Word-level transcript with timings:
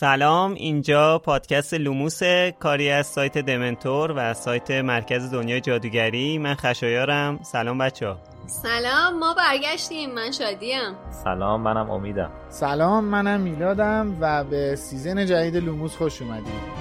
سلام 0.00 0.54
اینجا 0.54 1.18
پادکست 1.18 1.74
لوموس 1.74 2.20
کاری 2.60 2.90
از 2.90 3.06
سایت 3.06 3.38
دمنتور 3.38 4.12
و 4.16 4.34
سایت 4.34 4.70
مرکز 4.70 5.30
دنیای 5.30 5.60
جادوگری. 5.60 6.38
من 6.38 6.54
خشایارم. 6.54 7.38
سلام 7.42 7.78
بچه 7.78 8.08
ها. 8.08 8.18
سلام 8.46 9.18
ما 9.18 9.34
برگشتیم. 9.34 10.14
من 10.14 10.30
شادیم. 10.30 10.96
سلام 11.24 11.60
منم 11.60 11.90
امیدم. 11.90 12.30
سلام 12.48 13.04
منم 13.04 13.40
میلادم 13.40 14.16
و 14.20 14.44
به 14.44 14.76
season 14.76 15.26
جدید 15.26 15.56
لوموس 15.56 15.96
خوش 15.96 16.22
اومدید. 16.22 16.79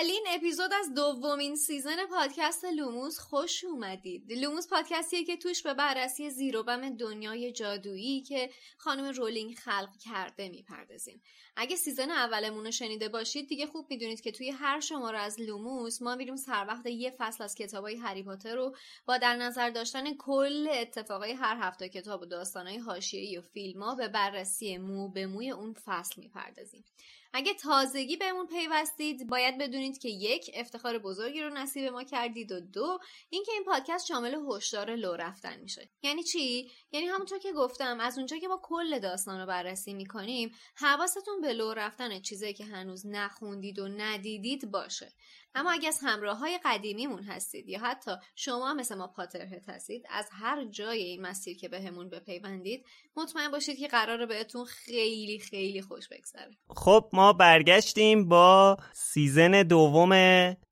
اولین 0.00 0.26
اپیزود 0.28 0.72
از 0.72 0.94
دومین 0.94 1.56
season 1.56 2.06
پادکست 2.06 2.64
لوموس 2.64 3.18
خوش 3.18 3.64
اومدید. 3.64 4.32
لوموس 4.32 4.68
پادکستیه 4.68 5.24
که 5.24 5.36
توش 5.36 5.62
به 5.62 5.74
بررسی 5.74 6.30
زیر 6.30 6.56
و 6.56 6.62
بم 6.62 6.96
دنیای 6.96 7.52
جادویی 7.52 8.22
که 8.22 8.50
خانم 8.78 9.04
رولینگ 9.04 9.54
خلق 9.54 9.96
کرده 10.04 10.48
می‌پردازیم. 10.48 11.22
اگه 11.56 11.76
season 11.76 12.10
اولمون 12.10 12.64
رو 12.64 12.70
شنیده 12.70 13.08
باشید 13.08 13.48
دیگه 13.48 13.66
خوب 13.66 13.86
می‌دونید 13.90 14.20
که 14.20 14.32
توی 14.32 14.50
هر 14.50 14.80
شماره 14.80 15.18
از 15.18 15.40
لوموس 15.40 16.02
ما 16.02 16.16
میریم 16.16 16.36
سر 16.36 16.64
وقت 16.68 16.86
یه 16.86 17.14
فصل 17.18 17.44
از 17.44 17.54
کتابای 17.54 17.96
هری 17.96 18.22
پاتر 18.22 18.54
رو 18.54 18.76
با 19.06 19.18
در 19.18 19.36
نظر 19.36 19.70
داشتن 19.70 20.14
کل 20.16 20.68
اتفاقای 20.72 21.32
هر 21.32 21.56
هفت 21.60 21.88
کتاب 21.88 22.22
و 22.22 22.26
داستانهای 22.26 22.78
حاشیه‌ای 22.78 23.38
و 23.38 23.42
فیلم‌ها 23.42 23.94
به 23.94 24.08
بررسی 24.08 24.78
مو 24.78 25.08
به 25.08 25.26
موی 25.26 25.50
اون 25.50 25.74
فصل 25.84 26.20
می‌پردازیم. 26.20 26.84
اگه 27.32 27.54
تازگی 27.54 28.16
بهمون 28.16 28.46
پیوستید 28.46 29.26
باید 29.26 29.58
بدونید 29.58 29.98
که 29.98 30.08
یک 30.08 30.50
افتخار 30.54 30.98
بزرگی 30.98 31.42
رو 31.42 31.50
نصیب 31.50 31.92
ما 31.92 32.02
کردید 32.02 32.52
و 32.52 32.60
دو 32.60 32.98
اینکه 33.30 33.52
این 33.52 33.64
پادکست 33.64 34.06
شامل 34.06 34.36
هشدار 34.50 34.94
لو 34.96 35.12
رفتن 35.12 35.60
میشه. 35.60 35.88
یعنی 36.02 36.22
چی؟ 36.22 36.70
یعنی 36.92 37.06
همونطور 37.06 37.38
که 37.38 37.52
گفتم 37.52 38.00
از 38.00 38.18
اونجا 38.18 38.38
که 38.38 38.48
ما 38.48 38.60
کل 38.62 38.98
داستان 38.98 39.40
رو 39.40 39.46
بررسی 39.46 39.94
می‌کنیم 39.94 40.54
حواستون 40.74 41.40
به 41.40 41.52
لو 41.52 41.74
رفتن 41.74 42.20
چیزایی 42.20 42.54
که 42.54 42.64
هنوز 42.64 43.06
نخوندید 43.06 43.78
و 43.78 43.88
ندیدید 43.88 44.70
باشه. 44.70 45.12
اما 45.54 45.72
اگه 45.72 45.88
از 45.88 45.98
همراه 46.02 46.38
های 46.38 46.58
قدیمیمون 46.64 47.22
هستید 47.22 47.68
یا 47.68 47.78
حتی 47.78 48.10
شما 48.34 48.74
مثل 48.74 48.94
ما 48.94 49.06
پاترهت 49.06 49.68
هستید 49.68 50.06
از 50.10 50.28
هر 50.32 50.64
جای 50.64 51.02
این 51.02 51.22
مسیر 51.22 51.56
که 51.56 51.68
بهمون 51.68 52.08
به 52.08 52.20
بپیوندید 52.20 52.86
مطمئن 53.16 53.50
باشید 53.50 53.78
که 53.78 53.88
قراره 53.88 54.26
بهتون 54.26 54.64
خیلی 54.64 55.38
خیلی 55.38 55.82
خوش 55.82 56.08
بگذره. 56.08 56.50
خب 56.68 57.10
ما 57.12 57.32
برگشتیم 57.32 58.28
با 58.28 58.76
season 58.92 59.62
دوم 59.62 60.12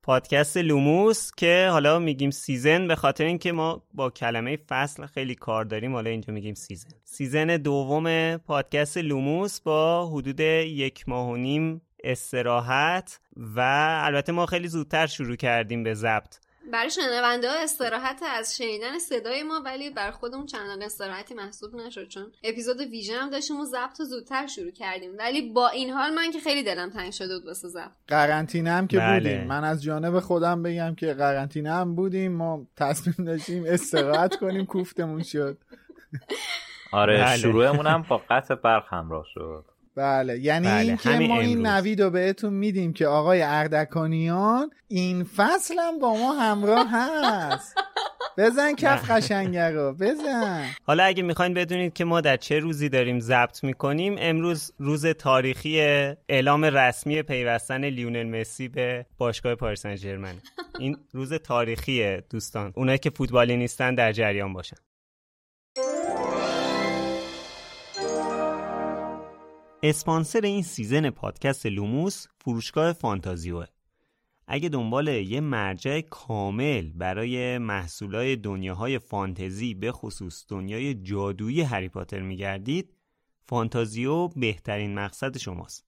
پادکست 0.03 0.57
لوموس 0.57 1.31
که 1.37 1.67
حالا 1.71 1.99
میگیم 1.99 2.31
season 2.31 2.87
به 2.87 2.95
خاطر 2.95 3.23
اینکه 3.23 3.51
ما 3.51 3.83
با 3.93 4.09
کلمه 4.09 4.57
فصل 4.69 5.05
خیلی 5.05 5.35
کار 5.35 5.65
داریم. 5.65 5.93
حالا 5.93 6.09
اینجا 6.09 6.33
میگیم 6.33 6.55
season. 6.55 6.89
season 7.03 7.57
دوم 7.57 8.37
پادکست 8.37 8.97
لوموس 8.97 9.61
با 9.61 10.07
حدود 10.07 10.39
یک 10.39 11.09
ماه 11.09 11.29
و 11.29 11.35
نیم 11.35 11.81
استراحت 12.03 13.19
و 13.39 13.59
البته 14.03 14.31
ما 14.31 14.45
خیلی 14.45 14.67
زودتر 14.67 15.07
شروع 15.07 15.35
کردیم 15.35 15.83
به 15.83 15.93
ضبط. 15.93 16.37
برای 16.71 16.89
شنونده 16.89 17.49
ها 17.49 17.63
استراحت 17.63 18.23
از 18.37 18.57
شنیدن 18.57 18.99
صدای 18.99 19.43
ما 19.43 19.61
ولی 19.65 19.89
بر 19.89 20.11
خودمون 20.11 20.45
چندان 20.45 20.81
استراحتی 20.81 21.33
محسوب 21.33 21.75
نشد 21.75 22.07
چون 22.07 22.31
اپیزود 22.43 22.79
ویژه 22.79 23.17
هم 23.17 23.29
داشتیم 23.29 23.59
و 23.59 23.65
ضبط 23.65 24.01
زودتر 24.01 24.47
شروع 24.47 24.71
کردیم. 24.71 25.11
ولی 25.17 25.53
با 25.53 25.67
این 25.67 25.89
حال 25.89 26.13
من 26.13 26.31
که 26.31 26.39
خیلی 26.39 26.63
دلم 26.63 26.89
تنگ 26.89 27.11
شده 27.11 27.37
بود 27.37 27.47
واسه 27.47 27.67
ضبط. 27.67 27.91
قرنطینه 28.07 28.71
هم 28.71 28.87
که 28.87 28.97
بله. 28.97 29.19
بودیم. 29.19 29.47
من 29.47 29.63
از 29.63 29.83
جانب 29.83 30.19
خودم 30.19 30.63
بگم 30.63 30.95
که 30.95 31.13
قرنطینه 31.13 31.73
هم 31.73 31.95
بودیم. 31.95 32.31
ما 32.31 32.67
تصمیم 32.77 33.27
داشتیم 33.27 33.63
استراحت 33.67 34.35
کنیم. 34.35 34.65
کوفتمون 34.65 35.23
شد. 35.23 35.57
آره 36.91 37.23
بله. 37.23 37.37
شروعمون 37.37 37.87
هم 37.87 38.05
با 38.09 38.21
قطع 38.29 38.55
برق 38.55 38.93
همراه 38.93 39.25
شد. 39.33 39.65
بله. 39.99 40.39
یعنی 40.39 40.67
بله. 40.67 40.79
اینکه 40.79 41.09
ما 41.09 41.39
این 41.39 41.65
نوید 41.65 42.01
رو 42.01 42.09
بهتون 42.09 42.53
میدیم 42.53 42.93
که 42.93 43.07
آقای 43.07 43.41
اردکانیان 43.41 44.69
این 44.87 45.23
فصل 45.23 45.75
هم 45.79 45.99
با 45.99 46.13
ما 46.13 46.33
همراه 46.33 46.87
هست. 46.91 47.75
بزن 48.37 48.75
کف 48.75 49.11
قشنگه 49.11 49.69
رو. 49.69 49.93
بزن. 49.93 50.65
حالا 50.83 51.03
اگه 51.03 51.23
می‌خواین 51.23 51.53
بدونید 51.53 51.93
که 51.93 52.05
ما 52.05 52.21
در 52.21 52.37
چه 52.37 52.59
روزی 52.59 52.89
داریم 52.89 53.19
ضبط 53.19 53.63
می‌کنیم 53.63 54.15
امروز 54.19 54.71
روز 54.79 55.05
تاریخی 55.05 55.81
اعلام 56.29 56.65
رسمی 56.65 57.21
پیوستن 57.21 57.85
لیونل 57.85 58.39
مسی 58.39 58.67
به 58.67 59.05
باشگاه 59.17 59.55
پاریس 59.55 59.81
سن 59.81 60.25
این 60.79 60.97
روز 61.13 61.33
تاریخیه 61.33 62.23
دوستان. 62.29 62.73
اونایی 62.75 62.97
که 62.97 63.09
فوتبالی 63.09 63.57
نیستن 63.57 63.95
در 63.95 64.11
جریان 64.11 64.53
باشن. 64.53 64.77
اسپانسر 69.83 70.41
این 70.41 70.63
season 70.63 71.09
پادکست 71.09 71.65
لوموس 71.65 72.27
فروشگاه 72.41 72.93
فانتازیوه. 72.93 73.65
اگه 74.47 74.69
دنبال 74.69 75.07
یه 75.07 75.39
مرجع 75.39 76.01
کامل 76.01 76.91
برای 76.91 77.57
محصولای 77.57 78.35
دنیاهای 78.35 78.99
فانتزی 78.99 79.73
به 79.73 79.91
خصوص 79.91 80.45
دنیای 80.47 80.93
جادویی 80.93 81.61
هری 81.61 81.89
پاتر 81.89 82.19
میگردید 82.19 82.93
فانتازیو 83.39 84.27
بهترین 84.27 84.93
مقصد 84.93 85.37
شماست. 85.37 85.85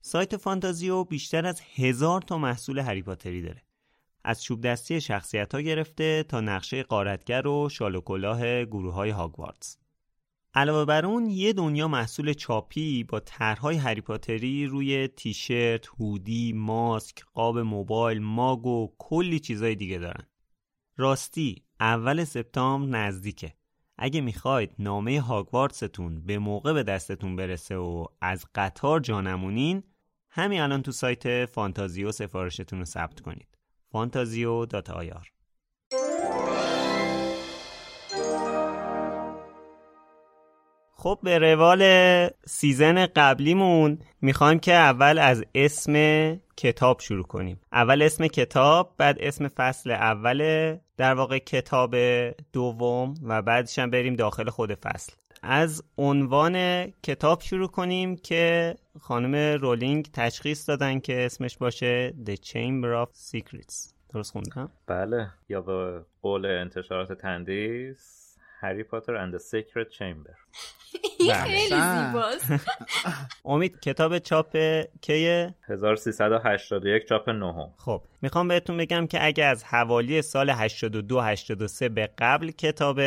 سایت 0.00 0.36
فانتازیو 0.36 1.04
بیشتر 1.04 1.46
از 1.46 1.60
هزار 1.74 2.22
تا 2.22 2.38
محصول 2.38 2.78
هری 2.78 3.02
پاتری 3.02 3.42
داره. 3.42 3.62
از 4.24 4.42
چوب 4.42 4.60
دستی 4.60 5.00
شخصیت 5.00 5.54
ها 5.54 5.60
گرفته 5.60 6.22
تا 6.22 6.40
نقشه 6.40 6.82
قارتگر 6.82 7.46
و 7.46 7.68
شالوکلاه 7.68 8.64
گروه 8.64 8.94
های 8.94 9.10
هاگوارتس 9.10 9.81
علاوه 10.54 10.84
بر 10.84 11.06
اون 11.06 11.26
یه 11.26 11.52
دنیا 11.52 11.88
محصول 11.88 12.32
چاپی 12.32 13.04
با 13.04 13.20
طرحهای 13.20 13.76
هریپاتری 13.76 14.66
روی 14.66 15.08
تیشرت، 15.08 15.86
هودی، 15.86 16.52
ماسک، 16.52 17.24
قاب 17.34 17.58
موبایل، 17.58 18.22
ماگ 18.22 18.66
و 18.66 18.88
کلی 18.98 19.40
چیزای 19.40 19.74
دیگه 19.74 19.98
دارن. 19.98 20.26
راستی 20.96 21.62
اول 21.80 22.24
سپتامبر 22.24 22.98
نزدیکه. 22.98 23.54
اگه 23.98 24.20
می‌خواید 24.20 24.74
نامه 24.78 25.20
هاگوارتستون 25.20 26.26
به 26.26 26.38
موقع 26.38 26.72
به 26.72 26.82
دستتون 26.82 27.36
برسه 27.36 27.76
و 27.76 28.06
از 28.20 28.46
قطار 28.54 29.00
جانمونین 29.00 29.82
همین 30.30 30.60
الان 30.60 30.82
تو 30.82 30.92
سایت 30.92 31.46
فانتازیو 31.46 32.12
سفارشتون 32.12 32.78
رو 32.78 32.84
ثبت 32.84 33.20
کنید. 33.20 33.58
فانتازیو 33.92 34.66
dot 34.66 34.90
ir 34.90 35.32
خب 41.02 41.18
به 41.22 41.38
روال 41.38 41.82
season 42.46 43.06
قبلیمون 43.06 43.98
می‌خوایم 44.20 44.58
که 44.58 44.72
اول 44.72 45.18
از 45.18 45.44
اسم 45.54 45.94
کتاب 46.56 47.00
شروع 47.00 47.24
کنیم. 47.24 47.60
اول 47.72 48.02
اسم 48.02 48.26
کتاب 48.26 48.94
بعد 48.98 49.16
اسم 49.20 49.48
فصل 49.48 49.90
اول 49.90 50.76
در 50.96 51.14
واقع 51.14 51.38
کتاب 51.38 51.96
دوم 52.52 53.14
و 53.22 53.42
بعدش 53.42 53.78
هم 53.78 53.90
بریم 53.90 54.14
داخل 54.14 54.50
خود 54.50 54.74
فصل. 54.74 55.12
از 55.42 55.84
عنوان 55.98 56.86
کتاب 56.86 57.40
شروع 57.40 57.68
کنیم 57.68 58.16
که 58.16 58.74
خانم 59.00 59.58
رولینگ 59.60 60.08
تشخیص 60.12 60.68
دادن 60.68 61.00
که 61.00 61.26
اسمش 61.26 61.58
باشه 61.58 62.14
The 62.26 62.34
Chamber 62.34 63.06
of 63.06 63.10
Secrets. 63.10 63.92
درست 64.14 64.32
خوندم؟ 64.32 64.70
بله. 64.86 65.28
یا 65.48 65.60
به 65.60 66.04
قول 66.22 66.46
انتشارات 66.46 67.12
تندیس 67.12 68.21
Harry 68.62 68.82
Potter 68.82 69.14
and 69.14 69.36
Secret 69.36 69.88
Chamber 69.88 70.34
خیلی 71.44 71.68
زیباست. 71.68 72.52
امید 73.44 73.80
کتاب 73.80 74.18
چاپ 74.18 74.56
کیه 75.00 75.54
1381 75.68 77.08
چاپ 77.08 77.28
نهم. 77.28 77.74
خب 77.76 78.02
می‌خوام 78.22 78.48
بهتون 78.48 78.76
بگم 78.76 79.06
که 79.06 79.26
اگه 79.26 79.44
از 79.44 79.64
حوالی 79.64 80.22
سال 80.22 80.50
82 80.50 81.20
83 81.20 81.88
به 81.88 82.10
قبل 82.18 82.50
کتاب 82.50 83.00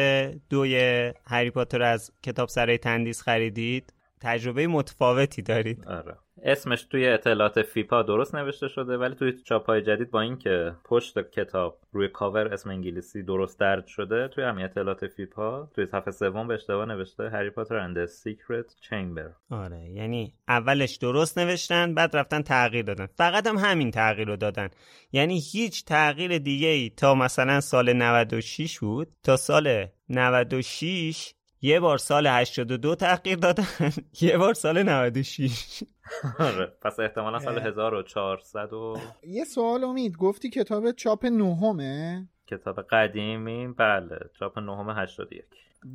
دوی 0.49 1.13
هری 1.27 1.51
پاتر 1.51 1.81
از 1.81 2.11
کتاب 2.23 2.49
سرای 2.49 2.77
تندیس 2.77 3.21
خریدید 3.21 3.93
تجربه 4.21 4.67
متفاوتی 4.67 5.41
دارید. 5.41 5.87
آره. 5.87 6.15
اسمش 6.47 6.83
توی 6.83 7.07
اطلاعات 7.07 7.61
فیپا 7.61 8.03
درست 8.03 8.35
نوشته 8.35 8.67
شده 8.67 8.97
ولی 8.97 9.15
توی 9.15 9.33
چاپای 9.43 9.81
جدید 9.81 10.11
با 10.11 10.21
اینکه 10.21 10.75
پشت 10.83 11.31
کتاب 11.31 11.79
روی 11.91 12.07
کاور 12.07 12.53
اسم 12.53 12.69
انگلیسی 12.69 13.23
درست 13.23 13.59
درج 13.59 13.85
شده 13.85 14.27
توی 14.27 14.43
همین 14.43 14.65
اطلاعات 14.65 15.07
فیپا 15.07 15.69
توی 15.75 15.85
صفحه 15.85 16.11
سوم 16.11 16.47
به 16.47 16.53
اشتباه 16.53 16.85
نوشته 16.85 17.29
Harry 17.29 17.49
Potter 17.49 17.75
and 17.75 18.05
Secret 18.05 18.75
Chamber 18.81 19.31
آره 19.49 19.89
یعنی 19.89 20.33
اولش 20.47 20.95
درست 20.95 21.37
نوشتن 21.37 21.93
بعد 21.93 22.15
رفتن 22.15 22.41
تغییر 22.41 22.85
دادن. 22.85 23.05
فقط 23.05 23.47
هم 23.47 23.57
همین 23.57 23.91
تغییر 23.91 24.27
رو 24.27 24.35
دادن. 24.35 24.69
یعنی 25.11 25.39
هیچ 25.51 25.85
تغییر 25.85 26.37
دیگه 26.37 26.67
ای 26.67 26.89
تا 26.89 27.15
مثلا 27.15 27.61
سال 27.61 27.93
96 27.93 28.79
بود 28.79 29.07
تا 29.23 29.37
سال 29.37 29.85
96 30.09 31.33
یه 31.61 31.79
بار 31.79 31.97
سال 31.97 32.27
82 32.27 32.95
تغییر 32.95 33.37
دادن 33.37 33.65
یه 34.21 34.37
بار 34.37 34.53
سال 34.53 34.83
96 34.83 35.83
آره 35.83 35.94
پس 36.83 36.99
احتمالا 36.99 37.39
سال 37.39 37.59
1400 37.59 38.73
و 38.73 38.97
یه 39.23 39.43
سوال 39.43 39.83
امید. 39.83 40.17
گفتی 40.17 40.49
کتاب 40.49 40.91
چاپ 40.91 41.25
نهمه؟ 41.25 42.27
کتاب 42.47 42.81
قدیمی 42.81 43.67
بله. 43.67 44.19
چاپ 44.39 44.59
نهم 44.59 44.89
81 44.89 45.45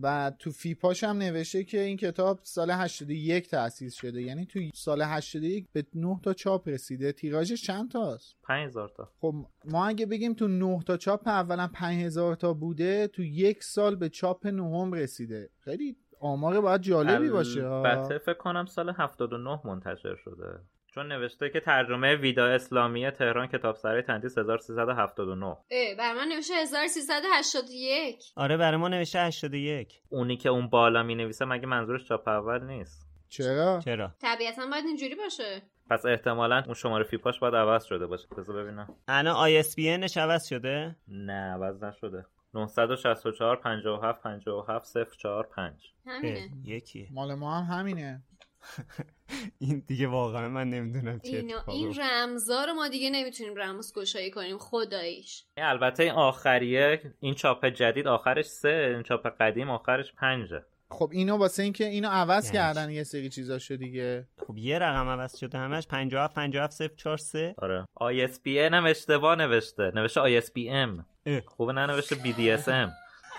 و 0.03 0.33
تو 0.39 0.51
فیپاش 0.51 1.05
هم 1.05 1.19
نوشته 1.19 1.65
که 1.65 1.81
این 1.81 1.97
کتاب 1.97 2.41
سال 2.43 2.71
81 2.71 3.49
تأسیس 3.49 3.95
شده. 3.95 4.23
یعنی 4.23 4.47
تو 4.47 4.61
سال 4.75 5.03
81 5.03 5.67
به 5.73 5.87
9 5.95 6.21
تا 6.23 6.35
چاپ 6.35 6.69
رسیده. 6.69 7.13
تیراژش 7.13 7.63
چند 7.63 7.91
تاست؟ 7.91 8.37
5000 8.43 8.89
تا. 8.97 9.11
خب 9.21 9.35
ما 9.65 9.87
اگه 9.87 10.07
بگیم 10.07 10.35
تو 10.35 10.49
9 10.49 10.81
تا 10.87 10.97
چاپ 10.97 11.29
اولا 11.29 11.71
5000 11.75 12.35
تا 12.35 12.55
بوده 12.55 13.07
تو 13.07 13.23
یک 13.23 13.65
سال 13.65 13.97
به 13.97 14.09
چاپ 14.09 14.47
نهم 14.47 14.93
رسیده. 14.93 15.51
خیلی 15.59 15.97
آمار 16.21 16.61
باید 16.61 16.81
جالبی 16.81 17.31
باشه 17.31 17.67
البته 17.67 18.19
فکر 18.19 18.35
کنم 18.35 18.67
سال 18.67 18.91
79 18.99 19.61
منتشر 19.65 20.15
شده. 20.25 20.61
چون 20.95 21.13
نوشته 21.13 21.51
که 21.51 21.61
ترجمه 21.61 22.17
ویدا 22.17 22.47
اسلامی 22.47 23.11
تهران 23.11 23.47
کتاب 23.47 23.77
سرای 23.77 24.03
تندیس 24.03 24.39
1379 24.39 25.47
اه 25.47 25.57
بر 25.99 26.15
من 26.15 26.29
نوشته 26.29 26.55
1381 26.55 28.33
آره 28.37 28.57
برای 28.57 28.77
ما 28.77 28.89
نوشته 28.89 29.19
81 29.19 30.01
اونی 30.09 30.37
که 30.37 30.49
اون 30.49 30.69
بالا 30.69 31.03
می 31.03 31.15
نویسه 31.15 31.45
مگه 31.45 31.67
منظورش 31.67 32.09
چاپ 32.09 32.29
اول 32.29 32.65
نیست؟ 32.65 33.07
چرا؟ 33.29 33.81
چرا؟ 33.85 34.11
طبیعتا 34.23 34.67
باید 34.71 34.85
اینجوری 34.87 35.15
باشه. 35.15 35.63
پس 35.91 36.07
احتمالا 36.07 36.63
اون 36.67 36.75
شماره 36.75 37.05
فیپاش 37.05 37.39
باید 37.41 37.55
عوض 37.55 37.85
شده 37.85 38.07
باشه. 38.07 38.27
بذار 38.39 38.63
ببینم. 38.63 38.95
الان 39.09 39.35
آی 39.35 39.57
اس 39.59 39.77
بی 39.77 39.91
انش 39.91 40.17
عوض 40.17 40.47
شده؟ 40.49 40.97
نه 41.09 41.33
عوض 41.53 41.85
نشده. 41.85 42.27
964 42.55 43.57
57 43.57 44.23
57 44.23 45.17
045 45.19 45.93
همینه. 46.07 46.51
یکیه. 46.65 47.09
مال 47.11 47.35
ما 47.35 47.61
هم 47.61 47.79
همینه. 47.79 48.23
این 49.59 49.83
دیگه 49.87 50.07
واقعا 50.07 50.49
من 50.49 50.71
نمی‌دونم 50.71 51.19
چه 51.19 51.37
اینا 51.37 51.65
این 51.69 51.95
رمزا 52.01 52.65
رو 52.65 52.73
ما 52.73 52.89
دیگه 52.89 53.11
نمی‌تونیم 53.11 53.57
رمز 53.57 53.93
گشایی 53.95 54.31
کنیم 54.31 54.59
خداییش. 54.59 55.45
البته 55.57 56.03
این 56.03 56.13
آخریه 56.13 57.15
این 57.21 57.35
چاپ 57.35 57.67
جدید 57.67 58.09
آخرش 58.09 58.47
سه 58.47 58.93
این 58.95 59.03
چاپ 59.03 59.27
قدیم 59.27 59.71
آخرش 59.71 60.13
پنجه. 60.13 60.65
خب 60.91 61.11
اینو 61.13 61.37
واسه 61.37 61.63
اینکه 61.63 61.87
اینو 61.87 62.09
عوض 62.09 62.45
یعنی 62.45 62.57
کردن 62.57 62.91
یه 62.91 63.05
سری 63.05 63.29
چیزاشو 63.29 63.77
دیگه. 63.77 64.29
خب 64.47 64.59
یه 64.59 64.79
رقم 64.79 65.09
عوض 65.09 65.37
شده 65.37 65.59
همش 65.59 65.87
57 65.87 66.35
57 66.35 66.97
043 66.97 67.55
آره. 67.59 67.87
ISBN 68.01 68.75
هم 68.75 68.87
اشتباه 68.87 69.37
نوشته. 69.37 69.93
نوشته 69.95 70.41
ISBM 70.41 71.05
خوبه 71.47 71.73
ننوشته 71.73 72.17
BDSM 72.17 72.91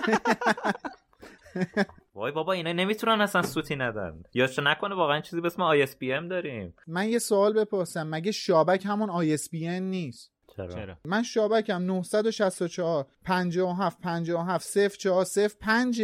وای 2.16 2.32
بابا 2.32 2.54
اینا 2.54 2.72
نمی‌تونن 2.72 3.22
اصلا 3.22 3.42
سوتی 3.42 3.76
ندن. 3.76 4.24
یا 4.34 4.48
چه 4.48 4.62
نکنه 4.62 4.96
واقعا 4.96 5.22
چیزی 5.22 5.42
به 5.42 5.48
اسم 5.48 5.86
ISBM 5.86 6.30
داریم. 6.30 6.74
من 6.88 7.10
یه 7.10 7.20
سوال 7.20 7.54
بپرسم 7.54 8.08
مگه 8.08 8.32
شابک 8.32 8.86
همون 8.86 9.38
ISBN 9.38 9.82
نیست؟ 9.82 10.32
چرا؟ 10.56 10.98
من 11.06 11.24
شابکم 11.24 11.84
964 11.84 13.06
57 13.26 14.02
57 14.02 14.98
04 14.98 15.26
05 15.60 16.02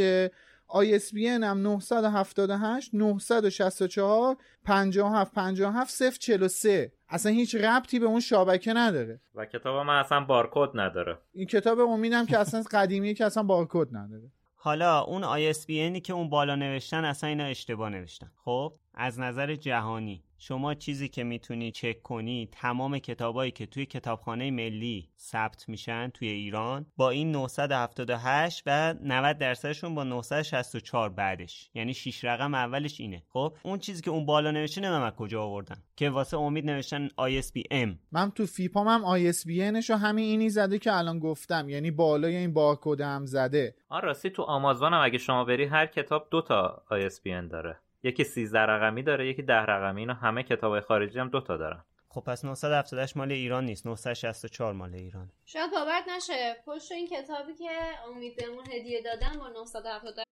ISBN 0.69 1.43
هم 1.43 1.61
978 1.61 2.93
964 2.93 4.37
57 4.63 5.33
57 5.33 6.19
043 6.19 6.91
اصلا 7.09 7.31
هیچ 7.31 7.55
ربطی 7.55 7.99
به 7.99 8.05
اون 8.05 8.19
شابکه 8.19 8.73
نداره. 8.73 9.19
و 9.35 9.45
کتاب 9.45 9.85
من 9.85 9.99
اصلا 9.99 10.19
بارکد 10.19 10.69
نداره. 10.73 11.17
این 11.33 11.47
کتاب 11.47 11.79
امیدم 11.79 12.25
که 12.25 12.37
اصلا 12.37 12.63
قدیمیه 12.71 13.13
که 13.13 13.25
اصلا 13.25 13.43
بارکد 13.43 13.87
نداره. 13.91 14.31
حالا 14.55 15.01
اون 15.01 15.23
ISBNی 15.53 16.01
که 16.01 16.13
اون 16.13 16.29
بالا 16.29 16.55
نوشتن 16.55 17.05
اصلا 17.05 17.29
اینا 17.29 17.43
اشتباه 17.43 17.89
نوشتن. 17.89 18.31
خب 18.45 18.73
از 18.93 19.19
نظر 19.19 19.55
جهانی. 19.55 20.23
شما 20.39 20.73
چیزی 20.73 21.07
که 21.09 21.23
می‌تونی 21.23 21.71
چک 21.71 22.01
کنی 22.01 22.49
تمام 22.51 22.99
کتابایی 22.99 23.51
که 23.51 23.65
توی 23.65 23.85
کتابخانه 23.85 24.51
ملی 24.51 25.09
ثبت 25.19 25.69
میشن 25.69 26.09
توی 26.09 26.27
ایران 26.27 26.85
با 26.97 27.09
این 27.09 27.31
978 27.31 28.63
و 28.65 28.95
90 29.03 29.37
درصدشون 29.37 29.95
با 29.95 30.03
964 30.03 31.09
بعدش. 31.09 31.69
یعنی 31.73 31.93
6 31.93 32.25
رقم 32.25 32.53
اولش 32.53 32.99
اینه. 33.01 33.23
خب 33.29 33.57
اون 33.63 33.79
چیزی 33.79 34.01
که 34.01 34.11
اون 34.11 34.25
بالا 34.25 34.51
نوشته 34.51 34.81
نمی‌دونم 34.81 35.09
کجا 35.09 35.43
آوردن. 35.43 35.83
که 35.95 36.09
واسه 36.09 36.37
امید 36.37 36.65
نوشتن 36.65 37.07
ISBM 37.07 37.89
من 38.11 38.31
تو 38.31 38.45
فیپام 38.45 38.87
هم 38.87 39.31
ISBNشو 39.31 39.91
همین 39.91 40.25
اینی 40.25 40.49
زده 40.49 40.79
که 40.79 40.93
الان 40.93 41.19
گفتم. 41.19 41.69
یعنی 41.69 41.91
بالای 41.91 42.35
این 42.35 42.53
بارکد 42.53 43.01
هم 43.01 43.25
زده. 43.25 43.75
آن 43.89 44.01
راستی 44.01 44.29
تو 44.29 44.43
آمازون 44.43 44.93
هم 44.93 45.01
اگه 45.03 45.17
شما 45.17 45.43
بری 45.43 45.65
هر 45.65 45.85
کتاب 45.85 46.27
دو 46.31 46.41
تا 46.41 46.83
ISBN 46.91 47.51
داره. 47.51 47.79
یکی 48.03 48.23
13 48.23 48.59
رقمی 48.59 49.03
داره 49.03 49.27
یکی 49.27 49.41
10 49.41 49.53
رقمی 49.53 50.01
اینا 50.01 50.13
همه 50.13 50.43
کتابای 50.43 50.81
خارجی 50.81 51.19
هم 51.19 51.29
دوتا 51.29 51.57
دارن 51.57 51.83
خب 52.09 52.23
پس 52.23 52.45
978 52.45 53.17
مال 53.17 53.31
ایران 53.31 53.65
نیست 53.65 53.85
964 53.85 54.73
مال 54.73 54.95
ایران 54.95 55.31
شاید 55.45 55.71
باورت 55.71 56.03
نشه 56.17 56.55
پشت 56.65 56.91
این 56.91 57.07
کتابی 57.07 57.53
که 57.53 57.69
امید 58.09 58.35
بهمون 58.35 58.65
هدیه 58.71 59.01
دادن 59.01 59.39
با 59.39 59.49
978 59.49 60.27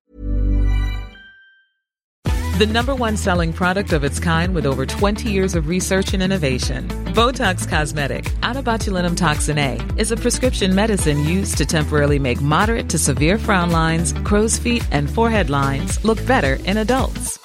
The 2.55 2.65
number 2.65 2.95
one 2.95 3.17
selling 3.17 3.51
product 3.51 3.91
of 3.91 4.05
its 4.05 4.17
kind 4.17 4.55
with 4.55 4.65
over 4.65 4.85
20 4.85 5.29
years 5.29 5.55
of 5.55 5.67
research 5.67 6.13
and 6.13 6.23
innovation. 6.23 6.87
Botox 7.13 7.67
Cosmetic, 7.67 8.23
onabotulinum 8.43 9.17
toxin 9.17 9.57
A, 9.57 9.77
is 9.97 10.13
a 10.13 10.15
prescription 10.15 10.73
medicine 10.73 11.25
used 11.25 11.57
to 11.57 11.65
temporarily 11.65 12.17
make 12.17 12.39
moderate 12.39 12.87
to 12.91 12.97
severe 12.97 13.37
frown 13.37 13.71
lines, 13.71 14.13
crow's 14.23 14.57
feet, 14.57 14.87
and 14.93 15.09
forehead 15.09 15.49
lines 15.49 16.01
look 16.05 16.25
better 16.25 16.53
in 16.63 16.77
adults. 16.77 17.44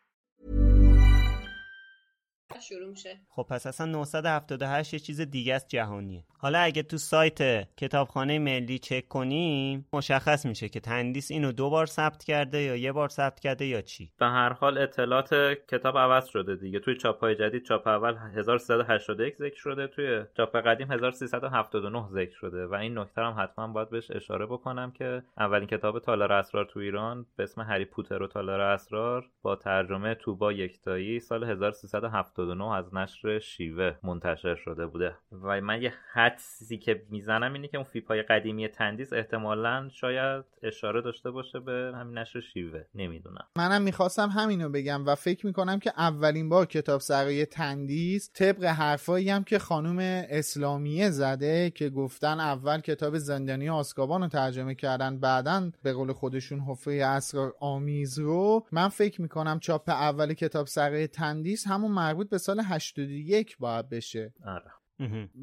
شروع 2.61 2.89
میشه. 2.89 3.17
خب 3.29 3.45
پس 3.49 3.67
اصلا 3.67 3.85
978 3.85 4.93
یه 4.93 4.99
چیز 4.99 5.21
دیگه 5.21 5.55
است 5.55 5.67
جهانیه. 5.67 6.23
حالا 6.37 6.59
اگه 6.59 6.83
تو 6.83 6.97
سایت 6.97 7.67
کتابخانه 7.77 8.39
ملی 8.39 8.79
چک 8.79 9.07
کنیم 9.07 9.85
مشخص 9.93 10.45
میشه 10.45 10.69
که 10.69 10.79
تندیس 10.79 11.31
اینو 11.31 11.51
دو 11.51 11.69
بار 11.69 11.85
ثبت 11.85 12.23
کرده 12.23 12.61
یا 12.61 12.75
یه 12.75 12.91
بار 12.91 13.09
ثبت 13.09 13.39
کرده 13.39 13.65
یا 13.65 13.81
چی. 13.81 14.11
به 14.19 14.25
هر 14.25 14.53
حال 14.53 14.77
اطلاعات 14.77 15.33
کتاب 15.67 15.97
عوض 15.97 16.25
شده 16.25 16.55
دیگه. 16.55 16.79
توی 16.79 16.95
چاپ 16.95 17.31
جدید 17.31 17.63
چاپ 17.63 17.87
اول 17.87 18.17
1381 18.35 19.35
ذکر 19.35 19.55
شده 19.55 19.87
توی 19.87 20.23
چاپ 20.37 20.55
قدیم 20.55 20.91
1379 20.91 22.07
ذکر 22.11 22.35
شده 22.35 22.65
و 22.65 22.73
این 22.73 22.97
نکته 22.97 23.21
هم 23.21 23.35
حتما 23.43 23.67
باید 23.67 23.89
بهش 23.89 24.11
اشاره 24.11 24.45
بکنم 24.45 24.91
که 24.91 25.23
اولین 25.37 25.67
کتاب 25.67 25.99
تالار 25.99 26.33
اسرار 26.33 26.65
تو 26.65 26.79
ایران 26.79 27.25
به 27.35 27.43
اسم 27.43 27.61
هری 27.61 27.85
پوتر 27.85 28.23
و 28.23 28.27
تالار 28.27 28.61
اسرار 28.61 29.29
با 29.41 29.55
ترجمه 29.55 30.15
توبا 30.15 30.53
یکتایی 30.53 31.19
سال 31.19 31.43
1379 31.43 32.50
1979 32.51 32.73
از 32.73 32.93
نشر 32.93 33.39
شیوه 33.39 33.95
منتشر 34.03 34.55
شده 34.55 34.87
بوده. 34.87 35.15
و 35.43 35.61
من 35.61 35.81
یه 35.81 35.93
حدسی 36.13 36.77
که 36.77 37.03
می‌زنم 37.09 37.53
اینه 37.53 37.67
که 37.67 37.77
اون 37.77 37.83
فیپای 37.83 38.21
قدیمی 38.21 38.67
تندیس 38.67 39.13
احتمالا 39.13 39.89
شاید 39.91 40.45
اشاره 40.63 41.01
داشته 41.01 41.31
باشه 41.31 41.59
به 41.59 41.91
همین 41.95 42.17
نشر 42.17 42.39
شیوه. 42.39 42.83
نمی‌دونم. 42.95 43.45
منم 43.57 43.81
می‌خواستم 43.81 44.29
همینو 44.29 44.69
بگم 44.69 45.05
و 45.05 45.15
فکر 45.15 45.45
می‌کنم 45.45 45.79
که 45.79 45.93
اولین 45.97 46.49
بار 46.49 46.65
کتاب 46.65 47.01
سرای 47.01 47.45
تندیس 47.45 48.31
طبق 48.33 48.63
حرفایی 48.63 49.29
هم 49.29 49.43
که 49.43 49.59
خانم 49.59 50.25
اسلامیه 50.29 51.09
زده 51.09 51.69
که 51.69 51.89
گفتن 51.89 52.39
اول 52.39 52.79
کتاب 52.79 53.17
زندانی 53.17 53.69
آسکابان 53.69 54.21
رو 54.21 54.27
ترجمه 54.27 54.75
کردن 54.75 55.19
بعدا 55.19 55.71
به 55.83 55.93
قول 55.93 56.13
خودشون 56.13 56.59
حفره 56.59 57.05
اسرار 57.05 57.53
آمیز 57.59 58.19
رو. 58.19 58.65
من 58.71 58.87
فکر 58.87 59.21
می‌کنم 59.21 59.59
چاپ 59.59 59.89
اول 59.89 60.33
کتاب 60.33 60.67
سرای 60.67 61.07
تندیس 61.07 61.67
همون 61.67 61.91
مربوط 61.91 62.29
به 62.29 62.37
سال 62.41 62.59
81 62.59 63.57
باید 63.57 63.89
بشه. 63.89 64.33
آره. 64.45 64.71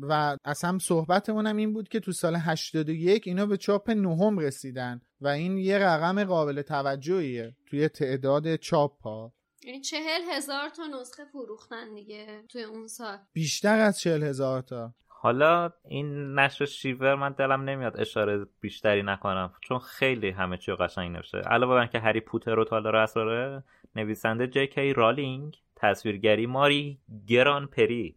و 0.03 0.37
اصلا 0.45 0.79
صحبتمونم 0.79 1.57
این 1.57 1.73
بود 1.73 1.89
که 1.89 2.01
تو 2.01 2.13
سال 2.13 2.37
81 2.37 3.27
اینا 3.27 3.47
به 3.47 3.57
چاپ 3.57 3.91
نهم 3.91 4.39
رسیدن 4.39 5.01
و 5.21 5.29
این 5.29 5.59
یه 5.59 5.79
رقم 5.79 6.25
قابل 6.25 6.63
توجهیه 6.63 7.57
توی 7.67 7.89
تعداد 7.89 8.57
چاپ 8.57 9.03
ها 9.03 9.33
یعنی 9.65 9.81
چهل 9.81 10.21
هزار 10.33 10.69
تا 10.69 10.83
نسخه 11.01 11.25
فروختن 11.25 11.95
دیگه 11.95 12.43
توی 12.49 12.63
اون 12.63 12.87
سال. 12.87 13.19
بیشتر 13.33 13.79
از 13.79 14.01
چهل 14.01 14.23
هزار 14.23 14.61
تا. 14.61 14.95
حالا 15.07 15.71
این 15.89 16.35
نشر 16.35 16.65
شیور 16.65 17.15
من 17.15 17.33
دلم 17.33 17.63
نمیاد 17.63 18.01
اشاره 18.01 18.47
بیشتری 18.61 19.03
نکنم 19.03 19.53
چون 19.61 19.79
خیلی 19.79 20.31
همه 20.31 20.57
چی 20.57 20.73
قشنگ 20.73 21.17
نوشته. 21.17 21.39
علاوه 21.39 21.75
بر 21.75 21.81
اینکه 21.81 21.99
هری 21.99 22.21
پوتر 22.21 22.59
و 22.59 22.65
تالار 22.65 22.97
اسراره 22.97 23.65
نویسنده 23.97 24.47
جی 24.47 24.67
کی 24.67 24.93
رالینگ. 24.93 25.57
تصویرگری 25.81 26.47
ماری 26.47 26.99
گران 27.27 27.67
پری. 27.67 28.17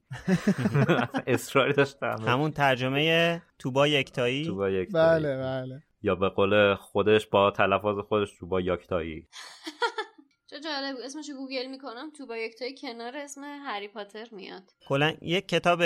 اصراری 1.27 1.74
داشتم. 1.74 2.15
همون 2.27 2.51
ترجمه 2.51 3.41
توبا 3.60 3.88
یکتایی؟ 3.88 4.46
توبا 4.46 4.70
یکتایی. 4.70 5.24
بله 5.24 5.38
بله. 5.38 5.84
یا 6.01 6.15
به 6.15 6.30
قول 6.30 6.75
خودش 6.75 7.27
با 7.27 7.51
تلفظ 7.51 8.00
خودش 8.08 8.38
توبا 8.39 8.62
یکتایی. 8.62 9.27
چه 10.50 10.60
جالب 10.60 10.96
اسمش 11.06 11.30
گوگل 11.38 11.65
می‌کنم. 11.72 12.12
تو 12.18 12.25
با 12.25 12.38
یک 12.38 12.56
تای 12.60 12.75
کنار 12.82 13.18
اسم 13.18 13.41
هری 13.41 13.88
پاتر 13.88 14.27
میاد. 14.32 14.63
کلا 14.88 15.13
یک 15.22 15.48
کتاب 15.48 15.84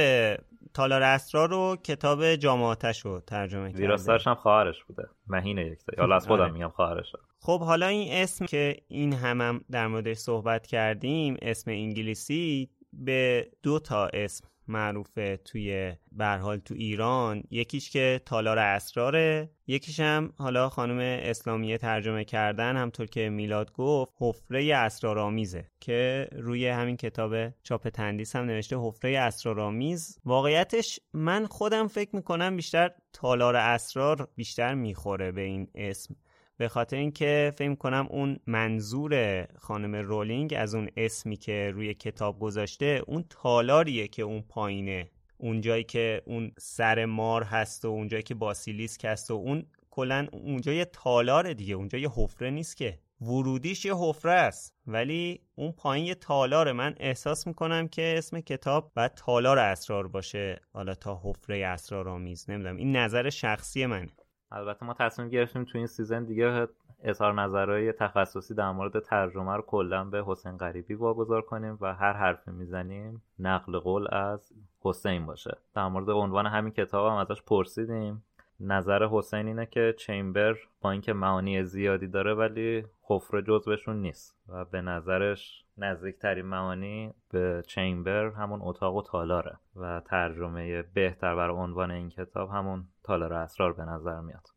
تالار 0.73 1.03
اسرار 1.03 1.49
رو 1.49 1.75
کتاب 1.83 2.35
جامعاتش 2.35 2.99
رو 2.99 3.19
ترجمه 3.19 3.69
کرده. 3.69 3.81
ویراستارش 3.81 4.27
هم 4.27 4.35
خواهرش 4.35 4.83
بوده. 4.83 5.03
مهین 5.27 5.57
یک 5.57 5.85
تایی 5.85 5.99
حالا 5.99 6.15
از 6.15 6.27
خودم 6.27 6.41
آره. 6.41 6.51
میگم 6.51 6.69
خواهرش. 6.69 7.11
خب 7.45 7.59
حالا 7.59 7.87
این 7.87 8.13
اسم 8.13 8.45
که 8.45 8.77
این 8.87 9.13
هم, 9.13 9.61
در 9.71 9.87
موردش 9.87 10.17
صحبت 10.17 10.67
کردیم 10.67 11.37
اسم 11.41 11.71
انگلیسی 11.71 12.69
به 12.93 13.47
دو 13.63 13.79
تا 13.79 14.07
اسم 14.07 14.47
معروفه 14.67 15.37
توی 15.37 15.93
برحال 16.11 16.57
تو 16.57 16.73
ایران. 16.73 17.43
یکیش 17.51 17.89
که 17.89 18.21
تالار 18.25 18.59
اسراره 18.59 19.49
یکیش 19.67 19.99
هم 19.99 20.33
حالا 20.37 20.69
خانم 20.69 20.99
اسلامیه 20.99 21.77
ترجمه 21.77 22.23
کردن 22.23 22.77
همطور 22.77 23.05
که 23.05 23.29
میلاد 23.29 23.71
گفت 23.71 24.13
حفره 24.19 24.75
اسرارآمیزه 24.75 25.65
که 25.79 26.27
روی 26.31 26.67
همین 26.67 26.97
کتاب 26.97 27.49
چاپ 27.63 27.89
تندیس 27.89 28.35
هم 28.35 28.45
نوشته 28.45 28.77
حفره 28.79 29.19
اسرارآمیز. 29.19 30.19
واقعیتش 30.25 30.99
من 31.13 31.45
خودم 31.45 31.87
فکر 31.87 32.15
می‌کنم 32.15 32.55
بیشتر 32.55 32.91
تالار 33.13 33.55
اسرار 33.55 34.27
بیشتر 34.35 34.73
می‌خوره 34.73 35.31
به 35.31 35.41
این 35.41 35.67
اسم. 35.75 36.15
به 36.57 36.67
خاطر 36.67 36.97
اینکه 36.97 37.53
فکر 37.57 37.75
کنم 37.75 38.07
اون 38.09 38.39
منظور 38.47 39.45
خانم 39.57 39.95
رولینگ 39.95 40.53
از 40.57 40.75
اون 40.75 40.89
اسمی 40.97 41.37
که 41.37 41.71
روی 41.73 41.93
کتاب 41.93 42.39
گذاشته 42.39 43.01
اون 43.07 43.25
تالاریه 43.29 44.07
که 44.07 44.21
اون 44.21 44.41
پایینه. 44.41 45.09
اونجایی 45.37 45.83
که 45.83 46.21
اون 46.25 46.51
سر 46.59 47.05
مار 47.05 47.43
هست 47.43 47.85
و 47.85 47.87
اونجایی 47.87 48.23
که 48.23 48.35
باسیلیسک 48.35 49.05
هست 49.05 49.31
و 49.31 49.33
اون 49.33 49.65
کلا 49.89 50.27
اونجا 50.31 50.73
یه 50.73 50.85
تالاره 50.85 51.53
دیگه 51.53 51.73
اونجا 51.73 51.97
یه 51.97 52.09
حفره 52.15 52.49
نیست 52.49 52.77
که. 52.77 52.99
ورودیش 53.21 53.85
یه 53.85 53.93
حفره 53.95 54.31
است 54.31 54.73
ولی 54.87 55.41
اون 55.55 55.71
پایین 55.71 56.05
یه 56.05 56.15
تالاره. 56.15 56.71
من 56.71 56.95
احساس 56.99 57.47
می‌کنم 57.47 57.87
که 57.87 58.15
اسم 58.17 58.39
کتاب 58.39 58.91
باید 58.95 59.13
تالار 59.13 59.59
اسرار 59.59 60.07
باشه 60.07 60.61
حالا 60.73 60.95
تا 60.95 61.21
حفره 61.23 61.65
اسرارآمیز 61.65 62.49
نمی‌دونم. 62.49 62.77
این 62.77 62.95
نظر 62.95 63.29
شخصی 63.29 63.85
منه. 63.85 64.09
البته 64.51 64.85
ما 64.85 64.93
تصمیم 64.93 65.29
گرفتیم 65.29 65.63
تو 65.63 65.77
این 65.77 65.87
سیزن 65.87 66.23
دیگه 66.23 66.67
اظهار 67.03 67.33
نظرهای 67.33 67.91
تخصصی 67.91 68.53
در 68.53 68.71
مورد 68.71 68.99
ترجمه 68.99 69.55
رو 69.55 69.61
کلا 69.61 70.03
به 70.03 70.23
حسین 70.27 70.57
غریبی 70.57 70.93
واگذار 70.93 71.41
کنیم 71.41 71.77
و 71.81 71.93
هر 71.93 72.13
حرفی 72.13 72.51
می‌زنیم 72.51 73.21
نقل 73.39 73.79
قول 73.79 74.07
از 74.13 74.51
حسین 74.81 75.25
باشه. 75.25 75.57
در 75.75 75.87
مورد 75.87 76.09
عنوان 76.09 76.45
همین 76.45 76.73
کتاب 76.73 77.11
هم 77.11 77.17
ازش 77.17 77.41
پرسیدیم. 77.41 78.23
نظر 78.59 79.07
حسین 79.07 79.47
اینه 79.47 79.65
که 79.65 79.95
چیمبر 79.97 80.55
با 80.81 80.91
اینکه 80.91 81.13
معانی 81.13 81.63
زیادی 81.63 82.07
داره 82.07 82.33
ولی 82.33 82.85
حفره 83.03 83.41
جزوشون 83.41 84.01
نیست 84.01 84.37
و 84.49 84.65
به 84.65 84.81
نظرش 84.81 85.65
نزدیکترین 85.77 86.45
معانی 86.45 87.13
به 87.31 87.63
چیمبر 87.67 88.25
همون 88.25 88.59
اتاق 88.63 88.95
و 88.95 89.01
تالاره 89.01 89.57
و 89.75 90.01
ترجمه 90.05 90.81
بهتر 90.81 91.35
بر 91.35 91.49
عنوان 91.49 91.91
این 91.91 92.09
کتاب 92.09 92.49
همون 92.49 92.83
تالار 93.03 93.33
اسرار 93.33 93.73
به 93.73 93.83
نظر 93.83 94.21
میاد. 94.21 94.47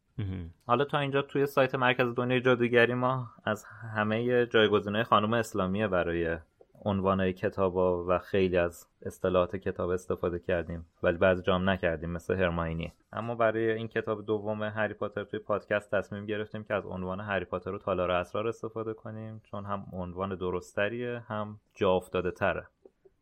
حالا 0.67 0.85
تا 0.85 0.99
اینجا 0.99 1.23
توی 1.23 1.47
سایت 1.47 1.75
مرکز 1.75 2.15
دنیای 2.15 2.41
جادوگری 2.41 2.95
ما 2.95 3.31
از 3.45 3.65
همه 3.95 4.47
جایگزینهای 4.47 5.05
خانم 5.05 5.33
اسلامیه 5.33 5.89
برای 5.89 6.39
عنوان 6.85 7.33
کتاب 7.33 7.77
و 7.77 8.19
خیلی 8.19 8.57
از 8.57 8.87
اصطلاحات 9.03 9.57
کتاب 9.57 9.91
استفاده 9.91 10.39
کردیم 10.39 10.87
ولی 11.03 11.17
بعضی 11.17 11.43
جام 11.43 11.71
نکردیم 11.71 12.11
مثل 12.11 12.35
هرماینی. 12.35 12.93
اما 13.13 13.35
برای 13.35 13.73
این 13.73 13.89
کتاب 13.89 14.27
دوم 14.27 14.63
هری 14.63 14.95
پاتر 14.95 15.25
توی 15.25 15.39
پادکست 15.39 15.95
تصمیم 15.95 16.27
گرفتیم 16.27 16.65
که 16.65 16.75
از 16.75 16.87
عنوان 16.87 17.21
هری 17.21 17.45
پاتر 17.45 17.71
رو 17.71 17.79
تالار 17.79 18.11
اسرار 18.11 18.49
استفاده 18.49 18.95
کنیم 18.95 19.41
چون 19.45 19.65
هم 19.65 19.87
عنوان 19.93 20.35
درستریه 20.35 21.23
هم 21.29 21.61
جا 21.75 21.93
افتاده 21.93 22.31
تره. 22.31 22.67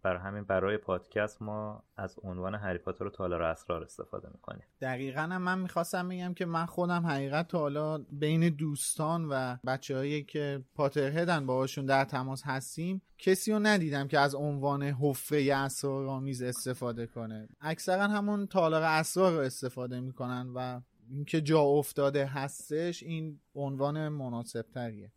برای 0.06 0.20
همین 0.20 0.44
برای 0.44 0.76
پادکست 0.76 1.42
ما 1.42 1.82
از 1.96 2.18
عنوان 2.22 2.54
هری 2.54 2.78
پاتر 2.78 3.04
و 3.04 3.10
تالار 3.10 3.42
اسرار 3.42 3.82
استفاده 3.82 4.28
می‌کنیم. 4.28 4.62
دقیقا 4.80 5.26
من 5.26 5.58
می‌خواستم 5.58 6.08
بگم 6.08 6.34
که 6.34 6.46
من 6.46 6.66
خودم 6.66 7.06
حقیقت 7.06 7.54
حالا 7.54 7.98
بین 7.98 8.48
دوستان 8.48 9.28
و 9.28 9.56
بچه 9.66 9.96
هایی 9.96 10.24
که 10.24 10.64
پاتر 10.74 11.20
هدن 11.20 11.46
باهاشون 11.46 11.86
در 11.86 12.04
تماس 12.04 12.42
هستیم 12.44 13.02
کسی 13.18 13.52
رو 13.52 13.58
ندیدم 13.58 14.08
که 14.08 14.18
از 14.18 14.34
عنوان 14.34 14.82
حفره 14.82 15.54
اسرارآمیز 15.54 16.42
استفاده 16.42 17.06
کنه. 17.06 17.48
اکثرا 17.60 18.08
همون 18.08 18.46
تالار 18.46 18.82
اسرار 18.82 19.32
رو 19.32 19.38
استفاده 19.38 20.00
می‌کنن 20.00 20.50
و 20.54 20.80
اینکه 21.10 21.40
جا 21.40 21.60
افتاده 21.60 22.26
هستش 22.26 23.02
این 23.02 23.40
عنوان 23.54 24.08
مناسب 24.08 24.62
تریه 24.74 25.12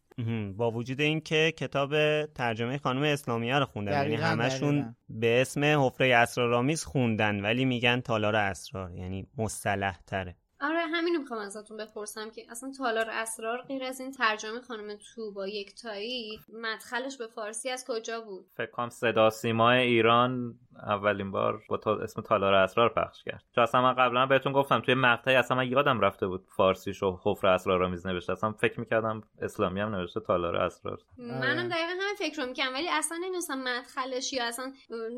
با 0.58 0.72
وجود 0.72 1.02
اینکه 1.02 1.54
کتاب 1.58 2.26
ترجمه 2.26 2.78
خانم 2.78 3.02
اسلامیه 3.02 3.60
رو 3.60 3.66
خوندن 3.66 3.92
یعنی 3.92 4.16
همشون 4.16 4.96
به 5.10 5.42
اسم 5.42 5.64
حفره 5.64 6.16
اسرارآمیز 6.16 6.84
خوندن 6.84 7.42
ولی 7.42 7.66
میگن 7.66 8.02
تالار 8.02 8.36
اسرار 8.36 8.92
یعنی 8.92 9.28
مصطلح 9.38 10.00
تره 10.08 10.36
آره 10.62 10.80
همینو 10.80 11.20
می‌خوام 11.20 11.40
ازتون 11.40 11.78
بپرسم 11.78 12.30
که 12.30 12.46
اصلا 12.50 12.72
تالار 12.78 13.10
اسرار 13.10 13.62
غیر 13.62 13.84
از 13.84 14.00
این 14.00 14.12
ترجمه 14.12 14.62
خانم 14.62 14.98
تو 15.16 15.32
با 15.32 15.48
یک 15.48 15.76
تایی 15.76 16.40
مدخلش 16.54 17.18
به 17.18 17.28
فارسی 17.28 17.70
از 17.70 17.86
کجا 17.88 18.22
بود؟ 18.22 18.46
فکر 18.54 18.72
کنم 18.72 18.90
صدا 18.90 19.30
سیما 19.30 19.72
ایران 19.72 20.60
اولین 20.84 21.32
بار 21.32 21.62
با 21.70 21.78
تا 21.78 21.96
اسم 21.96 22.22
تالار 22.22 22.54
اسرار 22.54 22.90
پخش 22.90 23.24
کرد. 23.24 23.44
چون 23.56 23.64
اصلا 23.64 23.82
من 23.82 23.94
قبلا 23.94 24.26
بهتون 24.26 24.54
گفتم 24.54 24.80
توی 24.80 24.94
مقطعی 24.94 25.36
اصلا 25.36 25.58
من 25.58 25.68
یادم 25.68 26.00
رفته 26.00 26.28
بود 26.28 26.46
فارسیشو 26.56 27.20
حفر 27.24 27.48
اسرار 27.48 27.84
آمیز 27.84 28.08
نوشته 28.08 28.34
اصلا 28.34 28.52
فکر 28.52 28.80
می‌کردم 28.80 29.22
اسلامی 29.42 29.80
هم 29.80 29.96
نوشته 29.96 30.20
تالار 30.20 30.56
اسرار. 30.56 31.00
منم 31.18 31.68
دقیقا 31.68 31.92
همین 31.92 32.16
فکر 32.20 32.42
رو 32.42 32.48
می‌کنم 32.48 32.74
ولی 32.74 32.90
اصلا 32.90 33.18
نمی‌دونستم 33.18 33.58
مدخلش 33.58 34.34
یا 34.34 34.48
اصلا 34.48 34.74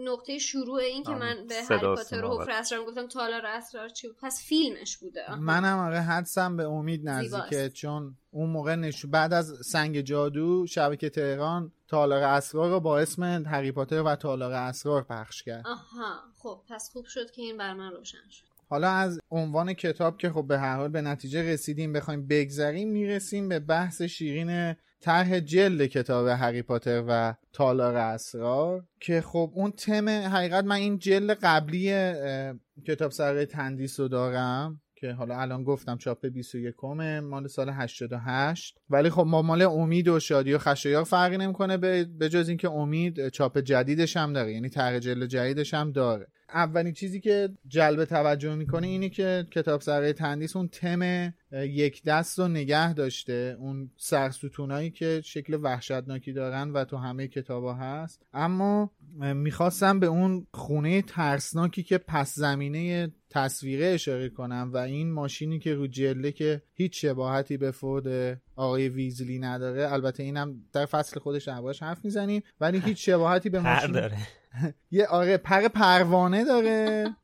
نقطه 0.05 0.37
شروع 0.37 0.79
این 0.79 1.03
که 1.03 1.11
من 1.11 1.35
به 1.49 1.55
هری 1.69 1.87
پاتر 1.95 2.25
و 2.25 2.41
حفر 2.41 2.51
اسرار 2.51 2.85
گفتم 2.85 3.07
تالار 3.07 3.45
اسرار 3.45 3.89
چی 3.89 4.07
بود؟ 4.07 4.17
پس 4.21 4.45
فیلمش 4.47 4.97
بوده. 4.97 5.35
منم 5.39 5.79
آره 5.79 5.99
حدسم 5.99 6.57
به 6.57 6.63
امید 6.63 7.09
نزدیکه 7.09 7.69
چون 7.69 8.15
اون 8.31 8.49
موقع 8.49 8.75
نشو 8.75 9.07
بعد 9.07 9.33
از 9.33 9.57
سنگ 9.65 10.01
جادو 10.01 10.67
شبکه 10.67 11.09
تهران 11.09 11.71
تالار 11.87 12.23
اسرار 12.23 12.69
رو 12.69 12.79
با 12.79 12.99
اسم 12.99 13.23
هری 13.23 13.71
پاتر 13.71 14.01
و 14.01 14.15
تالار 14.15 14.53
اسرار 14.53 15.03
پخش 15.03 15.43
کرد. 15.43 15.67
آها 15.67 16.19
خب 16.37 16.61
پس 16.69 16.89
خوب 16.93 17.05
شد 17.05 17.31
که 17.31 17.41
این 17.41 17.57
بر 17.57 17.73
من 17.73 17.91
روشن 17.91 18.29
شد. 18.29 18.45
حالا 18.69 18.89
از 18.91 19.19
عنوان 19.31 19.73
کتاب 19.73 20.17
که 20.17 20.29
خب 20.29 20.45
به 20.47 20.59
هر 20.59 20.77
حال 20.77 20.89
به 20.89 21.01
نتیجه 21.01 21.53
رسیدیم 21.53 21.93
بخوایم 21.93 22.27
بگذریم 22.27 22.89
می‌رسیم 22.89 23.49
به 23.49 23.59
بحث 23.59 24.01
شیرین 24.01 24.75
طرح 25.01 25.39
جلد 25.39 25.85
کتاب 25.85 26.27
هری 26.27 26.61
پاتر 26.61 27.03
و 27.07 27.33
تالار 27.53 27.95
اسرار 27.95 28.85
که 28.99 29.21
خب 29.21 29.51
اون 29.55 29.71
تم 29.71 30.09
حقیقت 30.09 30.63
من 30.63 30.75
این 30.75 30.99
جلد 30.99 31.37
قبلی 31.43 32.13
کتاب 32.87 33.11
سرای 33.11 33.45
تندیس 33.45 33.99
رو 33.99 34.07
دارم. 34.07 34.80
که 35.01 35.11
حالا 35.11 35.41
الان 35.41 35.63
گفتم 35.63 35.97
چاپ 35.97 36.25
21 36.25 36.75
مال 37.23 37.47
سال 37.47 37.69
88 37.69 38.79
ولی 38.89 39.09
خب 39.09 39.23
ما 39.27 39.41
مال 39.41 39.61
امید 39.61 40.07
و 40.07 40.19
شادی 40.19 40.53
و 40.53 40.57
خشایار 40.57 41.03
فرقی 41.03 41.37
نمی‌کنه 41.37 41.77
به 41.77 42.29
جز 42.29 42.49
اینکه 42.49 42.69
امید 42.69 43.29
چاپ 43.29 43.57
جدیدش 43.57 44.17
هم 44.17 44.33
داره 44.33 44.53
یعنی 44.53 44.69
طرح 44.69 44.99
جلد 44.99 45.25
جدیدش 45.25 45.73
هم 45.73 45.91
داره. 45.91 46.27
اولین 46.53 46.93
چیزی 46.93 47.19
که 47.19 47.49
جلب 47.67 48.05
توجه 48.05 48.55
می‌کنه 48.55 48.87
اینه 48.87 49.09
که 49.09 49.47
کتاب 49.51 49.81
سرای 49.81 50.13
تندیس 50.13 50.55
اون 50.55 50.67
تم 50.67 51.33
یک 51.51 52.03
دست 52.03 52.39
رو 52.39 52.47
نگه 52.47 52.93
داشته. 52.93 53.55
اون 53.59 53.91
سرستونایی 53.97 54.91
که 54.91 55.21
شکل 55.25 55.59
وحشتناکی 55.61 56.33
دارن 56.33 56.71
و 56.71 56.83
تو 56.83 56.97
همه 56.97 57.27
کتابا 57.27 57.73
هست. 57.73 58.25
اما 58.33 58.91
می‌خواستم 59.35 59.99
به 59.99 60.07
اون 60.07 60.47
خونه 60.53 61.01
ترسناکی 61.01 61.83
که 61.83 61.97
پس 61.97 62.35
زمینه 62.35 63.11
تصویره 63.29 63.85
اشاره 63.85 64.29
کنم 64.29 64.71
و 64.73 64.77
این 64.77 65.11
ماشینی 65.11 65.59
که 65.59 65.73
رو 65.73 65.87
جله 65.87 66.31
که 66.31 66.61
هیچ 66.73 67.01
شباهتی 67.05 67.57
به 67.57 67.71
فورد 67.71 68.39
آقای 68.55 68.89
ویزلی 68.89 69.39
نداره. 69.39 69.93
البته 69.93 70.23
اینم 70.23 70.55
در 70.73 70.85
فصل 70.85 71.19
خودش 71.19 71.47
دربارش 71.47 71.83
حرف 71.83 72.05
می‌زنیم 72.05 72.41
ولی 72.61 72.79
هیچ 72.79 73.05
شباهتی 73.05 73.49
به 73.49 73.59
ماشین 73.59 73.91
داره. 74.01 74.17
یه 74.91 75.07
آره 75.07 75.37
پر 75.37 75.67
پروانه 75.67 76.45
داره. 76.45 77.15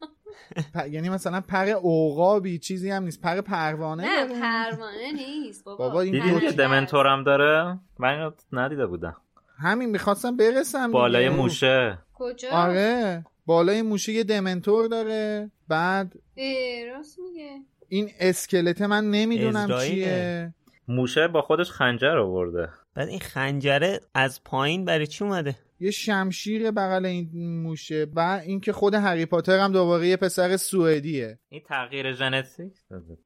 یعنی 0.90 1.10
مثلا 1.10 1.42
پر 1.42 1.70
اوقابی 1.70 2.60
چیزی 2.60 2.90
هم 2.90 3.04
نیست. 3.04 3.22
پر 3.22 3.42
پروانه 3.42 4.04
نه 4.04 4.42
پروانه 4.42 5.12
نیست 5.16 5.64
بابا, 5.64 5.88
بابا 5.88 6.02
این 6.02 6.40
که 6.40 6.52
دمنتورم 6.52 7.24
داره؟ 7.24 7.80
من 8.00 8.32
ندیده 8.52 8.86
بودم. 8.86 9.16
همین 9.60 9.90
می‌خواستم 9.90 10.38
برسم 10.38 10.92
بالای 10.92 11.30
موشه. 11.30 11.98
کجا؟ 12.14 12.50
آره. 12.52 13.26
بالای 13.46 13.82
موشه 13.82 14.12
یه 14.12 14.24
دمنتور 14.24 14.88
داره. 14.88 15.52
بعد 15.68 16.14
راست 16.96 17.20
میگه. 17.20 17.50
این 17.88 18.10
اسکلت 18.20 18.82
من 18.82 19.12
نمی‌دونم 19.12 19.80
چیه. 19.80 20.54
موشه 20.88 21.28
با 21.28 21.42
خودش 21.42 21.72
خنجر 21.72 22.18
آورده. 22.18 22.70
بعد 22.96 23.08
این 23.08 23.20
خنجره 23.20 24.00
از 24.14 24.44
پایین 24.44 24.86
برای 24.86 25.08
چی 25.08 25.24
اومده؟ 25.24 25.56
یه 25.80 25.92
شمشیر 25.92 26.72
بغل 26.72 27.06
این 27.06 27.62
موشه 27.62 28.08
و 28.16 28.42
اینکه 28.46 28.74
خود 28.74 28.94
هری 28.94 29.26
پاتر 29.26 29.60
هم 29.60 29.72
دوباره 29.72 30.08
یه 30.08 30.18
پسر 30.18 30.58
سوئدیه. 30.58 31.40
این 31.50 31.62
تغییر 31.70 32.14
ژنتیک 32.14 32.74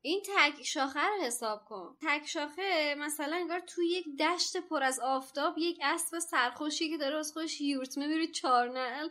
این 0.02 0.22
تک 0.22 0.64
شاخه 0.64 1.00
رو 1.00 1.26
حساب 1.26 1.66
کن. 1.66 1.96
تک 2.02 2.28
شاخه 2.28 2.96
مثلا 3.00 3.36
انگار 3.36 3.60
توی 3.60 3.88
یک 3.88 4.06
دشت 4.20 4.58
پر 4.70 4.84
از 4.84 5.00
آفتاب 5.04 5.56
یک 5.58 5.78
اسب 5.84 6.20
سرخوشی 6.20 6.90
که 6.90 6.98
داره 6.98 7.18
از 7.18 7.32
خودش 7.34 7.62
یورت 7.62 7.98
می‌بری 7.98 8.28
چارنل. 8.28 9.08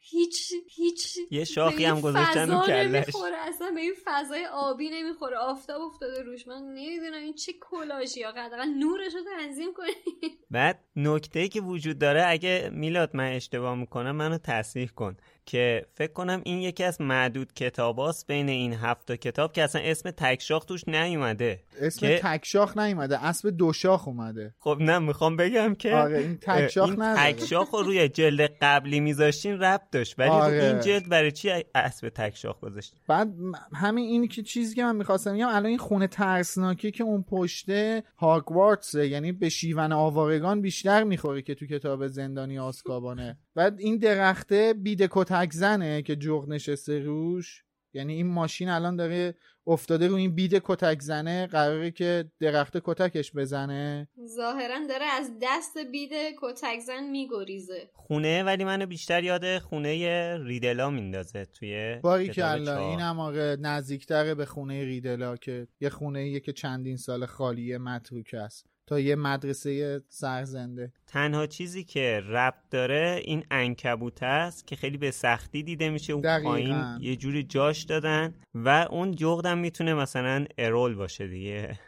هیچ 0.00 0.52
هیچ 0.70 1.18
یه 1.30 1.44
شاخی 1.44 1.84
هم 1.84 2.00
گذاشتن 2.00 2.50
رو 2.50 2.66
کلش. 2.66 3.14
اصلا 3.48 3.70
به 3.70 3.80
این 3.80 3.94
فضای 4.04 4.46
آبی 4.52 4.90
نمی‌خوره. 4.90 5.36
آفتاب 5.36 5.82
افتاده 5.82 6.22
روش. 6.22 6.46
من 6.46 6.62
نمی‌دونم 6.74 7.22
این 7.22 7.34
چه 7.34 7.52
کلاژی 7.60 8.20
یا 8.20 8.32
نورش 8.78 9.14
رو 9.14 9.20
تنظیم 9.38 9.74
کنی 9.74 10.36
بعد 10.50 10.84
نکته 10.96 11.48
که 11.48 11.60
وجود 11.60 11.98
داره 11.98 12.24
اگه 12.26 12.70
میلاد 12.84 13.16
من 13.16 13.32
اشتباه 13.32 13.74
می‌کنم 13.74 14.16
منو 14.16 14.38
تصحیح 14.38 14.88
کن. 14.88 15.16
که 15.46 15.86
فکر 15.94 16.12
کنم 16.12 16.42
این 16.44 16.58
یکی 16.58 16.84
از 16.84 17.00
معدود 17.00 17.52
کتاباست 17.52 18.26
بین 18.26 18.48
این 18.48 18.74
هفت 18.74 19.12
کتاب 19.12 19.52
که 19.52 19.62
اصلا 19.62 19.82
اسم 19.82 20.10
تکشاخ 20.10 20.64
توش 20.64 20.88
نیومده. 20.88 21.60
اسم 21.80 22.00
که... 22.00 22.20
تکشاخ 22.22 22.78
نیومده 22.78 23.24
اسب 23.24 23.50
دو 23.50 23.72
شاخ 23.72 24.08
اومده. 24.08 24.54
خب 24.58 24.76
نه 24.80 24.98
می‌خوام 24.98 25.36
بگم 25.36 25.74
که 25.74 25.94
آره 25.94 26.18
این 26.18 26.38
تکشاخ 26.42 26.88
این 26.88 27.14
تکشاخ 27.14 27.74
رو 27.74 27.82
روی 27.82 28.08
جلد 28.08 28.50
قبلی 28.62 29.00
میذاشتین 29.00 29.58
ربط 29.58 29.90
داشت. 29.92 30.18
ولی 30.18 30.30
آره. 30.30 30.64
این 30.64 30.80
جلد 30.80 31.08
برای 31.08 31.32
چی 31.32 31.64
اسب 31.74 32.08
تکشاخ 32.08 32.60
گذاشت 32.60 32.94
بعد 33.08 33.28
همین 33.74 34.04
اینی 34.04 34.28
که 34.28 34.42
چیزی 34.42 34.74
که 34.74 34.84
من 34.84 34.96
می‌خواستم 34.96 35.34
بگم 35.34 35.48
الان 35.48 35.66
این 35.66 35.78
خونه 35.78 36.06
ترسناکی 36.06 36.90
که 36.90 37.04
اون 37.04 37.22
پشته 37.22 38.02
هاگوارتس 38.16 38.94
یعنی 38.94 39.32
به 39.32 39.48
شیون 39.48 39.92
آوارگان 39.92 40.60
بیشتر 40.60 41.04
می‌خوره 41.04 41.42
که 41.42 41.54
تو 41.54 41.66
کتاب 41.66 42.06
زندانی 42.06 42.58
آسکابانه. 42.58 43.38
بعد 43.54 43.80
این 43.80 43.98
درخته 43.98 44.74
بیده 44.82 45.08
کتک 45.10 45.52
زنه 45.52 46.02
که 46.02 46.16
جغ 46.16 46.48
نشسته 46.48 46.98
روش. 46.98 47.64
یعنی 47.94 48.12
این 48.12 48.26
ماشین 48.26 48.68
الان 48.68 48.96
داره 48.96 49.34
افتاده 49.66 50.08
رو 50.08 50.14
این 50.14 50.34
بید 50.34 50.62
کتک 50.64 51.00
زنه 51.00 51.46
قراره 51.46 51.90
که 51.90 52.30
درخت 52.40 52.76
کتکش 52.84 53.32
بزنه. 53.32 54.08
ظاهرا 54.26 54.86
داره 54.88 55.04
از 55.04 55.30
دست 55.42 55.78
بید 55.92 56.12
کتک 56.42 56.78
زن 56.86 57.04
میگریزه. 57.10 57.90
خونه 57.92 58.42
ولی 58.42 58.64
منو 58.64 58.86
بیشتر 58.86 59.24
یاد 59.24 59.58
خونه 59.58 60.38
ریدلا 60.44 60.90
میندازه 60.90 61.44
توی 61.44 61.98
باری 62.02 62.28
که 62.28 62.46
الله 62.46 62.78
این 62.78 63.00
هم 63.00 63.20
آقا 63.20 63.56
نزدیکتره 63.60 64.34
به 64.34 64.46
خونه 64.46 64.84
ریدلا 64.84 65.36
که 65.36 65.68
یه 65.80 65.88
خونه 65.88 66.40
که 66.40 66.52
چندین 66.52 66.96
سال 66.96 67.26
خالیه 67.26 67.78
متروک 67.78 68.34
است. 68.34 68.73
تا 68.86 69.00
یه 69.00 69.16
مدرسه 69.16 70.02
سرزنده 70.08 70.92
تنها 71.06 71.46
چیزی 71.46 71.84
که 71.84 72.22
ربط 72.28 72.70
داره 72.70 73.20
این 73.24 73.44
انکبوت 73.50 74.22
است 74.22 74.66
که 74.66 74.76
خیلی 74.76 74.98
به 74.98 75.10
سختی 75.10 75.62
دیده 75.62 75.90
میشه. 75.90 76.12
اون 76.12 76.42
پایین 76.44 76.76
یه 77.00 77.16
جوری 77.16 77.42
جاش 77.42 77.82
دادن 77.82 78.34
و 78.54 78.86
اون 78.90 79.14
جغدم 79.14 79.58
می‌تونه 79.58 79.94
مثلا 79.94 80.44
ارول 80.58 80.94
باشه 80.94 81.28
دیگه. 81.28 81.78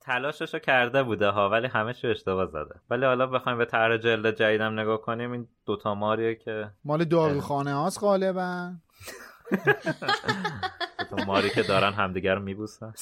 تلاششو 0.00 0.58
کرده 0.58 1.02
بوده 1.02 1.28
ها 1.28 1.48
ولی 1.48 1.66
همه 1.66 1.94
چی 1.94 2.06
اشتباه 2.06 2.46
زده. 2.46 2.74
ولی 2.90 3.04
حالا 3.04 3.26
بخوایم 3.26 3.58
به 3.58 3.64
طرح 3.64 3.96
جلد 3.96 4.36
جدیدم 4.36 4.80
نگاه 4.80 5.00
کنیم 5.00 5.32
این 5.32 5.48
دوتا 5.66 5.94
ماریه 5.94 6.34
که 6.34 6.70
مال 6.84 7.04
داروخانه 7.04 7.74
هاست 7.74 8.00
غالبا. 8.00 8.72
دوتا 11.10 11.24
ماری 11.26 11.50
که 11.50 11.62
دارن 11.62 11.92
همدیگر 11.92 12.34
رو 12.34 12.42
میبوسن. 12.42 12.92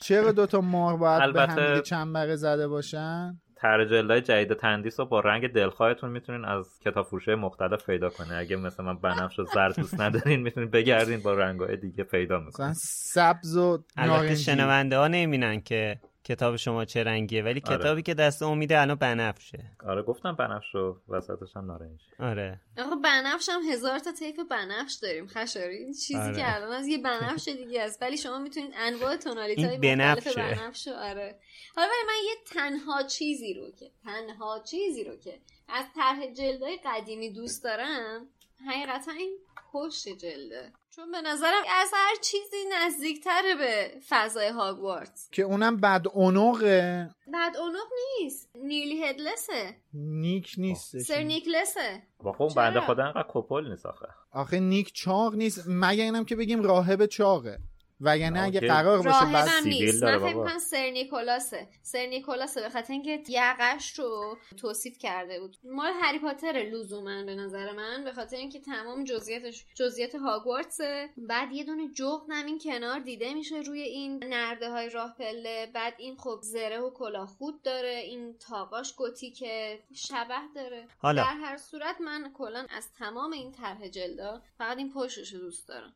چرا 0.00 0.32
دوتا 0.32 0.60
مار 0.60 0.96
باید 0.96 1.22
البته... 1.22 1.56
به 1.56 1.62
همدیگه 1.62 1.82
چنبره 1.82 2.36
زده 2.36 2.68
باشن؟ 2.68 3.40
طرح 3.56 3.84
جلدهای 3.84 4.20
جدید 4.20 4.54
تندیس 4.54 5.00
رو 5.00 5.06
با 5.06 5.20
رنگ 5.20 5.52
دلخواهتون 5.52 6.10
می‌تونین 6.10 6.44
از 6.44 6.78
کتاب 6.84 7.06
فروشه 7.06 7.34
مختلف 7.34 7.86
پیدا 7.86 8.08
کنه 8.08 8.36
اگه 8.36 8.56
مثلا 8.56 8.86
من 8.86 8.98
بنفش 8.98 9.38
و 9.38 9.44
زرد 9.44 9.76
دوست 9.76 10.00
ندارین 10.00 10.40
می‌تونین 10.40 10.70
بگردین 10.70 11.20
با 11.20 11.34
رنگهای 11.34 11.76
دیگه 11.76 12.04
پیدا 12.04 12.38
می‌کنین. 12.38 12.74
سبز 13.12 13.56
و 13.56 13.84
البته 13.96 14.34
شنونده 14.34 14.98
ها 14.98 15.08
نمی‌بینن 15.08 15.60
که 15.60 16.00
کتاب 16.24 16.56
شما 16.56 16.84
چه 16.84 17.04
رنگیه؟ 17.04 17.42
ولی 17.42 17.62
آره. 17.66 17.78
کتابی 17.78 18.02
که 18.02 18.14
دست 18.14 18.42
امیده 18.42 18.80
الان 18.80 18.96
بنفشه. 18.96 19.70
آره 19.86 20.02
گفتم 20.02 20.32
بنفش 20.32 20.74
رو 20.74 21.00
وسطش 21.08 21.56
هم 21.56 21.66
نارنجی 21.66 22.04
آره. 22.18 22.60
آقا 22.78 22.96
بنفش 22.96 23.48
هم 23.48 23.62
هزار 23.72 23.98
تا 23.98 24.12
طیف 24.12 24.36
بنفش 24.50 24.94
داریم 25.02 25.26
خشاری. 25.26 25.76
این 25.76 25.92
چیزی 25.92 26.18
آره. 26.18 26.36
که 26.36 26.54
الان 26.54 26.72
از 26.72 26.86
یه 26.86 26.98
بنفش 26.98 27.48
دیگه 27.48 27.82
است. 27.82 28.02
ولی 28.02 28.16
شما 28.16 28.38
می‌تونید 28.38 28.72
انواع 28.76 29.16
تونالیت 29.16 29.58
های 29.58 29.94
مختلف 29.96 30.36
بنفش 30.36 30.88
آره. 30.88 31.38
حالا 31.76 31.88
ولی 31.88 32.06
من 32.06 32.24
یه 32.28 32.34
تنها 32.46 33.02
چیزی 33.02 33.54
رو 33.54 33.70
که 33.70 33.90
تنها 34.04 34.62
چیزی 34.70 35.04
رو 35.04 35.16
که 35.16 35.40
از 35.68 35.84
طرح 35.94 36.26
جلدای 36.26 36.78
قدیمی 36.84 37.32
دوست 37.32 37.64
دارم 37.64 38.28
حقیقتا 38.66 39.12
این 39.12 39.38
پشت 39.72 40.08
جلده. 40.08 40.72
چون 40.96 41.10
به 41.10 41.20
نظرم 41.20 41.62
از 41.80 41.90
هر 41.92 42.14
چیزی 42.22 42.56
نزدیکتره 42.72 43.54
به 43.58 43.90
فضای 44.08 44.48
هاگوارتس 44.48 45.28
که 45.30 45.42
اونم 45.42 45.76
بد 45.76 46.04
اونوغه 46.12 47.10
بد 47.34 47.56
اونوغ 47.56 47.86
نیست. 48.20 48.50
نیلی 48.54 49.04
هدلسه. 49.04 49.76
نیک 49.94 50.54
نیست 50.58 50.98
سر 50.98 51.22
نیکلسه. 51.22 52.02
با 52.18 52.32
خب 52.32 52.52
بنده 52.56 52.80
خدا 52.80 53.04
انقدر 53.04 53.26
کپل 53.28 53.70
نیست 53.70 53.86
آخه. 53.86 54.06
آخه 54.32 54.60
نیک 54.60 54.92
چاق 54.94 55.34
نیست. 55.34 55.64
مگه 55.68 56.04
اینم 56.04 56.24
که 56.24 56.36
بگیم 56.36 56.62
راهب 56.62 57.06
چاقه. 57.06 57.58
وگرنه 58.00 58.42
اگه 58.42 58.60
قرار 58.60 59.02
باشه 59.02 59.32
بعد 59.32 59.48
نیست. 59.64 60.02
من 60.02 60.18
فکر 60.18 60.34
کنم 60.34 60.58
سر 60.58 60.90
نیکولاسه 60.90 61.68
سر 61.82 62.06
نیکولاسه 62.06 62.60
به 62.60 62.68
خاطر 62.68 62.92
اینکه 62.92 63.22
یقش 63.28 63.98
رو 63.98 64.38
توصیف 64.56 64.98
کرده 64.98 65.40
بود. 65.40 65.56
مال 65.64 65.92
هری 66.02 66.18
پاتر 66.18 66.52
لزوما 66.52 67.24
به 67.24 67.34
نظر 67.34 67.72
من 67.72 68.04
به 68.04 68.12
خاطر 68.12 68.36
اینکه 68.36 68.60
تمام 68.60 69.04
جزئیاتش 69.04 69.64
جزئیات 69.74 70.14
هاگوارتسه. 70.14 71.10
بعد 71.16 71.52
یه 71.52 71.64
دونه 71.64 71.88
جغد 71.88 72.30
این 72.32 72.58
کنار 72.58 73.00
دیده 73.00 73.34
میشه 73.34 73.56
روی 73.56 73.80
این 73.80 74.24
نرده 74.24 74.70
های 74.70 74.90
راه 74.90 75.14
پله. 75.18 75.70
بعد 75.74 75.94
این 75.98 76.16
خب 76.16 76.38
زره 76.42 76.80
و 76.80 76.90
کلاه 76.90 77.26
خود 77.26 77.62
داره 77.62 77.94
این 77.94 78.38
تاقاش 78.38 78.92
گوتی 78.94 79.30
که 79.30 79.78
شبه 79.94 80.40
داره. 80.54 80.88
حالا. 80.98 81.22
در 81.22 81.34
هر 81.34 81.56
صورت 81.56 82.00
من 82.00 82.32
کلا 82.34 82.66
از 82.70 82.92
تمام 82.92 83.32
این 83.32 83.52
طرح 83.52 83.88
جلدا 83.88 84.42
فقط 84.58 84.76
این 84.76 84.92
پشتش 84.92 85.34
دوست 85.34 85.68
دارم. 85.68 85.94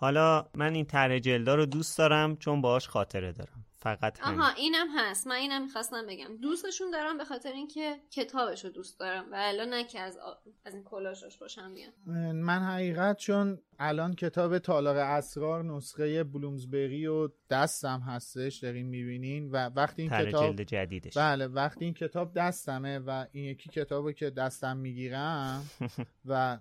حالا 0.00 0.46
من 0.54 0.74
این 0.74 0.84
طرح 0.84 1.18
جلدا 1.18 1.54
رو 1.54 1.66
دوست 1.66 1.98
دارم 1.98 2.36
چون 2.36 2.60
باهاش 2.60 2.88
خاطره 2.88 3.32
دارم. 3.32 3.64
فقط 3.82 4.20
همین. 4.20 4.40
آها 4.40 4.54
اینم 4.54 4.86
هست. 4.96 5.26
من 5.26 5.34
اینم 5.34 5.62
می‌خواستم 5.62 6.06
بگم. 6.06 6.36
دوستشون 6.36 6.90
دارم 6.90 7.18
به 7.18 7.24
خاطر 7.24 7.52
اینکه 7.52 7.96
کتابش 8.10 8.64
رو 8.64 8.70
دوست 8.70 9.00
دارم 9.00 9.32
و 9.32 9.36
الان 9.38 9.68
نه 9.68 9.84
که 9.84 10.00
از, 10.00 10.18
از 10.64 10.74
این 10.74 10.84
کلاشش 10.84 11.38
باشم 11.38 11.70
میاد 11.70 11.92
من 12.34 12.58
حقیقت 12.58 13.16
چون 13.16 13.58
الان 13.78 14.14
کتاب 14.14 14.58
تالار 14.58 14.96
اسرار 14.96 15.64
نسخه 15.64 16.24
بلومزبری 16.24 17.06
و 17.06 17.28
دستم 17.50 18.00
هستش 18.00 18.56
دارین 18.56 18.86
می‌بینین. 18.86 19.50
و 19.50 19.56
وقتی 19.56 20.02
این 20.02 20.10
کتاب 20.10 20.46
جلد 20.46 20.62
جدیدش. 20.62 21.18
بله 21.18 21.46
وقتی 21.46 21.84
این 21.84 21.94
کتاب 21.94 22.34
دستمه 22.34 22.98
و 22.98 23.26
این 23.32 23.44
یکی 23.44 23.70
کتابی 23.70 24.14
که 24.14 24.30
دستم 24.30 24.76
می‌گیرم 24.76 25.66
و 26.30 26.58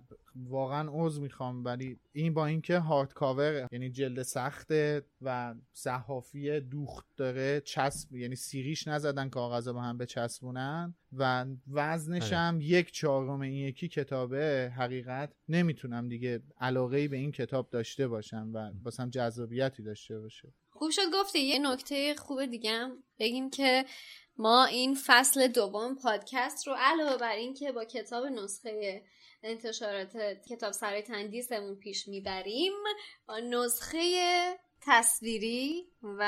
واقعا 0.47 0.89
عذر 0.91 1.21
می‌خوام 1.21 1.65
ولی 1.65 1.99
این 2.11 2.33
با 2.33 2.45
اینکه 2.45 2.79
هارد 2.79 3.13
کاور 3.13 3.67
یعنی 3.71 3.89
جلد 3.89 4.21
سخته 4.21 5.01
و 5.21 5.55
صحافی 5.73 6.59
دوخت 6.59 7.05
داره 7.17 7.61
چسب 7.61 8.15
یعنی 8.15 8.35
سیریش 8.35 8.87
نزدن 8.87 9.29
کاغذ 9.29 9.67
با 9.67 9.81
هم 9.81 9.97
بچسبونن 9.97 10.95
و 11.13 11.45
وزنش. 11.67 12.33
هم 12.33 12.59
یک 12.61 12.91
چهارم 12.91 13.41
این 13.41 13.53
یکی 13.53 13.87
کتابه 13.87 14.71
حقیقت 14.75 15.33
نمی‌تونم 15.49 16.09
دیگه 16.09 16.41
علاقه 16.59 17.07
به 17.07 17.17
این 17.17 17.31
کتاب 17.31 17.69
داشته 17.69 18.07
باشم 18.07 18.51
و 18.53 18.71
باسم 18.83 19.09
جذابیتی 19.09 19.83
داشته 19.83 20.19
باشه 20.19 20.53
خوب 20.79 20.91
شد 20.91 21.11
گفتی 21.13 21.39
یه 21.39 21.59
نکته 21.59 22.15
خوب 22.15 22.45
دیگه 22.45 22.87
بگیم 23.19 23.49
که 23.49 23.85
ما 24.37 24.65
این 24.65 24.97
فصل 25.05 25.47
دوم 25.47 25.95
پادکست 25.95 26.67
رو 26.67 26.75
علاوه 26.77 27.17
بر 27.17 27.35
این 27.35 27.53
که 27.53 27.71
با 27.71 27.85
کتاب 27.85 28.25
نسخه 28.25 29.03
انتشارات 29.43 30.17
کتاب 30.49 30.71
سرای 30.71 31.01
تندیسمون 31.01 31.75
پیش 31.75 32.07
می‌بریم 32.07 32.73
با 33.27 33.39
نسخه 33.39 33.99
تصویری 34.81 35.87
و 36.03 36.23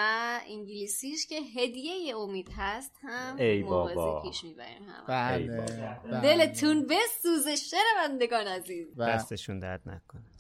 انگلیسیش 0.48 1.28
که 1.28 1.36
هدیه 1.36 2.18
امید 2.18 2.50
هست 2.58 2.92
هم 3.02 3.60
موازی 3.62 4.30
پیش 4.30 4.44
می‌بریم 4.44 4.84
هم 4.84 5.06
بله, 5.08 5.62
بله. 6.04 6.22
دلتون 6.22 6.88
بسوزه 6.88 7.56
شنوندگان 7.56 8.48
عزیز. 8.48 8.96
دستشون 9.00 9.60
درد 9.60 9.82
نکنه. 9.86 10.31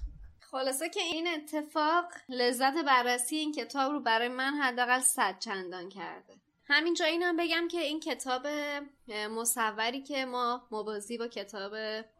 خلاصه 0.51 0.89
که 0.89 0.99
این 0.99 1.27
اتفاق 1.27 2.05
لذت 2.29 2.73
بررسی 2.85 3.35
این 3.35 3.51
کتاب 3.51 3.91
رو 3.91 3.99
برای 3.99 4.27
من 4.27 4.53
حداقل 4.53 4.99
صد 4.99 5.39
چندان 5.39 5.89
کرده. 5.89 6.33
همینجا 6.65 7.05
اینم 7.05 7.37
بگم 7.37 7.67
که 7.67 7.79
این 7.79 7.99
کتاب 7.99 8.47
مصوری 9.31 10.01
که 10.01 10.25
ما 10.25 10.67
موازی 10.71 11.17
با 11.17 11.27
کتاب 11.27 11.71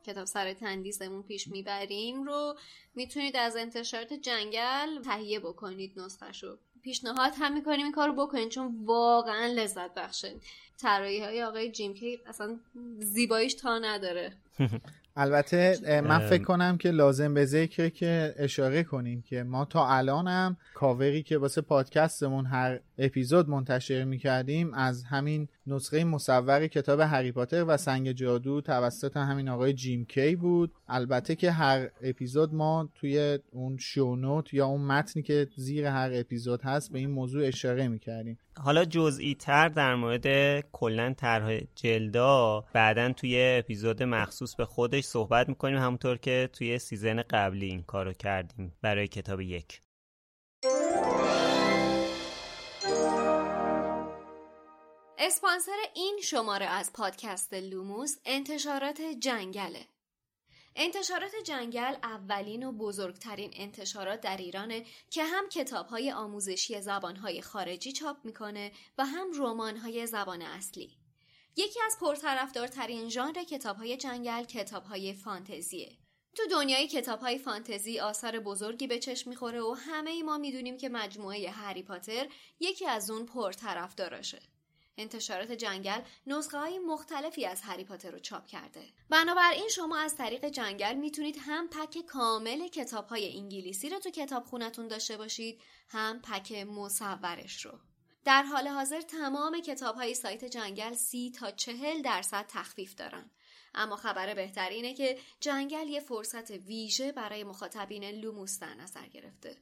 کتاب 0.06 0.26
سر 0.26 0.54
تندیسمون 0.54 1.24
پیش 1.24 1.48
می‌بریم 1.48 2.24
رو 2.24 2.56
می‌تونید 2.96 3.38
از 3.38 3.56
انتشارات 3.58 4.14
جنگل 4.14 5.02
تهیه 5.02 5.40
بکنید 5.40 6.00
نسخه 6.00 6.58
پیشنهاد 6.82 7.34
هم 7.40 7.54
می‌کنیم 7.54 7.84
این 7.84 7.92
کار 7.92 8.08
رو 8.08 8.28
بکنید 8.28 8.50
چون 8.50 8.86
واقعا 8.86 9.46
لذت 9.46 9.94
بخشه 9.94 10.36
طراحی 10.78 11.20
های 11.20 11.44
آقای 11.44 11.72
جیم 11.72 11.94
کی 11.94 12.20
اصلا 12.26 12.60
زیباییش 13.00 13.54
تا 13.54 13.80
نداره. 13.80 14.38
البته 15.22 16.02
من 16.02 16.20
فکر 16.20 16.44
کنم 16.44 16.78
که 16.78 16.92
لازم 16.92 17.34
به 17.34 17.46
ذکره 17.46 17.90
که 17.90 18.36
اشاره 18.38 18.84
کنیم 18.84 19.22
که 19.22 19.44
ما 19.44 19.66
تا 19.66 19.88
الانم 19.88 20.58
کاوری 20.74 21.24
که 21.24 21.38
واسه 21.38 21.62
پادکستمون 21.62 22.46
هر 22.46 22.80
اپیزود 23.04 23.50
منتشر 23.50 24.04
می‌کردیم 24.04 24.74
از 24.74 25.04
همین 25.04 25.48
نسخه 25.68 26.04
مصور 26.04 26.68
کتاب 26.68 27.00
هری 27.00 27.32
پاتر 27.32 27.66
و 27.68 27.78
سنگ 27.78 28.12
جادو 28.12 28.62
توسط 28.62 29.18
همین 29.18 29.50
آقای 29.50 29.74
جیم 29.74 30.06
کی 30.06 30.36
بود. 30.36 30.72
البته 30.88 31.36
که 31.36 31.52
هر 31.52 31.90
اپیزود 32.02 32.54
ما 32.54 32.90
توی 32.96 33.40
اون 33.52 33.78
شونوت 33.78 34.54
یا 34.54 34.66
اون 34.66 34.82
متنی 34.82 35.24
که 35.24 35.48
زیر 35.56 35.86
هر 35.86 36.10
اپیزود 36.14 36.62
هست 36.62 36.92
به 36.92 37.00
این 37.00 37.10
موضوع 37.10 37.48
اشاره 37.48 37.88
می‌کردیم. 37.88 38.38
حالا 38.58 38.86
جزئی 38.86 39.36
تر 39.36 39.70
در 39.70 39.96
مورد 39.96 40.60
کلا 40.72 41.14
طرح 41.18 41.60
جلدا 41.76 42.66
بعدا 42.74 43.14
توی 43.14 43.58
اپیزود 43.60 44.04
مخصوص 44.04 44.56
به 44.56 44.66
خودش 44.66 45.04
صحبت 45.04 45.50
می‌کنیم 45.50 45.78
همونطور 45.78 46.18
که 46.18 46.50
توی 46.54 46.80
season 46.80 47.22
قبلی 47.22 47.66
این 47.66 47.84
کارو 47.84 48.14
کردیم 48.14 48.74
برای 48.82 49.08
کتاب 49.08 49.42
یک. 49.42 49.82
اسپانسر 55.24 55.78
این 55.94 56.20
شماره 56.24 56.66
از 56.66 56.94
پادکست 56.94 57.54
لوموس 57.54 58.18
انتشارات 58.26 59.02
جنگله 59.02 59.86
انتشارات 60.76 61.32
جنگل 61.46 61.96
اولین 62.04 62.64
و 62.64 62.72
بزرگترین 62.72 63.52
انتشارات 63.54 64.22
در 64.22 64.38
ایرانه 64.38 64.86
که 65.10 65.24
هم 65.24 65.50
کتابهای 65.50 66.12
آموزشی 66.12 66.82
زبانهای 66.82 67.42
خارجی 67.42 67.92
چاپ 67.92 68.18
می‌کنه 68.24 68.72
و 68.98 69.06
هم 69.06 69.28
رمانهای 69.36 70.08
زبان 70.08 70.42
اصلی. 70.42 70.98
یکی 71.56 71.80
از 71.86 71.98
پرطرفدارترین 72.00 73.10
ژانر 73.10 73.44
کتابهای 73.44 73.98
جنگل 73.98 74.44
کتابهای 74.44 75.14
فانتزیه. 75.14 75.98
تو 76.36 76.44
دنیای 76.52 76.88
کتابهای 76.88 77.38
فانتزی 77.38 78.00
آثار 78.00 78.40
بزرگی 78.40 78.88
به 78.88 79.00
چشم 79.00 79.30
می‌خوره 79.30 79.62
و 79.62 79.74
همه 79.74 80.10
ای 80.12 80.24
ما 80.24 80.38
می‌دونیم 80.38 80.78
که 80.78 80.90
مجموعه 80.90 81.50
هری 81.50 81.84
پاتر 81.84 82.28
یکی 82.60 82.88
از 82.88 83.10
اون 83.10 83.26
پرطرفداراشه. 83.26 84.42
انتشارات 84.98 85.52
جنگل 85.52 86.02
نسخه 86.28 86.58
های 86.58 86.80
مختلفی 86.80 87.46
از 87.46 87.62
هری 87.62 87.84
پاتر 87.84 88.12
رو 88.12 88.20
چاپ 88.20 88.46
کرده. 88.46 88.84
بنابراین 89.10 89.68
شما 89.68 89.98
از 89.98 90.16
طریق 90.16 90.46
جنگل 90.46 90.96
می‌تونید 90.96 91.38
هم 91.40 91.68
پک 91.68 91.98
کامل 91.98 92.68
کتاب 92.68 93.08
های 93.08 93.38
انگلیسی 93.38 93.90
رو 93.90 94.00
تو 94.00 94.10
کتاب 94.10 94.44
خونتون 94.44 94.88
داشته 94.88 95.18
باشید 95.18 95.62
هم 95.90 96.22
پک 96.22 96.52
مصورش 96.52 97.66
رو. 97.66 97.72
در 98.26 98.44
حال 98.44 98.68
حاضر 98.68 99.02
تمام 99.02 99.60
کتاب 99.62 99.96
های 99.96 100.14
سایت 100.16 100.46
جنگل 100.46 100.94
سی 100.94 101.32
تا 101.32 101.52
چهل 101.52 102.02
درصد 102.02 102.46
تخفیف 102.50 102.96
دارن. 102.96 103.32
اما 103.74 103.96
خبر 103.96 104.34
بهتر 104.34 104.70
اینه 104.70 104.94
که 104.94 105.18
جنگل 105.40 105.88
یه 105.88 106.00
فرصت 106.00 106.52
ویژه 106.52 107.12
برای 107.12 107.44
مخاطبین 107.44 108.04
لوموس 108.04 108.60
در 108.60 108.74
نظر 108.74 109.06
گرفته. 109.08 109.58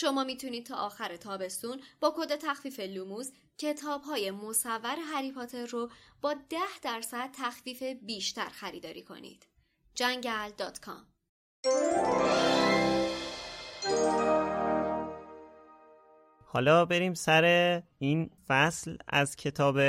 شما 0.00 0.24
می‌تونید 0.24 0.66
تا 0.66 0.76
آخر 0.76 1.16
تابستون 1.16 1.80
با 2.00 2.14
کد 2.16 2.36
تخفیف 2.36 2.80
لوموس 2.80 3.30
کتاب 3.58 4.02
های 4.02 4.30
مصور 4.30 4.96
هری 5.12 5.32
پاتر 5.32 5.66
رو 5.66 5.90
با 6.20 6.34
ده 6.34 6.78
درصد 6.82 7.30
تخفیف 7.32 7.82
بیشتر 7.82 8.48
خریداری 8.48 9.02
کنید. 9.02 9.46
جنگل.com 9.94 11.18
حالا 16.44 16.84
بریم 16.84 17.14
سر 17.14 17.82
این 17.98 18.30
فصل 18.48 18.96
از 19.08 19.36
کتاب 19.36 19.80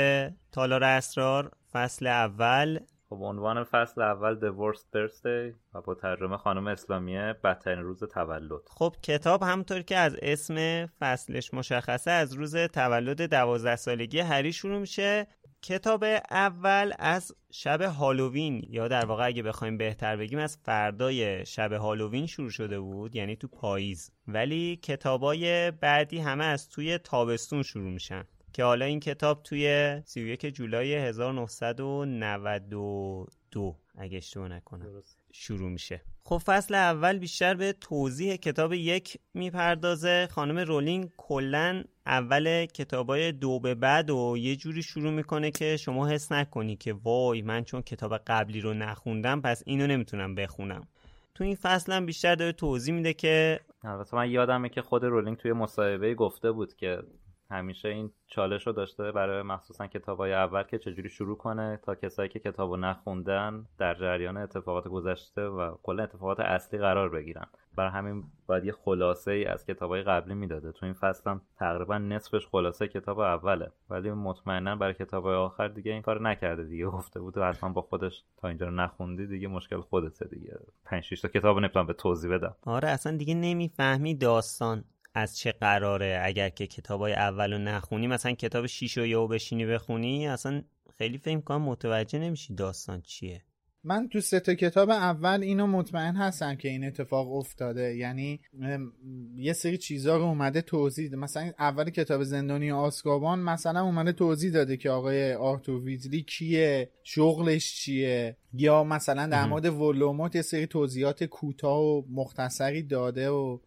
تالار 0.52 0.84
اسرار 0.84 1.52
فصل 1.72 2.06
اول 2.06 2.80
خب 3.10 3.22
عنوان 3.22 3.64
فصل 3.64 4.00
اول 4.02 4.40
The 4.40 4.54
Worst 4.54 4.80
Thursday 4.80 5.54
و 5.74 5.80
با 5.80 5.94
ترجمه 5.94 6.36
خانم 6.36 6.66
اسلامیه 6.66 7.34
بدترین 7.44 7.82
روز 7.82 8.04
تولد. 8.04 8.68
خب 8.70 8.96
کتاب 9.02 9.42
همونطور 9.42 9.82
که 9.82 9.96
از 9.96 10.16
اسم 10.22 10.86
فصلش 10.86 11.54
مشخصه 11.54 12.10
از 12.10 12.32
روز 12.32 12.56
تولد 12.56 13.22
دوازده 13.22 13.76
سالگی 13.76 14.20
هری 14.20 14.52
شروع 14.52 14.78
میشه. 14.78 15.26
کتاب 15.62 16.04
اول 16.30 16.92
از 16.98 17.32
شب 17.52 17.80
هالووین 17.80 18.62
یا 18.68 18.88
در 18.88 19.06
واقع 19.06 19.26
اگه 19.26 19.42
بخوایم 19.42 19.78
بهتر 19.78 20.16
بگیم 20.16 20.38
از 20.38 20.58
فردای 20.62 21.46
شب 21.46 21.72
هالووین 21.72 22.26
شروع 22.26 22.50
شده 22.50 22.80
بود 22.80 23.16
یعنی 23.16 23.36
تو 23.36 23.48
پاییز. 23.48 24.10
ولی 24.26 24.76
کتابای 24.76 25.70
بعدی 25.70 26.18
همه 26.18 26.44
از 26.44 26.68
توی 26.68 26.98
تابستون 26.98 27.62
شروع 27.62 27.90
میشن. 27.90 28.24
که 28.52 28.64
حالا 28.64 28.84
این 28.84 29.00
کتاب 29.00 29.42
توی 29.42 29.96
31 30.04 30.46
جولای 30.46 30.94
1992 30.94 33.76
اگه 33.98 34.16
اشتباه 34.16 34.48
نکنم 34.48 35.02
شروع 35.32 35.70
میشه. 35.70 36.02
خب 36.24 36.38
فصل 36.38 36.74
اول 36.74 37.18
بیشتر 37.18 37.54
به 37.54 37.72
توضیح 37.72 38.36
کتاب 38.36 38.72
یک 38.72 39.18
می‌پردازه. 39.34 40.28
خانم 40.30 40.58
رولینگ 40.58 41.10
کلا 41.16 41.84
اول 42.06 42.66
کتابای 42.66 43.32
دو 43.32 43.60
به 43.60 43.74
بعد 43.74 44.10
و 44.10 44.36
یه 44.38 44.56
جوری 44.56 44.82
شروع 44.82 45.10
می‌کنه 45.10 45.50
که 45.50 45.76
شما 45.76 46.08
حس 46.08 46.32
نکنی 46.32 46.76
که 46.76 46.92
وای 46.92 47.42
من 47.42 47.64
چون 47.64 47.82
کتاب 47.82 48.16
قبلی 48.26 48.60
رو 48.60 48.74
نخوندم 48.74 49.40
پس 49.40 49.62
اینو 49.66 49.86
نمی‌تونم 49.86 50.34
بخونم. 50.34 50.88
تو 51.34 51.44
این 51.44 51.54
فصل 51.54 51.92
هم 51.92 52.06
بیشتر 52.06 52.34
داره 52.34 52.52
توضیح 52.52 52.94
میده 52.94 53.12
که 53.12 53.60
البته 53.84 54.16
من 54.16 54.30
یادمه 54.30 54.68
که 54.68 54.82
خود 54.82 55.04
رولینگ 55.04 55.36
توی 55.36 55.52
مصاحبه 55.52 56.14
گفته 56.14 56.52
بود 56.52 56.74
که 56.74 56.98
همیشه 57.50 57.88
این 57.88 58.10
چالش 58.26 58.66
رو 58.66 58.72
داشته 58.72 59.12
برای 59.12 59.42
مخصوصا 59.42 59.86
کتابای 59.86 60.32
اول 60.32 60.62
که 60.62 60.78
چجوری 60.78 61.08
شروع 61.08 61.36
کنه 61.36 61.80
تا 61.82 61.94
کسایی 61.94 62.28
که 62.28 62.38
کتابو 62.38 62.76
نخوندن 62.76 63.66
در 63.78 63.94
جریان 63.94 64.36
اتفاقات 64.36 64.88
گذشته 64.88 65.42
و 65.42 65.74
کلا 65.82 66.02
اتفاقات 66.02 66.40
اصلی 66.40 66.78
قرار 66.78 67.08
بگیرن. 67.08 67.46
برای 67.76 67.90
همین 67.90 68.24
باید 68.46 68.64
یه 68.64 68.72
خلاصه 68.72 69.30
ای 69.30 69.44
از 69.44 69.66
کتابای 69.66 70.02
قبلی 70.02 70.34
می‌داده. 70.34 70.72
تو 70.72 70.86
این 70.86 70.94
فصل 70.94 71.30
هم 71.30 71.40
تقریبا 71.58 71.98
نصفش 71.98 72.46
خلاصه 72.46 72.88
کتاب 72.88 73.18
اوله. 73.18 73.72
ولی 73.90 74.10
مطمئنا 74.10 74.76
برای 74.76 74.94
کتابای 74.94 75.34
آخر 75.34 75.68
دیگه 75.68 75.92
این 75.92 76.02
کار 76.02 76.22
نکرده 76.22 76.64
دیگه. 76.64 76.86
گفته 76.86 77.20
بود 77.20 77.38
و 77.38 77.44
حتما 77.44 77.70
با 77.70 77.82
خودش 77.82 78.24
تا 78.36 78.48
اینجا 78.48 78.66
رو 78.66 78.74
نخوندی 78.74 79.26
دیگه 79.26 79.48
مشکل 79.48 79.80
خودته 79.80 80.26
دیگه. 80.26 80.58
5 80.84 81.02
6 81.02 81.20
تا 81.20 81.28
کتاب 81.28 81.58
نمی‌تونم 81.58 81.86
به 81.86 81.92
توضیح 81.92 82.30
بدم. 82.34 82.56
آره 82.66 82.88
اصلا 82.88 83.16
دیگه 83.16 83.34
نمی‌فهمی 83.34 84.14
داستان. 84.14 84.84
از 85.14 85.38
چه 85.38 85.52
قراره 85.52 86.20
اگر 86.24 86.48
که 86.48 86.66
کتابای 86.66 87.12
اولو 87.12 87.58
نخونی؟ 87.58 88.06
مثلا 88.06 88.32
کتاب 88.32 88.66
شیش 88.66 88.98
و 88.98 89.06
یهو 89.06 89.28
بشینی 89.28 89.66
بخونی؟ 89.66 90.28
اصلا 90.28 90.62
خیلی 90.98 91.18
فکر 91.18 91.40
کنم 91.40 91.62
متوجه 91.62 92.18
نمیشی 92.18 92.54
داستان 92.54 93.02
چیه. 93.02 93.44
من 93.84 94.08
تو 94.08 94.20
سه 94.20 94.40
کتاب 94.40 94.90
اول 94.90 95.42
اینو 95.42 95.66
مطمئن 95.66 96.16
هستم 96.16 96.54
که 96.54 96.68
این 96.68 96.84
اتفاق 96.84 97.32
افتاده. 97.32 97.96
یعنی 97.96 98.40
یه 99.36 99.52
سری 99.52 99.78
چیزا 99.78 100.16
رو 100.16 100.22
اومده 100.22 100.62
توضیح 100.62 101.16
مثلا 101.16 101.52
اول 101.58 101.90
کتاب 101.90 102.22
زندانی 102.22 102.72
آسکابان 102.72 103.38
مثلا 103.38 103.82
اومده 103.82 104.12
توضیح 104.12 104.52
داده 104.52 104.76
که 104.76 104.90
آقای 104.90 105.34
آرتور 105.34 105.82
ویزلی 105.82 106.22
کیه 106.22 106.90
شغلش 107.02 107.74
چیه. 107.74 108.36
یا 108.52 108.84
مثلا 108.84 109.26
در 109.26 109.46
مورد 109.46 109.66
ولوموت 109.66 110.36
یه 110.36 110.42
سری 110.42 110.66
توضیحات 110.66 111.24
کوتاه 111.24 111.80
و 111.80 112.02
مختصری 112.10 112.82
داده 112.82 113.28
و 113.28 113.58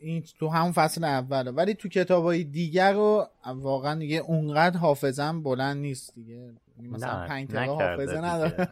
این 0.00 0.24
تو 0.38 0.48
همون 0.48 0.72
فصل 0.72 1.04
اول. 1.04 1.52
ولی 1.56 1.74
تو 1.74 1.88
کتاب 1.88 2.24
های 2.24 2.44
دیگر 2.44 2.92
رو 2.92 3.26
واقعا 3.46 3.98
دیگه 3.98 4.16
اونقدر 4.16 4.78
حافظم 4.78 5.42
بلند 5.42 5.76
نیست 5.76 6.14
دیگه. 6.14 6.52
مثلا 6.82 7.26
پنج 7.26 7.54
حافظه 7.54 8.18
نداره. 8.18 8.68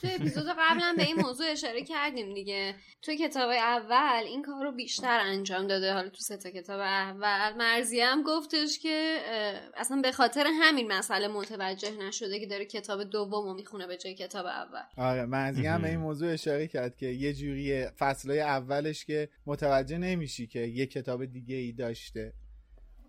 تو 0.00 0.08
اپیزود 0.14 0.46
قبلا 0.58 0.94
به 0.96 1.02
این 1.02 1.16
موضوع 1.16 1.46
اشاره 1.50 1.82
کردیم 1.82 2.34
دیگه. 2.34 2.74
تو 3.02 3.14
کتاب 3.14 3.50
اول 3.50 4.22
این 4.26 4.42
کار 4.42 4.64
رو 4.64 4.72
بیشتر 4.72 5.20
انجام 5.20 5.66
داده. 5.66 5.92
حالا 5.92 6.08
تو 6.08 6.20
سه 6.20 6.36
تا 6.36 6.50
کتاب 6.50 6.80
اول 6.80 7.56
مرزی 7.56 8.00
هم 8.00 8.22
گفتش 8.22 8.78
که 8.78 9.18
اصلا 9.76 10.00
به 10.02 10.12
خاطر 10.12 10.46
همین 10.60 10.92
مسئله 10.92 11.28
متوجه 11.28 11.90
نشده 11.90 12.40
که 12.40 12.46
داره 12.46 12.64
کتاب 12.64 13.04
دوم 13.04 13.44
رو 13.44 13.54
می‌خونه 13.54 13.86
به 13.86 13.96
جای 13.96 14.14
کتاب 14.14 14.46
اول. 14.46 14.82
آره 14.96 15.26
مرزی 15.26 15.66
هم 15.66 15.82
به 15.82 15.88
این 15.88 16.00
موضوع 16.00 16.32
اشاره 16.32 16.66
کرد 16.66 16.96
که 16.96 17.06
یه 17.06 17.32
جوری 17.32 17.86
فصلهای 17.86 18.40
اولش 18.40 19.04
که 19.04 19.28
متوجه 19.46 19.98
نمیشی 19.98 20.46
که 20.46 20.60
یه 20.60 20.86
کتاب 20.86 21.24
دیگه 21.24 21.56
ای 21.56 21.72
داشته. 21.72 22.32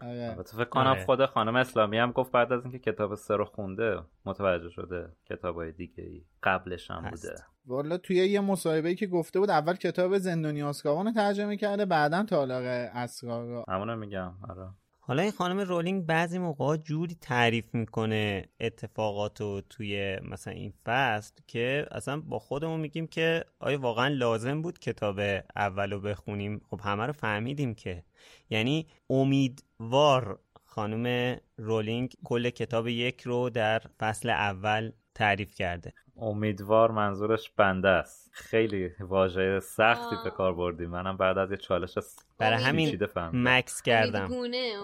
آره. 0.04 0.44
فکر 0.44 0.64
کنم 0.64 0.88
آره. 0.88 1.06
خود 1.06 1.26
خانم 1.26 1.56
اسلامی 1.56 1.98
هم 1.98 2.12
گفت 2.12 2.32
بعد 2.32 2.54
از 2.54 2.64
اینکه 2.64 2.80
کتاب 2.80 3.16
سه 3.16 3.36
رو 3.36 3.46
خونده 3.46 4.00
متوجه 4.26 4.70
شده 4.70 5.10
کتاب 5.30 5.56
های 5.56 5.72
دیگه 5.72 6.04
ای 6.04 6.26
قبلش 6.44 6.92
هم 6.92 7.10
بوده 7.10 7.36
والا 7.66 7.98
توی 7.98 8.16
یه 8.16 8.40
مصاحبه 8.40 8.96
که 8.96 9.08
گفته 9.08 9.40
بود 9.40 9.50
اول 9.50 9.76
کتاب 9.76 10.18
زندانی 10.18 10.64
آسکابان 10.64 11.14
ترجمه 11.14 11.58
کرده 11.58 11.86
بعدا 11.86 12.24
تالار 12.24 12.64
اسرار 12.94 13.46
رو 13.46 13.64
همونو 13.68 13.96
میگم 13.96 14.34
آره 14.50 14.70
حالا 15.06 15.22
این 15.22 15.32
خانم 15.32 15.60
رولینگ 15.60 16.06
بعضی 16.06 16.38
موقع 16.38 16.78
جوری 16.78 17.16
تعریف 17.16 17.74
می‌کنه 17.74 18.46
اتفاقات 18.60 19.42
رو 19.42 19.62
توی 19.70 20.20
مثلا 20.20 20.54
این 20.54 20.74
فصل 20.86 21.34
که 21.48 21.86
اصلا 21.92 22.20
با 22.20 22.40
خودمون 22.40 22.80
میگیم 22.80 23.08
که 23.08 23.46
آیا 23.60 23.80
واقعا 23.80 24.08
لازم 24.08 24.62
بود 24.62 24.80
کتاب 24.80 25.20
اول 25.56 25.92
رو 25.92 26.00
بخونیم؟ 26.00 26.62
خب 26.70 26.80
همه 26.84 27.06
رو 27.06 27.14
فهمیدیم 27.14 27.76
که. 27.76 28.04
یعنی 28.50 28.88
امیدوار 29.10 30.40
خانم 30.66 31.38
رولینگ 31.58 32.14
کل 32.24 32.50
کتاب 32.50 32.88
یک 32.88 33.22
رو 33.22 33.50
در 33.50 33.82
فصل 34.00 34.30
اول 34.30 34.92
تعریف 35.16 35.56
کرده. 35.56 35.94
امیدوار 36.18 36.92
منظورش 36.92 37.50
بنده 37.50 37.90
است. 37.90 38.32
خیلی 38.34 38.90
واژه 39.00 39.60
سختی 39.60 40.16
به 40.24 40.30
کار 40.30 40.54
بردیم. 40.54 40.90
منم 40.90 41.18
بعد 41.18 41.38
از 41.38 41.52
یه 41.52 41.58
چالش 41.58 41.98
برای 42.38 42.64
همین 42.64 43.00
مکس 43.34 43.82
کردم. 43.82 44.32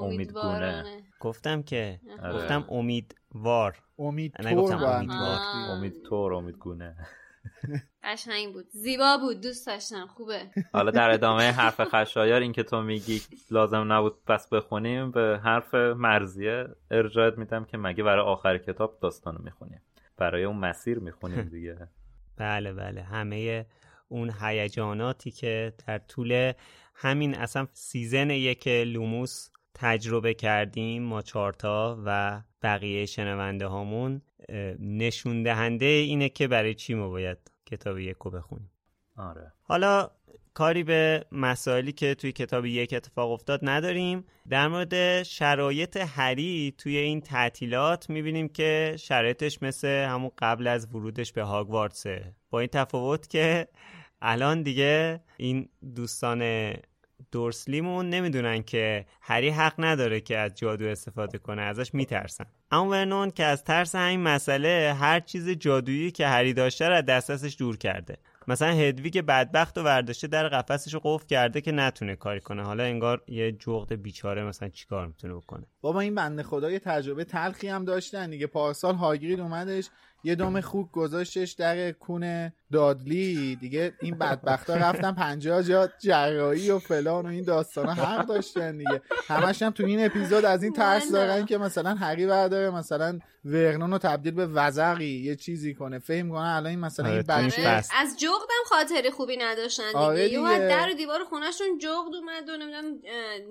امیدگونه 0.02 0.84
گفتم 1.20 1.64
که 1.64 2.00
آره. 2.24 2.34
گفتم 2.34 2.66
امیدوار. 2.70 3.78
امیدوار. 4.00 5.06
امیدتور 5.70 6.34
امیدگونه. 6.34 6.96
قشنگ 8.04 8.54
بود. 8.54 8.66
زیبا 8.70 9.18
بود. 9.18 9.42
دوست 9.42 9.68
داشتم. 9.68 10.08
خوبه. 10.08 10.40
حالا 10.74 10.92
در 10.92 11.12
ادامه 11.12 11.52
حرف 11.52 11.84
خشایار 11.84 12.42
این 12.42 12.52
که 12.52 12.64
تو 12.64 12.82
میگی 12.82 13.22
لازم 13.52 13.94
نبود 13.94 14.26
پس 14.28 14.50
بخونیم 14.50 15.12
به 15.12 15.40
حرف 15.44 15.74
مرضیه 15.76 16.68
ارجاعت 16.92 17.38
میدم 17.38 17.66
که 17.66 17.78
مگه 17.78 18.04
برای 18.04 18.26
آخر 18.26 18.58
کتاب 18.58 18.98
داستانو 19.02 19.38
می‌خونیم. 19.44 19.82
برای 20.20 20.44
اون 20.44 20.58
مسیر 20.58 21.00
می‌خونیم 21.00 21.50
دیگه. 21.56 21.88
بله 22.38 22.74
بله. 22.74 23.02
همه 23.02 23.66
اون 24.08 24.34
هیجاناتی 24.42 25.32
که 25.32 25.74
در 25.88 25.98
طول 25.98 26.54
همین 26.96 27.36
اصلا 27.36 27.68
season 27.74 28.30
یک 28.30 28.68
لوموس 28.68 29.50
تجربه 29.74 30.34
کردیم 30.34 31.04
ما 31.04 31.22
چارتا 31.22 32.02
و 32.06 32.42
بقیه 32.62 33.06
شنونده 33.06 33.68
هامون 33.68 34.22
نشون 34.80 35.44
دهنده 35.44 35.86
اینه 35.86 36.30
که 36.30 36.48
برای 36.48 36.74
چی 36.74 36.94
ما 36.94 37.10
باید 37.10 37.38
کتاب 37.66 38.00
یک 38.00 38.18
رو 38.18 38.32
بخونیم. 38.32 38.72
آره. 39.18 39.54
حالا 39.62 40.10
کاری 40.60 40.84
به 40.84 41.26
مسائلی 41.32 41.92
که 41.92 42.16
توی 42.16 42.32
کتاب 42.32 42.66
یک 42.66 42.94
اتفاق 42.94 43.32
افتاد 43.32 43.60
نداریم. 43.64 44.26
در 44.50 44.68
مورد 44.68 45.24
شرایط 45.24 45.98
هری 45.98 46.74
توی 46.78 46.98
این 46.98 47.22
تعطیلات 47.22 48.10
می‌بینیم 48.10 48.50
که 48.50 48.96
شرایطش 49.00 49.64
مثل 49.64 49.88
همون 49.88 50.32
قبل 50.38 50.68
از 50.68 50.96
ورودش 50.96 51.34
به 51.34 51.44
هاگوارتسه 51.44 52.34
با 52.50 52.60
این 52.60 52.70
تفاوت 52.72 53.30
که 53.30 53.68
الان 54.22 54.64
دیگه 54.64 55.20
این 55.38 55.70
دوستان 55.96 56.74
دورسلیمون 57.32 58.10
نمی‌دونن 58.10 58.64
که 58.64 59.06
هری 59.22 59.50
حق 59.50 59.74
نداره 59.78 60.22
که 60.22 60.38
از 60.38 60.56
جادو 60.56 60.86
استفاده 60.86 61.38
کنه 61.38 61.62
ازش 61.62 61.94
میترسن. 61.94 62.46
اما 62.72 62.90
ورنون 62.90 63.32
که 63.32 63.44
از 63.44 63.64
ترس 63.64 63.96
همین 63.96 64.20
مسئله 64.20 64.96
هر 65.00 65.20
چیز 65.20 65.50
جادویی 65.50 66.12
که 66.12 66.28
هری 66.28 66.54
داشته 66.54 66.90
رو 66.90 66.96
از 66.96 67.06
دسترسش 67.06 67.56
دور 67.60 67.78
کرده. 67.78 68.18
مثلا 68.50 68.72
هدویگ 68.72 69.22
بدبخت 69.22 69.78
و 69.78 69.84
ورداشته 69.84 70.28
در 70.28 70.48
قفسش 70.48 70.94
رو 70.94 71.02
قفل 71.04 71.26
کرده 71.26 71.62
که 71.62 71.72
نتونه 71.72 72.16
کاری 72.16 72.40
کنه. 72.40 72.64
حالا 72.64 72.84
انگار 72.84 73.24
یه 73.28 73.52
جغد 73.52 74.02
بیچاره 74.02 74.44
مثلا 74.44 74.70
چیکار 74.70 75.08
می‌تونه 75.08 75.34
بکنه؟ 75.34 75.66
بابا 75.82 76.00
این 76.00 76.16
بنده 76.16 76.44
خدا 76.44 76.72
یه 76.72 76.80
تجربه 76.80 77.24
تلخی 77.24 77.68
هم 77.68 77.86
داشتن 77.86 78.30
دیگه. 78.30 78.48
پارسال 78.48 78.96
هاگرید 78.96 79.40
اومدش. 79.40 79.90
یه 80.24 80.36
دام 80.36 80.62
خوک 80.62 80.92
گذاشتش 80.92 81.52
در 81.52 81.92
کون 81.92 82.52
دادلی. 82.72 83.56
دیگه 83.56 83.94
این 84.02 84.18
بدبختا 84.18 84.76
رفتن 84.76 85.12
پنجاه 85.12 85.64
جا 85.64 85.90
جراحی 86.02 86.72
و 86.72 86.80
فلان 86.80 87.26
و 87.26 87.30
این 87.30 87.44
داستانا 87.44 87.94
حق 87.94 88.26
داشتن 88.26 88.78
دیگه. 88.78 89.02
همش 89.28 89.62
هم 89.62 89.72
تو 89.72 89.86
این 89.86 90.06
اپیزود 90.06 90.46
از 90.46 90.64
این 90.64 90.74
ترس 90.74 91.12
دارن 91.12 91.46
که 91.46 91.58
مثلا 91.58 91.96
هری 91.96 92.28
برداره 92.28 92.70
مثلا 92.70 93.20
ورنون 93.46 93.92
رو 93.92 93.98
تبدیل 93.98 94.34
به 94.34 94.48
وزقی 94.48 95.06
یه 95.06 95.36
چیزی 95.36 95.74
کنه. 95.74 96.00
فهم 96.00 96.30
کنه 96.30 96.56
الان 96.56 96.66
این 96.66 96.80
مثلا 96.80 97.06
این 97.06 97.16
آره، 97.16 97.24
بچه 97.24 97.62
از 97.68 98.20
جغدم 98.20 98.64
خاطر 98.66 99.10
خوبی 99.10 99.38
نداشتن 99.38 99.88
دیگه, 99.88 99.98
آره 100.00 100.28
دیگه. 100.28 100.60
در 100.60 100.90
دیوار 100.98 101.24
خونهشون 101.24 101.78
جغد 101.78 102.16
اومد 102.16 102.50
و 102.50 102.58
نمی‌دونم 102.58 103.00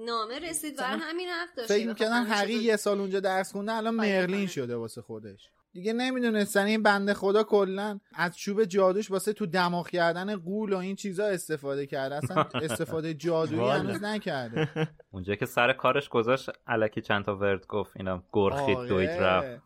نامه 0.07 0.39
رسید. 0.39 0.77
برای 0.77 1.01
همین 1.03 1.29
حق 1.29 1.55
داشت. 1.57 1.69
فکر 1.69 1.89
می‌کنن 1.89 2.27
هری 2.29 2.55
یه 2.55 2.77
سال 2.77 3.01
اونجا 3.01 3.21
درس 3.21 3.53
خونده 3.53 3.73
الان 3.73 3.95
مرلین 3.95 4.47
شده 4.47 4.77
واسه 4.77 5.03
خودش. 5.03 5.51
دیگه 5.79 5.93
نمی‌دونستن 5.93 6.65
این 6.65 6.83
بنده 6.83 7.15
خدا 7.15 7.45
کلا 7.45 8.01
از 8.15 8.37
چوب 8.37 8.65
جادوش 8.65 9.11
واسه 9.11 9.33
تو 9.33 9.47
دماغ 9.47 9.89
کردن 9.89 10.37
قول 10.37 10.73
و 10.73 10.77
این 10.77 10.97
چیزا 10.97 11.27
استفاده 11.27 11.87
کرده. 11.87 12.15
اصلا 12.15 12.47
استفاده 12.71 13.15
جادویی 13.15 13.69
هنوز 13.69 14.03
نکرده. 14.03 14.69
اونجا 15.13 15.35
که 15.35 15.47
سر 15.47 15.73
کارش 15.73 16.09
گذاشت 16.09 16.51
علکی 16.67 17.01
چند 17.01 17.25
تا 17.25 17.37
ورد 17.37 17.67
گفت 17.67 17.93
اینا 17.97 18.23
گرخید 18.33 18.77
آره. 18.77 18.89
دوید 18.89 19.11
رفت. 19.11 19.63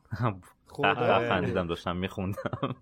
خدا 0.68 1.28
خندیدم 1.28 1.66
داشتم 1.66 1.96
میخوندم. 1.96 2.36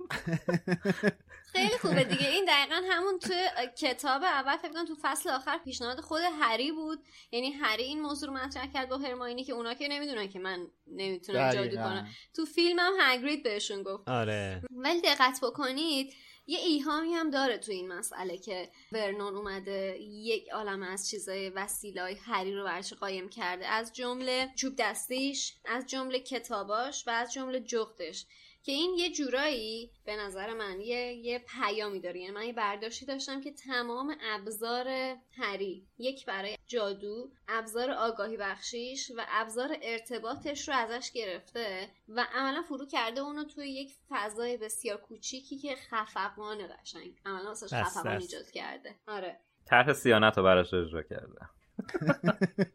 خیلی 1.53 1.79
خوبه 1.79 2.05
دیگه. 2.05 2.29
این 2.29 2.45
دقیقا 2.45 2.81
همون 2.91 3.19
تو 3.19 3.35
کتاب 3.79 4.23
اول 4.23 4.57
فکر 4.57 4.85
تو 4.85 4.97
فصل 5.03 5.31
آخر 5.31 5.59
پیشنهاد 5.59 6.01
خود 6.01 6.21
هری 6.41 6.73
بود. 6.73 7.05
یعنی 7.33 7.53
هری 7.53 7.83
این 7.83 8.03
موضوع 8.03 8.29
رو 8.29 8.35
مطرح 8.35 8.67
کرد 8.67 8.89
با 8.89 8.99
هرماینی 8.99 9.45
که 9.45 9.53
اونا 9.53 9.75
که 9.75 9.89
نمی‌دونن 9.89 10.29
که 10.29 10.39
من 10.39 10.67
نمی‌تونم 10.87 11.53
جادو 11.53 11.77
کنم. 11.77 12.09
تو 12.35 12.45
فیلم 12.45 12.79
هم 12.79 12.93
هگرید 13.01 13.43
بهشون 13.43 13.83
گفت. 13.83 14.09
آره. 14.09 14.63
ولی 14.71 15.01
دقت 15.01 15.41
بکنید 15.43 16.15
یه 16.47 16.59
ایهامی 16.59 17.15
هم 17.15 17.31
داره 17.31 17.59
تو 17.59 17.73
این 17.73 17.89
مسئله 17.89 18.39
که 18.39 18.71
ورنون 18.93 19.37
اومده 19.37 19.99
یک 20.01 20.49
عالم 20.49 20.83
از 20.83 21.11
چیزای 21.11 21.51
وسیلای 21.51 22.15
هری 22.15 22.55
رو 22.55 22.65
برش 22.65 22.93
قایم 22.93 23.29
کرده. 23.29 23.67
از 23.67 23.93
جمله 23.93 24.49
چوب 24.57 24.75
دستیش 24.79 25.55
از 25.65 25.87
جمله 25.87 26.21
کتاباش 26.21 27.05
و 27.07 27.11
از 27.11 27.33
جمله 27.33 27.61
جغدش. 27.61 28.27
که 28.63 28.73
این 28.73 28.95
یه 28.99 29.13
جورایی 29.13 29.91
به 30.05 30.17
نظر 30.17 30.55
من 30.55 30.81
یه, 30.81 31.13
یه 31.13 31.39
پیامی 31.39 32.01
داره. 32.01 32.21
یعنی 32.21 32.35
من 32.35 32.47
یه 32.47 32.53
برداشتی 32.53 33.07
داشتم 33.07 33.41
که 33.41 33.53
تمام 33.53 34.17
ابزار 34.23 35.17
هری 35.33 35.87
یک 35.99 36.27
برای 36.27 36.57
جادو 36.67 37.31
ابزار 37.49 37.91
آگاهی 37.91 38.37
بخشیش 38.37 39.11
و 39.11 39.25
ابزار 39.29 39.77
ارتباطش 39.83 40.69
رو 40.69 40.75
ازش 40.75 41.11
گرفته 41.13 41.91
و 42.09 42.27
عملا 42.35 42.63
فرو 42.63 42.87
کرده 42.87 43.21
اونو 43.21 43.45
توی 43.45 43.71
یک 43.71 43.93
فضای 44.09 44.57
بسیار 44.57 44.97
کوچیکی 44.97 45.59
که 45.59 45.77
خفقان 45.77 46.59
قشنگ. 46.81 47.17
عملا 47.27 47.49
واسش 47.49 47.75
خفقان 47.75 48.21
ایجاد 48.21 48.51
کرده. 48.51 48.95
آره. 49.07 49.41
طرح 49.67 49.93
سیانت 49.93 50.39
رو 50.39 50.45
براش 50.45 50.75
اجرا 50.75 51.03
کرده. 51.03 51.41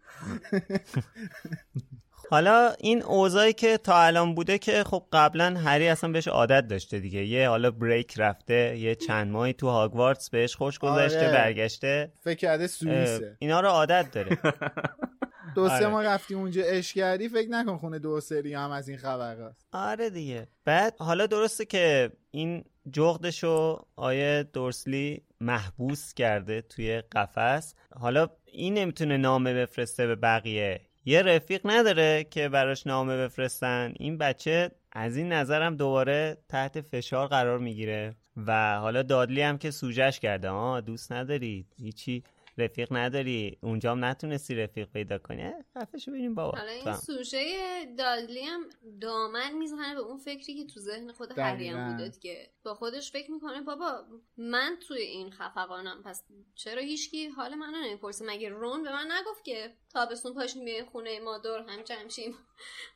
حالا 2.29 2.73
این 2.79 3.03
اوضاعی 3.03 3.53
که 3.53 3.77
تا 3.77 4.01
الان 4.01 4.35
بوده 4.35 4.57
که 4.57 4.83
خب 4.83 5.03
قبلا 5.13 5.59
هری 5.65 5.87
اصلا 5.87 6.11
بهش 6.11 6.27
عادت 6.27 6.67
داشته 6.67 6.99
دیگه. 6.99 7.25
یه 7.25 7.49
حالا 7.49 7.71
بریک 7.71 8.13
رفته 8.17 8.77
یه 8.77 8.95
چند 8.95 9.31
ماهی 9.31 9.53
تو 9.53 9.69
هاگوارتس 9.69 10.29
بهش 10.29 10.55
خوش 10.55 10.79
گذشته 10.79 11.19
آره. 11.19 11.31
برگشته. 11.31 12.11
فکر 12.21 12.35
کرده 12.37 12.67
سوئیسه. 12.67 13.37
اینا 13.39 13.59
رو 13.59 13.67
عادت 13.67 14.11
داره. 14.11 14.37
دو 15.55 15.67
سه 15.67 15.73
آره. 15.73 15.87
ماه 15.87 16.03
رفتی 16.03 16.33
اونجا 16.33 16.63
اش 16.63 16.93
کردی؟ 16.93 17.29
فکر 17.29 17.49
نکن 17.49 17.77
خونه 17.77 17.99
دو 17.99 18.21
سری 18.21 18.53
هم 18.53 18.71
از 18.71 18.89
این 18.89 18.97
خبر 18.97 19.37
هست 19.37 19.67
آره 19.73 20.09
دیگه. 20.09 20.47
بعد 20.65 20.95
حالا 20.99 21.27
درسته 21.27 21.65
که 21.65 22.11
این 22.31 22.63
جغدشو 22.91 23.85
آیه 23.95 24.43
دورسلی 24.53 25.21
محبوس 25.41 26.13
کرده 26.13 26.61
توی 26.61 27.01
قفس. 27.01 27.75
حالا 27.99 28.27
این 28.45 28.73
نمی‌تونه 28.73 29.17
نامه 29.17 29.53
بفرسته 29.53 30.07
به 30.07 30.15
بقیه. 30.15 30.81
یه 31.05 31.21
رفیق 31.21 31.61
نداره 31.65 32.23
که 32.23 32.49
براش 32.49 32.87
نامه 32.87 33.17
بفرستن. 33.17 33.93
این 33.99 34.17
بچه 34.17 34.71
از 34.91 35.17
این 35.17 35.33
نظرم 35.33 35.75
دوباره 35.75 36.37
تحت 36.49 36.81
فشار 36.81 37.27
قرار 37.27 37.59
می‌گیره. 37.59 38.15
و 38.47 38.79
حالا 38.79 39.03
دادلی 39.03 39.41
هم 39.41 39.57
که 39.57 39.71
سوجش 39.71 40.19
کرده. 40.19 40.49
آه 40.49 40.81
دوست 40.81 41.11
نداری 41.11 41.65
هیچی. 41.77 42.23
رفیق 42.57 42.87
نداری 42.91 43.57
اونجا 43.61 43.91
هم 43.91 44.05
نتونستی 44.05 44.55
رفیق 44.55 44.89
پیدا 44.89 45.17
کنی. 45.17 45.51
خفش 45.77 46.09
ببینیم 46.09 46.35
بابا. 46.35 46.57
حالا 46.57 46.71
این 46.71 46.93
سوژه 46.93 47.45
دادلی 47.97 48.41
هم 48.41 48.69
دامن 49.01 49.51
می‌زنه 49.57 49.95
به 49.95 49.99
اون 49.99 50.17
فکری 50.17 50.55
که 50.55 50.73
تو 50.73 50.79
ذهن 50.79 51.11
خود 51.11 51.39
هری 51.39 51.67
هم 51.67 51.91
بوده 51.91 52.11
که 52.19 52.49
با 52.63 52.73
خودش 52.73 53.11
فکر 53.11 53.31
می‌کنه 53.31 53.61
بابا 53.61 54.05
من 54.37 54.77
توی 54.87 55.01
این 55.01 55.31
خفقانم 55.31 56.03
پس 56.05 56.23
چرا 56.55 56.81
هیچکی؟ 56.81 57.27
حال 57.27 57.55
منو 57.55 57.77
نمی‌پرسه. 57.77 58.25
مگه 58.25 58.49
رون 58.49 58.83
به 58.83 58.91
من 58.91 59.11
نگفت 59.11 59.43
که 59.43 59.73
تابستون 59.93 60.33
پاشیم 60.33 60.65
به 60.65 60.85
خونه 60.91 61.19
ما 61.19 61.37
دور 61.37 61.59
هم 61.59 61.81
جمشیم 61.81 62.35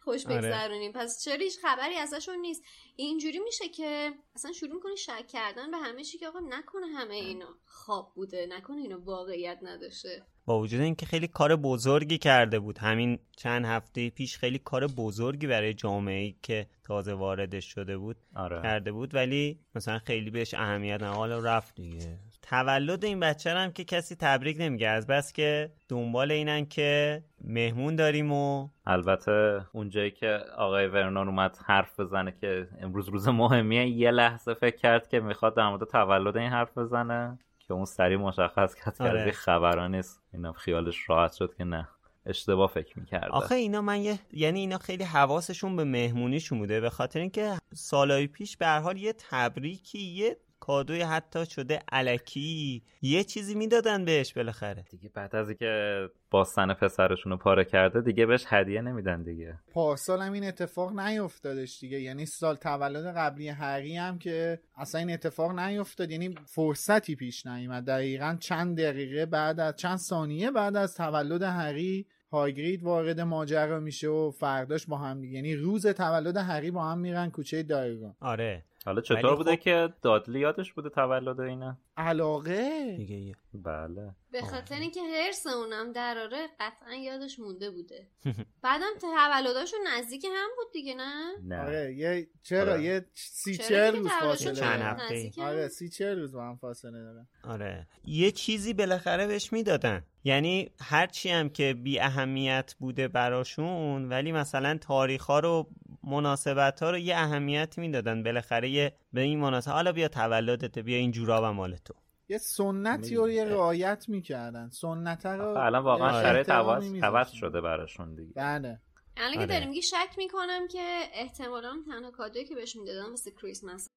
خوش 0.01 0.25
آره. 0.25 0.35
بگذرونیم. 0.37 0.91
پس 0.91 1.23
چرا 1.23 1.43
هیچ 1.43 1.57
خبری 1.61 1.95
ازشون 1.95 2.39
نیست؟ 2.39 2.63
اینجوری 2.95 3.39
میشه 3.39 3.69
که 3.69 4.11
اصلا 4.35 4.51
شروع 4.51 4.73
می‌کنه 4.73 4.95
شک 4.95 5.27
کردن 5.27 5.71
به 5.71 5.77
همه 5.77 6.03
چی 6.03 6.17
که 6.17 6.27
آقا 6.27 6.39
نکنه 6.39 6.87
همه 6.87 7.15
اینا 7.15 7.55
خواب 7.65 8.11
بوده 8.15 8.47
نکنه 8.49 8.77
اینا 8.81 8.99
واقعیت 8.99 9.59
نداشته. 9.61 10.25
با 10.45 10.59
وجود 10.59 10.81
اینکه 10.81 11.05
خیلی 11.05 11.27
کار 11.27 11.55
بزرگی 11.55 12.17
کرده 12.17 12.59
بود. 12.59 12.77
همین 12.77 13.19
چند 13.37 13.65
هفته 13.65 14.09
پیش 14.09 14.37
خیلی 14.37 14.59
کار 14.59 14.87
بزرگی 14.87 15.47
برای 15.47 15.73
جامعه 15.73 16.23
ای 16.23 16.35
که 16.43 16.67
تازه 16.83 17.13
واردش 17.13 17.65
شده 17.65 17.97
بود 17.97 18.17
آره. 18.35 18.61
کرده 18.61 18.91
بود. 18.91 19.15
ولی 19.15 19.59
مثلا 19.75 19.99
خیلی 19.99 20.29
بهش 20.29 20.53
اهمیت 20.53 21.01
نه 21.01 21.07
حالا 21.07 21.39
رفت 21.39 21.75
دیگه. 21.75 22.19
تولد 22.49 23.05
این 23.05 23.19
بچه 23.19 23.49
هم 23.49 23.71
که 23.71 23.83
کسی 23.83 24.15
تبریک 24.15 24.57
نمیگه. 24.59 24.87
از 24.87 25.07
بس 25.07 25.33
که 25.33 25.71
دنبال 25.89 26.31
اینن 26.31 26.65
که 26.65 27.23
مهمون 27.41 27.95
داریم 27.95 28.31
و 28.31 28.69
البته 28.85 29.61
اونجایی 29.73 30.11
که 30.11 30.39
آقای 30.57 30.87
ورنون 30.87 31.27
اومد 31.27 31.57
حرف 31.65 31.99
بزنه 31.99 32.33
که 32.41 32.67
امروز 32.81 33.09
روز 33.09 33.27
مهمیه 33.27 33.87
یه 33.87 34.11
لحظه 34.11 34.53
فکر 34.53 34.77
کرد 34.77 35.07
که 35.07 35.19
می‌خواد 35.19 35.55
در 35.55 35.69
مورد 35.69 35.83
تولد 35.83 36.37
این 36.37 36.49
حرف 36.49 36.77
بزنه 36.77 37.39
که 37.59 37.73
اون 37.73 37.85
سریع 37.85 38.17
مشخص 38.17 38.75
کرد 38.75 38.97
که 38.97 39.03
آره. 39.03 39.31
خبرها 39.31 39.87
نیست. 39.87 40.21
اینا 40.33 40.53
خیالش 40.53 41.09
راحت 41.09 41.33
شد 41.33 41.53
که 41.57 41.63
نه. 41.63 41.87
اشتباه 42.25 42.69
فکر 42.69 42.99
می‌کرده. 42.99 43.27
آخه 43.27 43.55
اینا 43.55 43.81
من 43.81 44.01
یه 44.01 44.19
یعنی 44.33 44.59
اینا 44.59 44.77
خیلی 44.77 45.03
حواسشون 45.03 45.75
به 45.75 45.83
مهمونیشون 45.83 46.59
بوده. 46.59 46.81
به 46.81 46.89
خاطر 46.89 47.19
اینکه 47.19 47.57
سالهای 47.73 48.27
پیش 48.27 48.57
به 48.57 48.65
هر 48.65 48.79
حال 48.79 48.97
یه 48.97 49.13
تبریکی 49.29 49.99
یه 49.99 50.37
کادوی 50.59 51.01
حتی 51.01 51.45
شده 51.45 51.79
علکی 51.91 52.83
یه 53.01 53.23
چیزی 53.23 53.55
می‌دادن 53.55 54.05
بهش 54.05 54.33
بالاخره. 54.33 54.85
دیگه 54.89 55.09
بعد 55.13 55.35
از 55.35 55.49
اینکه 55.49 56.05
باستن 56.31 56.73
پسرشون 56.73 57.31
رو 57.31 57.37
پاره 57.37 57.65
کرده 57.65 58.01
دیگه 58.01 58.25
بهش 58.25 58.45
هدیه 58.47 58.81
نمیدن 58.81 59.23
دیگه. 59.23 59.59
پارسال 59.71 60.21
هم 60.21 60.33
این 60.33 60.43
اتفاق 60.43 60.99
نیفتادش 60.99 61.79
دیگه. 61.79 62.01
یعنی 62.01 62.25
سال 62.25 62.55
تولد 62.55 63.05
قبلی 63.17 63.47
هری 63.47 63.95
هم 63.95 64.19
که 64.19 64.59
اصلا 64.77 64.99
این 64.99 65.11
اتفاق 65.11 65.59
نیفتاد 65.59 66.11
یعنی 66.11 66.35
فرصتی 66.45 67.15
پیش 67.15 67.45
نیومد. 67.45 67.85
دقیقا 67.85 68.37
چند 68.39 68.81
دقیقه 68.81 69.25
بعد 69.25 69.59
از 69.59 69.75
چند 69.75 69.97
ثانیه 69.97 70.51
بعد 70.51 70.75
از 70.75 70.95
تولد 70.95 71.41
هری 71.41 72.07
هایگرید 72.31 72.83
وارد 72.83 73.19
ماجرا 73.19 73.79
میشه 73.79 74.07
و 74.07 74.31
فرداش 74.31 74.85
با 74.85 74.97
هم 74.97 75.21
دیگه. 75.21 75.35
یعنی 75.35 75.55
روز 75.55 75.87
تولد 75.87 76.37
هری 76.37 76.71
با 76.71 76.83
هم 76.83 76.99
میرن 76.99 77.29
کوچه 77.29 77.63
دایگون 77.63 78.15
آره. 78.19 78.63
حالا 78.85 79.01
چطور 79.01 79.35
بوده 79.35 79.55
خب... 79.55 79.59
که 79.59 79.93
دادلی 80.01 80.39
یادش 80.39 80.73
بوده 80.73 80.89
تولد 80.89 81.39
اینه 81.39 81.77
علاقه. 81.97 82.95
دیگه 82.97 83.35
بله. 83.53 84.15
به 84.31 84.41
خاطر 84.41 84.75
اینکه 84.75 85.01
هرس 85.01 85.47
اونم 85.47 85.91
دراره 85.91 86.47
قطعا 86.59 86.93
یادش 86.93 87.39
مونده 87.39 87.71
بوده. 87.71 88.07
بعدم 88.63 88.93
تولداشون 89.01 89.79
نزدیک 89.87 90.25
هم 90.25 90.49
بود 90.57 90.73
دیگه 90.73 90.95
نه؟ 90.95 91.31
نه. 91.43 91.61
آره 91.61 91.93
یه 91.93 92.27
چرا؟ 92.43 92.73
آره. 92.73 92.83
یه 92.83 93.05
سی 93.13 93.57
چهل 93.57 93.95
روز 93.95 94.07
فاصله 94.07 94.53
چند 94.53 94.81
هفته 94.81 95.31
آره 95.43 95.67
سی 95.67 95.89
چهل 95.89 96.19
روز 96.19 96.33
با 96.33 96.43
هم 96.43 96.55
فاصله 96.55 96.91
دارن 96.91 97.27
آره. 97.43 97.87
یه 98.05 98.31
چیزی 98.31 98.73
بالاخره 98.73 99.27
بهش 99.27 99.53
می‌دادن. 99.53 100.03
یعنی 100.23 100.71
هرچی 100.81 101.29
هم 101.29 101.49
که 101.49 101.73
بی 101.73 101.99
اهمیت 101.99 102.75
بوده 102.79 103.07
براشون 103.07 104.09
ولی 104.09 104.31
مثلا 104.31 104.77
تاریخ 104.77 105.25
ها 105.25 105.39
رو 105.39 105.69
مناسبت 106.09 106.83
ها 106.83 106.91
رو 106.91 106.97
یه 106.97 107.15
اهمیتی 107.15 107.81
می‌دادن. 107.81 108.23
بالاخره 108.23 108.69
یه 108.69 108.93
به 109.13 109.21
این 109.21 109.39
مناسبت 109.39 109.73
حالا 109.73 109.91
بیا 109.91 110.07
تولدت 110.07 110.79
بیا 110.79 110.97
این 110.97 111.11
جورا 111.11 111.53
مال 111.53 111.75
تو 111.75 111.93
یه 112.29 112.37
سنتی 112.37 113.15
رو 113.15 113.29
یه 113.29 113.45
رعایت 113.45 114.05
می‌کردن. 114.07 114.69
سنت 114.69 115.25
رو 115.25 115.57
الان 115.57 115.83
واقعا 115.83 116.21
شرایط 116.21 116.49
عوض 116.49 117.31
شده 117.31 117.61
براشون 117.61 118.15
دیگه. 118.15 118.33
بله. 118.35 118.79
الان 119.17 119.33
که 119.33 119.39
آره. 119.39 119.47
داریم 119.47 119.69
میگی 119.69 119.81
شک 119.81 120.17
می‌کنم 120.17 120.67
که 120.67 120.99
احتمالا 121.13 121.83
تنها 121.85 122.11
کادویی 122.11 122.45
که 122.45 122.55
بهش 122.55 122.75
می‌دادن 122.75 123.09
مثل 123.11 123.31
کریسمس. 123.41 123.87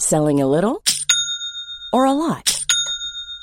Selling 0.00 0.40
a 0.40 0.46
little 0.54 0.76
or 1.94 2.04
a 2.06 2.14
lot? 2.22 2.53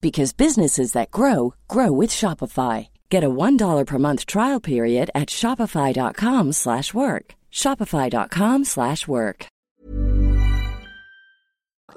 because 0.00 0.32
businesses 0.32 0.92
that 0.92 1.10
grow 1.10 1.54
grow 1.74 1.90
with 1.92 2.10
Shopify. 2.10 2.88
Get 3.10 3.24
a 3.24 3.30
$1 3.30 3.86
per 3.86 3.98
month 3.98 4.26
trial 4.26 4.60
period 4.60 5.06
at 5.20 5.28
shopify.com/work. 5.40 7.26
shopify.com/work. 7.62 9.40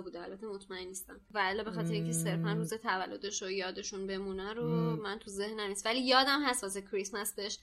بوده 0.01 0.23
البته 0.23 0.47
مطمئن 0.47 0.87
نیستم 0.87 1.19
ولی 1.31 1.63
به 1.63 1.71
خاطر 1.71 1.93
اینکه 1.93 2.11
صرفا 2.11 2.53
روز 2.53 2.73
تولدش 2.73 3.41
رو 3.41 3.51
یادشون 3.51 4.07
بمونه 4.07 4.53
رو 4.53 4.95
من 4.95 5.19
تو 5.19 5.31
ذهنم 5.31 5.67
نیست 5.67 5.85
ولی 5.85 5.99
یادم 5.99 6.43
هست 6.45 6.63
واسه 6.63 6.81
کریسمس 6.81 7.33
بهش 7.35 7.57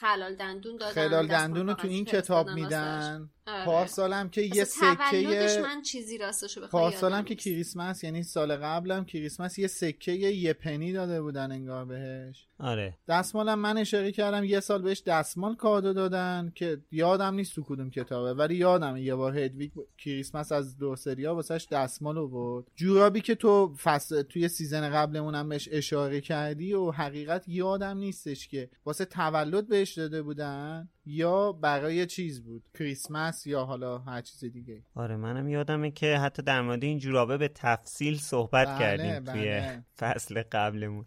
خلال 0.00 0.34
دندون 0.34 0.76
دادن 0.76 0.92
خلال 0.92 1.26
دندون 1.26 1.66
رو 1.66 1.74
تو 1.74 1.88
این 1.88 2.04
کتاب 2.04 2.50
میدن. 2.50 3.30
آره. 3.46 3.64
پارسالم 3.64 4.28
که 4.28 4.42
یه 4.42 4.64
سکه 4.64 5.60
من 5.62 5.82
چیزی 5.82 6.18
راستشو 6.18 6.66
پارسالم 6.66 7.22
که 7.22 7.34
کریسمس 7.34 8.04
یعنی 8.04 8.22
سال 8.22 8.56
قبلم 8.56 9.04
کریسمس 9.04 9.58
یه 9.58 9.66
سکه 9.66 10.12
یه 10.12 10.52
پنی 10.52 10.92
داده 10.92 11.22
بودن 11.22 11.52
انگار 11.52 11.84
بهش. 11.84 12.46
آره. 12.58 12.98
دستمالم 13.08 13.58
من 13.58 13.78
اشاره 13.78 14.12
کردم 14.12 14.44
یه 14.44 14.60
سال 14.60 14.82
بهش 14.82 15.02
دستمال 15.06 15.54
کادو 15.54 15.92
دادن 15.92 16.52
که 16.54 16.78
یادم 16.90 17.34
نیست 17.34 17.54
تو 17.54 17.62
کدوم 17.62 17.90
کتابه 17.90 18.34
ولی 18.34 18.54
یادم 18.54 18.96
یه 18.96 19.14
بار 19.14 19.38
هدویگ 19.38 19.70
کریسمس 19.98 20.52
از 20.52 20.78
دورسلیا 20.78 21.34
واسش 21.34 21.66
دستمال 21.70 22.18
آورد 22.18 22.64
جورابی 22.74 23.20
که 23.20 23.34
تو 23.34 23.74
فصل 23.82 24.22
توی 24.22 24.48
season 24.48 24.90
قبلمون 24.90 25.34
هم 25.34 25.48
بهش 25.48 25.68
اشاره 25.72 26.20
کردی 26.20 26.72
و 26.72 26.90
حقیقت 26.90 27.44
یادم 27.48 27.98
نیستش 27.98 28.48
که 28.48 28.70
واسه 28.84 29.04
تولد 29.04 29.51
بهش 29.60 29.98
داده 29.98 30.22
بودن 30.22 30.88
یا 31.04 31.52
برای 31.52 32.06
چیز 32.06 32.44
بود؟ 32.44 32.62
کریسمس 32.78 33.46
یا 33.46 33.64
حالا 33.64 33.98
هر 33.98 34.20
چیز 34.20 34.44
دیگه؟ 34.44 34.82
آره 34.94 35.16
منم 35.16 35.48
یادمه 35.48 35.90
که 35.90 36.18
حتی 36.18 36.42
در 36.42 36.62
مورد 36.62 36.84
این 36.84 36.98
جورابه 36.98 37.38
به 37.38 37.48
تفصیل 37.48 38.18
صحبت 38.18 38.68
بله، 38.68 38.78
کردیم 38.78 39.24
بله. 39.24 39.32
توی 39.32 39.82
فصل 39.98 40.42
قبلمون. 40.52 41.06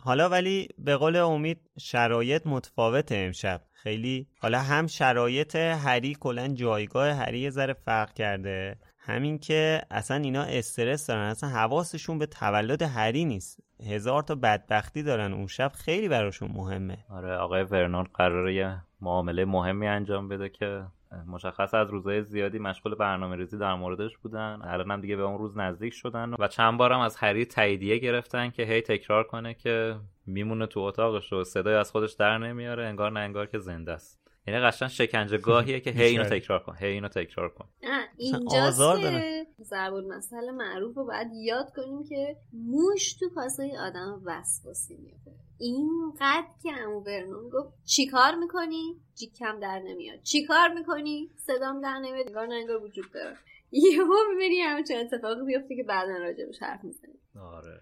حالا 0.00 0.28
ولی 0.28 0.68
به 0.78 0.96
قول 0.96 1.16
امید 1.16 1.70
شرایط 1.78 2.46
متفاوت 2.46 3.12
امشب. 3.12 3.62
خیلی 3.72 4.28
حالا 4.38 4.60
هم 4.60 4.86
شرایط 4.86 5.56
هری 5.56 6.16
کلا 6.20 6.48
جایگاه 6.48 7.10
هری 7.10 7.40
یه 7.40 7.50
ذره 7.50 7.72
فرق 7.72 8.12
کرده. 8.12 8.78
همین 9.06 9.38
که 9.38 9.82
اصلا 9.90 10.16
اینا 10.16 10.42
استرس 10.42 11.06
دارن 11.06 11.20
اصلا 11.20 11.50
حواسشون 11.50 12.18
به 12.18 12.26
تولد 12.26 12.82
هری 12.82 13.24
نیست. 13.24 13.60
هزار 13.86 14.22
تا 14.22 14.34
بدبختی 14.34 15.02
دارن 15.02 15.32
اون 15.32 15.46
شب 15.46 15.72
خیلی 15.74 16.08
براشون 16.08 16.50
مهمه. 16.54 16.98
آره 17.10 17.36
آقای 17.36 17.62
ورنون 17.62 18.06
قراره 18.14 18.54
یه 18.54 18.76
معامله 19.00 19.44
مهمی 19.44 19.86
انجام 19.86 20.28
بده 20.28 20.48
که 20.48 20.84
مشخص 21.26 21.74
از 21.74 21.90
روزهای 21.90 22.22
زیادی 22.22 22.58
مشغول 22.58 22.94
برنامه 22.94 23.36
ریزی 23.36 23.58
در 23.58 23.74
موردش 23.74 24.18
بودن. 24.18 24.60
الان 24.64 24.90
هم 24.90 25.00
دیگه 25.00 25.16
به 25.16 25.22
اون 25.22 25.38
روز 25.38 25.58
نزدیک 25.58 25.92
شدن 25.92 26.34
و 26.38 26.48
چند 26.48 26.78
بارم 26.78 27.00
از 27.00 27.16
هری 27.16 27.44
تاییدیه 27.44 27.98
گرفتن 27.98 28.50
که 28.50 28.62
هی 28.62 28.80
تکرار 28.80 29.24
کنه 29.24 29.54
که 29.54 29.96
میمونه 30.26 30.66
تو 30.66 30.80
اتاقش 30.80 31.32
و 31.32 31.44
صدای 31.44 31.74
از 31.74 31.90
خودش 31.90 32.12
در 32.12 32.38
نمیاره 32.38 32.86
انگار 32.86 33.12
نه 33.12 33.20
انگار 33.20 33.46
که 33.46 33.58
زنده 33.58 33.92
است. 33.92 34.23
یعنی 34.46 34.60
قشنگ 34.60 34.88
شکنجه 34.88 35.38
گاهیه 35.38 35.80
که 35.80 35.90
هی 35.90 36.04
اینو 36.04 36.24
تکرار 36.38 36.62
کن 36.62 36.76
هی 36.78 36.86
اینو 36.86 37.08
تکرار 37.08 37.48
کن. 37.48 37.68
اینجاست 38.16 39.02
که 39.02 39.46
زبون 39.58 40.04
مسئله 40.14 40.50
معروف 40.50 40.96
رو 40.96 41.04
باید 41.04 41.28
یاد 41.32 41.72
کنیم 41.76 42.04
که 42.04 42.36
موش 42.52 43.12
تو 43.12 43.28
کاسه 43.34 43.72
آدم 43.80 44.22
وسواسی 44.24 44.96
میفته 44.96 45.30
اینقدر 45.58 46.46
که 46.62 46.72
امو 46.72 47.00
برنون 47.00 47.48
گفت 47.48 47.84
چیکار 47.84 48.34
می‌کنی؟ 48.34 49.00
جیکم 49.14 49.60
در 49.60 49.78
نمیاد. 49.78 50.22
چیکار 50.22 50.68
می‌کنی؟ 50.68 51.30
صدام 51.36 51.80
در 51.80 51.98
نمیاد. 51.98 52.26
انگار 52.26 52.48
انگار 52.52 52.84
وجود 52.84 53.12
داره. 53.14 53.36
یهو 53.72 54.14
می‌بینی 54.30 54.60
همچین 54.60 54.96
اتفاقی 54.96 55.44
بیفته 55.46 55.76
که 55.76 55.82
بعدا 55.82 56.16
راجبش 56.16 56.62
حرف 56.62 56.84
می‌زنی. 56.84 57.14
آره. 57.40 57.80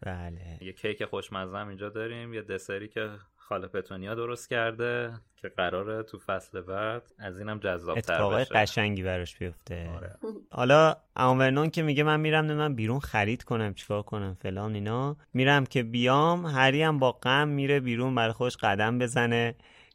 بله. 0.00 0.58
یه 0.60 0.72
کیک 0.72 1.04
خوشمزه 1.04 1.56
هم 1.56 1.68
اینجا 1.68 1.88
داریم 1.88 2.34
یه 2.34 2.42
دسری 2.42 2.88
که 2.88 3.10
خاله 3.52 3.66
پتونیا 3.66 4.14
درست 4.14 4.50
کرده 4.50 5.12
که 5.36 5.48
قراره 5.48 6.02
تو 6.02 6.18
فصل 6.18 6.60
بعد 6.60 7.02
از 7.18 7.38
اینم 7.38 7.58
جذاب 7.58 7.98
اتفاق 7.98 8.42
قشنگی 8.42 9.02
براش 9.02 9.36
بیفته. 9.36 9.90
آره. 9.96 10.16
حالا 10.50 10.96
امورنون 11.16 11.70
که 11.70 11.82
میگه 11.82 12.02
من 12.02 12.20
میرم 12.20 12.52
من 12.52 12.74
بیرون 12.74 13.00
خرید 13.00 13.44
کنم 13.44 13.74
چیکار 13.74 14.02
کنم 14.02 14.36
فلان 14.40 14.74
اینا. 14.74 15.16
میرم 15.34 15.66
که 15.66 15.82
بیام 15.82 16.46
هری 16.46 16.82
هم 16.82 16.98
با 16.98 17.12
غم 17.12 17.48
میره 17.48 17.80
بیرون 17.80 18.14
برای 18.14 18.32
خوش 18.32 18.56
قدم 18.56 18.98
بزنه. 18.98 19.54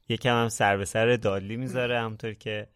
یکم 0.10 0.41
هم 0.41 0.49
سر 0.49 0.78
به 0.78 0.86
سر 0.86 1.16
دادلی 1.16 1.58
می‌ذاره 1.58 1.99
همطور 1.99 2.34
که 2.34 2.68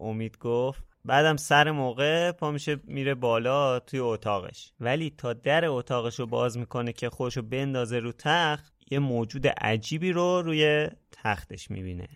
امید 0.00 0.38
گفت. 0.38 0.84
بعدم 1.04 1.36
سر 1.36 1.70
موقع 1.70 2.32
پا 2.32 2.50
میشه 2.50 2.80
میره 2.84 3.14
بالا 3.14 3.78
توی 3.78 3.98
اتاقش. 3.98 4.72
ولی 4.80 5.14
تا 5.18 5.32
در 5.32 5.64
اتاقش 5.64 6.20
رو 6.20 6.26
باز 6.26 6.58
می‌کنه 6.58 6.92
که 6.92 7.10
خودشو 7.10 7.42
بندازه 7.42 7.98
رو 7.98 8.12
تخت 8.12 8.79
یه 8.90 8.98
موجود 8.98 9.46
عجیبی 9.46 10.12
رو 10.12 10.42
روی 10.42 10.88
تختش 11.12 11.70
می‌بینه 11.70 12.08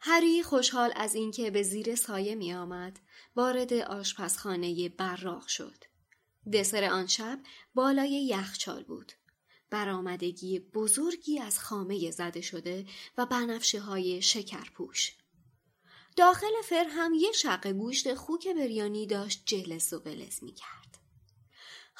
هری 0.00 0.42
خوشحال 0.42 0.92
از 0.96 1.14
اینکه 1.14 1.50
به 1.50 1.62
زیر 1.62 1.94
سایه 1.94 2.34
می 2.34 2.54
آمد 2.54 3.00
وارد 3.36 3.72
آشپزخانه 3.72 4.88
براق 4.88 5.46
شد. 5.46 5.84
دسر 6.52 6.84
آن 6.84 7.06
شب 7.06 7.38
بالای 7.74 8.26
یخچال 8.26 8.84
بود. 8.84 9.12
برآمدگی 9.70 10.58
بزرگی 10.58 11.38
از 11.38 11.58
خامه 11.58 12.10
زده 12.10 12.40
شده 12.40 12.86
و 13.18 13.26
بنفشه 13.26 13.80
های 13.80 14.22
شکرپوش. 14.22 15.16
داخل 16.16 16.62
فر 16.64 16.86
هم 16.90 17.14
یه 17.14 17.32
شق 17.32 17.66
گوشت 17.66 18.14
خوک 18.14 18.48
بریانی 18.48 19.06
داشت 19.06 19.42
جلس 19.46 19.92
و 19.92 19.98
ولز 19.98 20.42
می 20.42 20.52
کرد. 20.52 20.98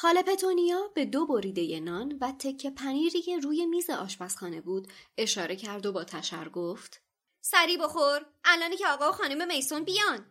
خاله 0.00 0.22
پتونیا 0.22 0.88
به 0.94 1.04
دو 1.04 1.26
بریده 1.26 1.80
نان 1.80 2.18
و 2.20 2.32
تکه 2.38 2.70
پنیری 2.70 3.22
که 3.22 3.38
روی 3.38 3.66
میز 3.66 3.90
آشپزخانه 3.90 4.60
بود 4.60 4.92
اشاره 5.16 5.56
کرد 5.56 5.86
و 5.86 5.92
با 5.92 6.04
تشر 6.04 6.48
گفت 6.48 7.02
سری 7.40 7.76
بخور 7.76 8.26
الانی 8.44 8.76
که 8.76 8.88
آقا 8.88 9.08
و 9.08 9.12
خانم 9.12 9.46
میسون 9.48 9.84
بیان 9.84 10.26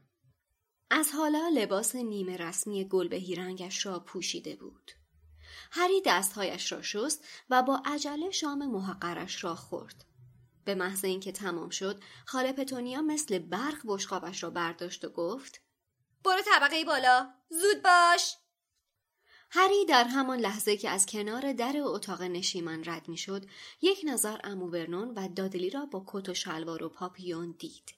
از 0.90 1.12
حالا 1.12 1.50
لباس 1.54 1.96
نیمه 1.96 2.38
رسمی 2.38 2.88
گل 2.88 3.08
به 3.08 3.24
رنگش 3.38 3.86
را 3.86 4.00
پوشیده 4.00 4.56
بود 4.56 4.92
هری 5.72 6.02
دستهایش 6.06 6.72
را 6.72 6.82
شست 6.82 7.26
و 7.50 7.64
با 7.64 7.82
عجله 7.86 8.32
شام 8.32 8.72
محقرش 8.72 9.44
را 9.44 9.56
خورد. 9.56 10.06
به 10.66 10.76
محض 10.76 11.06
اینکه 11.06 11.32
تمام 11.32 11.70
شد 11.70 12.04
خاله 12.26 12.52
پتونیا 12.52 13.02
مثل 13.02 13.40
برق 13.40 13.82
بشقابش 13.86 14.44
را 14.44 14.50
برداشت 14.50 15.06
و 15.06 15.10
گفت 15.10 15.62
برو 16.24 16.42
طبقه 16.42 16.86
بالا 16.86 17.34
زود 17.50 17.84
باش. 17.84 18.38
هری 19.50 19.86
در 19.86 20.04
همان 20.04 20.40
لحظه 20.40 20.78
که 20.78 20.90
از 20.90 21.06
کنار 21.06 21.54
در 21.54 21.76
اتاق 21.78 22.22
نشیمن 22.22 22.84
رد 22.86 23.08
می‌شد 23.08 23.46
یک 23.82 24.02
نظر 24.04 24.40
امو 24.44 24.70
و 25.16 25.30
دادلی 25.36 25.70
را 25.70 25.86
با 25.86 26.04
کت 26.08 26.30
و 26.30 26.34
شلوار 26.34 26.84
و 26.84 26.90
پاپیون 26.90 27.56
دید. 27.60 27.96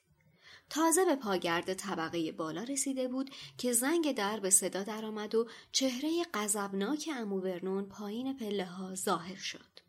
تازه 0.70 1.04
به 1.04 1.16
پاگرد 1.16 1.74
طبقه 1.74 2.32
بالا 2.32 2.62
رسیده 2.62 3.08
بود 3.08 3.30
که 3.58 3.72
زنگ 3.72 4.14
در 4.14 4.40
به 4.40 4.50
صدا 4.50 4.82
درآمد 4.82 5.34
و 5.34 5.48
چهره 5.72 6.24
غضبناک 6.34 7.10
امو 7.16 7.82
پایین 7.82 8.36
پله 8.36 8.64
ها 8.64 8.94
ظاهر 8.94 9.36
شد. 9.36 9.80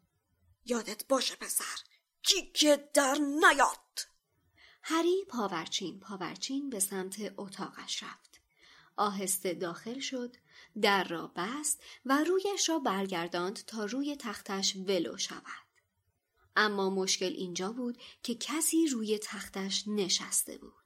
یادت 0.66 1.08
باشه 1.08 1.36
پسر 1.36 1.78
که 2.54 2.90
در 2.94 3.16
نیاد! 3.16 3.78
هری 4.84 5.26
پاورچین 5.30 6.00
پاورچین 6.00 6.70
به 6.70 6.80
سمت 6.80 7.34
اتاقش 7.38 8.04
رفت. 8.04 8.42
آهسته 8.98 9.54
داخل 9.54 10.00
شد 10.00 10.36
در 10.82 11.04
را 11.04 11.32
بست 11.36 11.84
و 12.06 12.24
رویش 12.24 12.70
را 12.70 12.80
برگرداند 12.80 13.60
تا 13.68 13.86
روی 13.86 14.16
تختش 14.16 14.76
ولو 14.76 15.18
شود. 15.18 15.71
اما 16.56 16.89
مشکل 16.89 17.26
اینجا 17.26 17.72
بود 17.72 17.97
که 18.24 18.36
کسی 18.36 18.88
روی 18.88 19.20
تختش 19.24 19.84
نشسته 19.88 20.58
بود. 20.58 20.82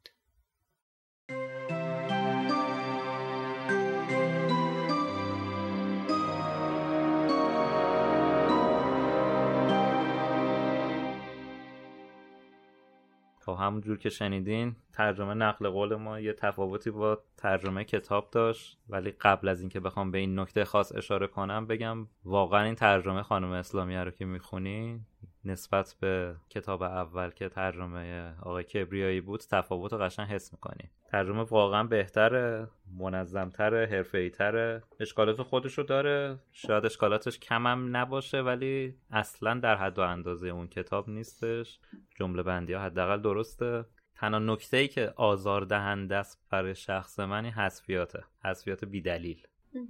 خب 13.46 13.58
همون 13.60 13.82
جور 13.82 13.98
که 13.98 14.10
شنیدین 14.10 14.76
ترجمه 14.94 15.34
نقل 15.34 15.70
قول 15.70 15.96
ما 15.96 16.20
یه 16.20 16.34
تفاوتی 16.34 16.92
با 16.92 17.20
ترجمه 17.38 17.84
کتاب 17.84 18.30
داشت 18.32 18.80
ولی 18.90 19.12
قبل 19.12 19.48
از 19.48 19.60
اینکه 19.60 19.80
بخوام 19.80 20.12
به 20.12 20.18
این 20.18 20.40
نکته 20.40 20.66
خاص 20.66 20.96
اشاره 20.96 21.28
کنم 21.28 21.68
بگم 21.68 22.08
واقعا 22.24 22.64
این 22.64 22.76
ترجمه 22.76 23.24
خانم 23.24 23.52
اسلامیه 23.52 24.04
رو 24.04 24.12
که 24.12 24.26
می‌خونی 24.26 25.06
نسبت 25.46 25.96
به 26.00 26.36
کتاب 26.50 26.84
اول 26.84 27.30
که 27.30 27.50
ترجمه 27.50 28.34
آقای 28.42 28.64
کبریایی 28.64 29.22
بود 29.22 29.40
تفاوت 29.40 29.94
رو 29.94 30.00
قشنگ 30.00 30.28
حس 30.28 30.54
می‌کنی. 30.54 30.90
ترجمه 31.12 31.44
واقعا 31.44 31.84
بهتره 31.84 32.68
منظمتره 33.00 33.88
حرفه‌ای‌تره. 33.92 34.84
اشکالات 35.00 35.42
خودش 35.42 35.78
رو 35.78 35.84
داره. 35.84 36.40
شاید 36.52 36.86
اشکالاتش 36.86 37.40
کمم 37.40 37.98
نباشه 37.98 38.42
ولی 38.42 38.96
اصلا 39.12 39.60
در 39.60 39.76
حد 39.76 40.00
و 40.00 40.02
اندازه 40.02 40.48
اون 40.48 40.68
کتاب 40.68 41.10
نیستش. 41.10 41.80
جمله 42.16 42.44
بندی 42.44 42.74
ها 42.74 42.82
حداقل 42.82 43.22
درسته. 43.22 43.86
تنها 44.16 44.40
نکته 44.40 44.78
ای 44.78 44.88
که 44.88 45.14
آزار 45.16 45.62
دهنده 45.62 46.16
است 46.16 46.48
برای 46.50 46.76
شخص 46.76 47.20
منی 47.20 47.50
حذفیاته. 47.50 48.24
حذفیات 48.44 48.86
بیدلیل. 48.86 49.44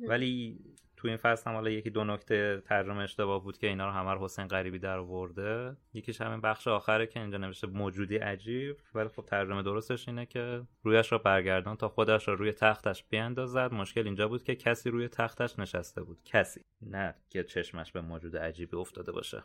ولی 0.07 0.59
تو 1.05 1.09
این 1.09 1.17
فصل 1.17 1.49
هم 1.49 1.55
حالا 1.55 1.69
یکی 1.69 1.89
دو 1.89 2.03
نکته 2.03 2.61
ترجمه 2.65 3.03
اشتباه 3.03 3.43
بود 3.43 3.57
که 3.57 3.67
اینا 3.67 3.85
رو 3.85 3.91
همه 3.91 4.23
حسین 4.23 4.47
غریبی 4.47 4.79
در 4.79 4.97
آورده. 4.97 5.75
یکیش 5.93 6.21
همین 6.21 6.41
بخش 6.41 6.67
آخره 6.67 7.07
که 7.07 7.19
اینجا 7.19 7.37
نوشته 7.37 7.67
موجودی 7.67 8.17
عجیب. 8.17 8.77
ولی 8.95 9.07
خب 9.07 9.25
ترجمه 9.25 9.63
درستش 9.63 10.07
اینه 10.07 10.25
که 10.25 10.61
رویش 10.83 11.11
رو 11.11 11.19
برگردان 11.19 11.77
تا 11.77 11.89
خودش 11.89 12.27
رو 12.27 12.35
روی 12.35 12.51
تختش 12.51 13.03
بیاندازد 13.03 13.73
مشکل 13.73 14.05
اینجا 14.05 14.27
بود 14.27 14.43
که 14.43 14.55
کسی 14.55 14.89
روی 14.89 15.07
تختش 15.07 15.59
نشسته 15.59 16.03
بود. 16.03 16.17
کسی. 16.25 16.61
نه 16.81 17.15
که 17.29 17.43
چشمش 17.43 17.91
به 17.91 18.01
موجود 18.01 18.37
عجیبی 18.37 18.77
افتاده 18.77 19.11
باشه. 19.11 19.43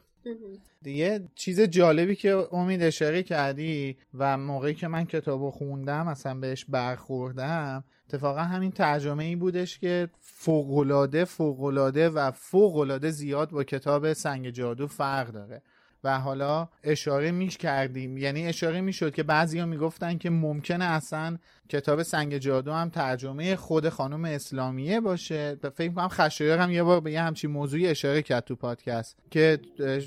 دیگه 0.82 1.28
چیز 1.34 1.60
جالبی 1.60 2.16
که 2.16 2.34
امید 2.52 2.82
اشاره 2.82 3.22
کردی 3.22 3.96
و 4.14 4.36
موقعی 4.38 4.74
که 4.74 4.88
من 4.88 5.04
کتابو 5.04 5.50
خوندم 5.50 6.08
اصلا 6.08 6.34
بهش 6.34 6.64
برخوردم 6.64 7.84
اتفاقا 8.14 8.40
همین 8.40 8.70
ترجمه 8.70 9.24
ای 9.24 9.36
بودش 9.36 9.78
که 9.78 10.08
فوقلاده 10.20 11.24
فوقلاده 11.24 12.08
و 12.08 12.30
فوقلاده 12.30 13.10
زیاد 13.10 13.50
با 13.50 13.64
کتاب 13.64 14.12
سنگ 14.12 14.50
جادو 14.50 14.86
فرق 14.86 15.28
داره. 15.28 15.62
و 16.04 16.20
حالا 16.20 16.68
اشاره 16.82 17.30
میش 17.30 17.56
کردیم 17.56 18.18
یعنی 18.18 18.46
اشاره 18.46 18.80
می‌شد 18.80 19.14
که 19.14 19.22
بعضی 19.22 19.58
ها 19.58 19.66
می‌گفتن 19.66 20.18
که 20.18 20.30
ممکنه 20.30 20.84
اصلا 20.84 21.38
کتاب 21.68 22.02
سنگ 22.02 22.38
جادو 22.38 22.72
هم 22.72 22.88
ترجمه 22.88 23.56
خود 23.56 23.88
خانم 23.88 24.24
اسلامیه 24.24 25.00
باشه. 25.00 25.56
فکر 25.74 25.92
کنم 25.92 26.08
خشایار 26.08 26.58
هم 26.58 26.70
یه 26.70 26.82
بار 26.82 27.00
به 27.00 27.12
یه 27.12 27.22
همچین 27.22 27.50
موضوعی 27.50 27.86
اشاره 27.86 28.22
کرد 28.22 28.44
تو 28.44 28.56
پادکست 28.56 29.16
که 29.30 29.58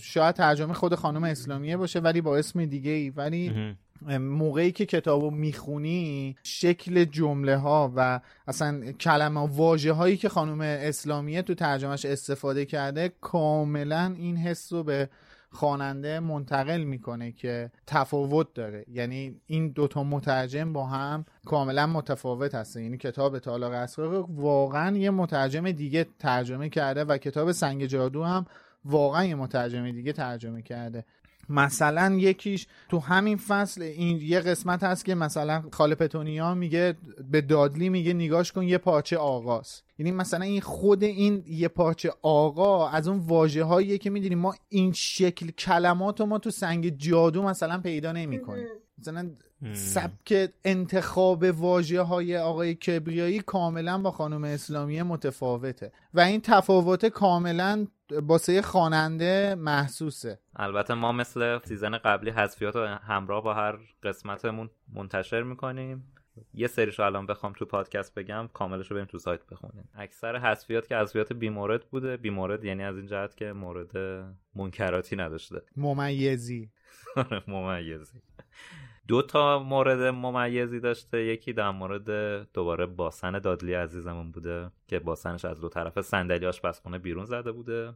شاید 0.01 0.35
ترجمه 0.35 0.73
خود 0.73 0.95
خانم 0.95 1.23
اسلامیه 1.23 1.77
باشه 1.77 1.99
ولی 1.99 2.21
با 2.21 2.37
اسم 2.37 2.65
دیگه 2.65 2.91
ای 2.91 3.09
ولی 3.09 3.75
موقعی 4.19 4.71
که 4.71 4.85
کتابو 4.85 5.31
می‌خونی 5.31 6.35
شکل 6.43 7.03
جمله 7.03 7.57
ها 7.57 7.93
و 7.95 8.19
اصلا 8.47 8.91
کلمه 8.91 9.39
واژه 9.39 9.93
هایی 9.93 10.17
که 10.17 10.29
خانم 10.29 10.61
اسلامیه 10.61 11.41
تو 11.41 11.55
ترجمهش 11.55 12.05
استفاده 12.05 12.65
کرده 12.65 13.11
کاملا 13.21 14.13
این 14.17 14.37
حس 14.37 14.73
رو 14.73 14.83
به 14.83 15.09
خواننده 15.49 16.19
منتقل 16.19 16.83
می‌کنه 16.83 17.31
که 17.31 17.71
تفاوت 17.87 18.53
داره. 18.53 18.85
یعنی 18.91 19.41
این 19.47 19.69
دوتا 19.69 20.03
مترجم 20.03 20.73
با 20.73 20.85
هم 20.85 21.25
کاملا 21.45 21.87
متفاوت 21.87 22.55
هستن. 22.55 22.81
یعنی 22.81 22.97
کتاب 22.97 23.39
تالار 23.39 23.73
اسرار 23.73 24.25
واقعا 24.29 24.97
یه 24.97 25.09
مترجم 25.09 25.71
دیگه 25.71 26.05
ترجمه 26.19 26.69
کرده 26.69 27.03
و 27.03 27.17
کتاب 27.17 27.51
سنگ 27.51 27.85
جادو 27.85 28.23
هم 28.23 28.45
واقعا 28.85 29.25
یه 29.25 29.35
مترجم 29.35 29.91
دیگه 29.91 30.13
ترجمه 30.13 30.61
کرده. 30.61 31.05
مثلا 31.49 32.15
یکیش 32.19 32.67
تو 32.89 32.99
همین 32.99 33.37
فصل 33.37 33.81
این 33.81 34.19
یه 34.21 34.39
قسمت 34.39 34.83
هست 34.83 35.05
که 35.05 35.15
مثلا 35.15 35.63
خاله 35.71 35.95
پتونیا 35.95 36.53
میگه 36.53 36.95
به 37.31 37.41
دادلی 37.41 37.89
میگه 37.89 38.13
نگاش 38.13 38.51
کن 38.51 38.63
یه 38.63 38.77
پاچه 38.77 39.17
آغاز. 39.17 39.81
یعنی 39.99 40.11
مثلا 40.11 40.45
این 40.45 40.61
خود 40.61 41.03
این 41.03 41.43
یه 41.47 41.67
پاچه 41.67 42.13
آقا 42.21 42.89
از 42.89 43.07
اون 43.07 43.19
واژه 43.19 43.63
هاییه 43.63 43.97
که 43.97 44.09
می‌دونیم 44.09 44.39
ما 44.39 44.55
این 44.69 44.91
شکل 44.93 45.51
کلمات 45.51 46.19
رو 46.19 46.25
ما 46.25 46.39
تو 46.39 46.51
سنگ 46.51 46.97
جادو 46.97 47.43
مثلا 47.43 47.77
پیدا 47.77 48.11
نمی‌کنیم. 48.11 48.67
مثلا 48.97 49.29
سبک 49.73 50.51
انتخاب 50.65 51.43
واژه 51.43 52.01
های 52.01 52.37
آقای 52.37 52.75
کبریایی 52.75 53.39
کاملا 53.39 53.97
با 53.97 54.11
خانم 54.11 54.43
اسلامی 54.43 55.01
متفاوته. 55.01 55.91
و 56.13 56.19
این 56.19 56.41
تفاوت 56.41 57.05
کاملا 57.05 57.87
باسه 58.21 58.61
خواننده 58.61 59.55
محسوسه. 59.55 60.39
البته 60.55 60.93
ما 60.93 61.11
مثل 61.11 61.59
سیزن 61.63 61.97
قبلی 61.97 62.31
حذفیات 62.31 62.75
رو 62.75 62.85
همراه 62.85 63.43
با 63.43 63.53
هر 63.53 63.77
قسمتمون 64.03 64.69
منتشر 64.93 65.43
می‌کنیم. 65.43 66.13
یه 66.53 66.67
سریش 66.67 66.99
الان 66.99 67.25
بخوام 67.25 67.53
تو 67.53 67.65
پادکست 67.65 68.15
بگم 68.15 68.49
کاملش 68.53 68.91
رو 68.91 68.95
بریم 68.95 69.07
تو 69.07 69.19
سایت 69.19 69.45
بخونیم. 69.45 69.89
اکثر 69.95 70.35
حذفیات 70.35 70.87
که 70.87 70.95
حذفیات 70.95 71.33
بیمورد 71.33 71.89
بوده. 71.89 72.17
بیمورد 72.17 72.65
یعنی 72.65 72.83
از 72.83 72.97
این 72.97 73.05
جهت 73.05 73.37
که 73.37 73.53
مورد 73.53 73.97
منکراتی 74.55 75.15
نداشته. 75.15 75.61
ممیزی. 75.77 76.71
ممیزی. 77.47 78.21
دو 79.07 79.21
تا 79.21 79.59
مورد 79.59 80.01
ممیزی 80.01 80.79
داشته. 80.79 81.25
یکی 81.25 81.53
در 81.53 81.71
مورد 81.71 82.07
دوباره 82.51 82.85
باسن 82.85 83.39
دادلی 83.39 83.73
عزیزمون 83.73 84.31
بوده 84.31 84.71
که 84.87 84.99
باسنش 84.99 85.45
از 85.45 85.61
دو 85.61 85.69
طرف 85.69 86.01
صندلی 86.01 86.45
آشپزخونه 86.45 86.97
بیرون 86.97 87.25
زده 87.25 87.51
بوده. 87.51 87.93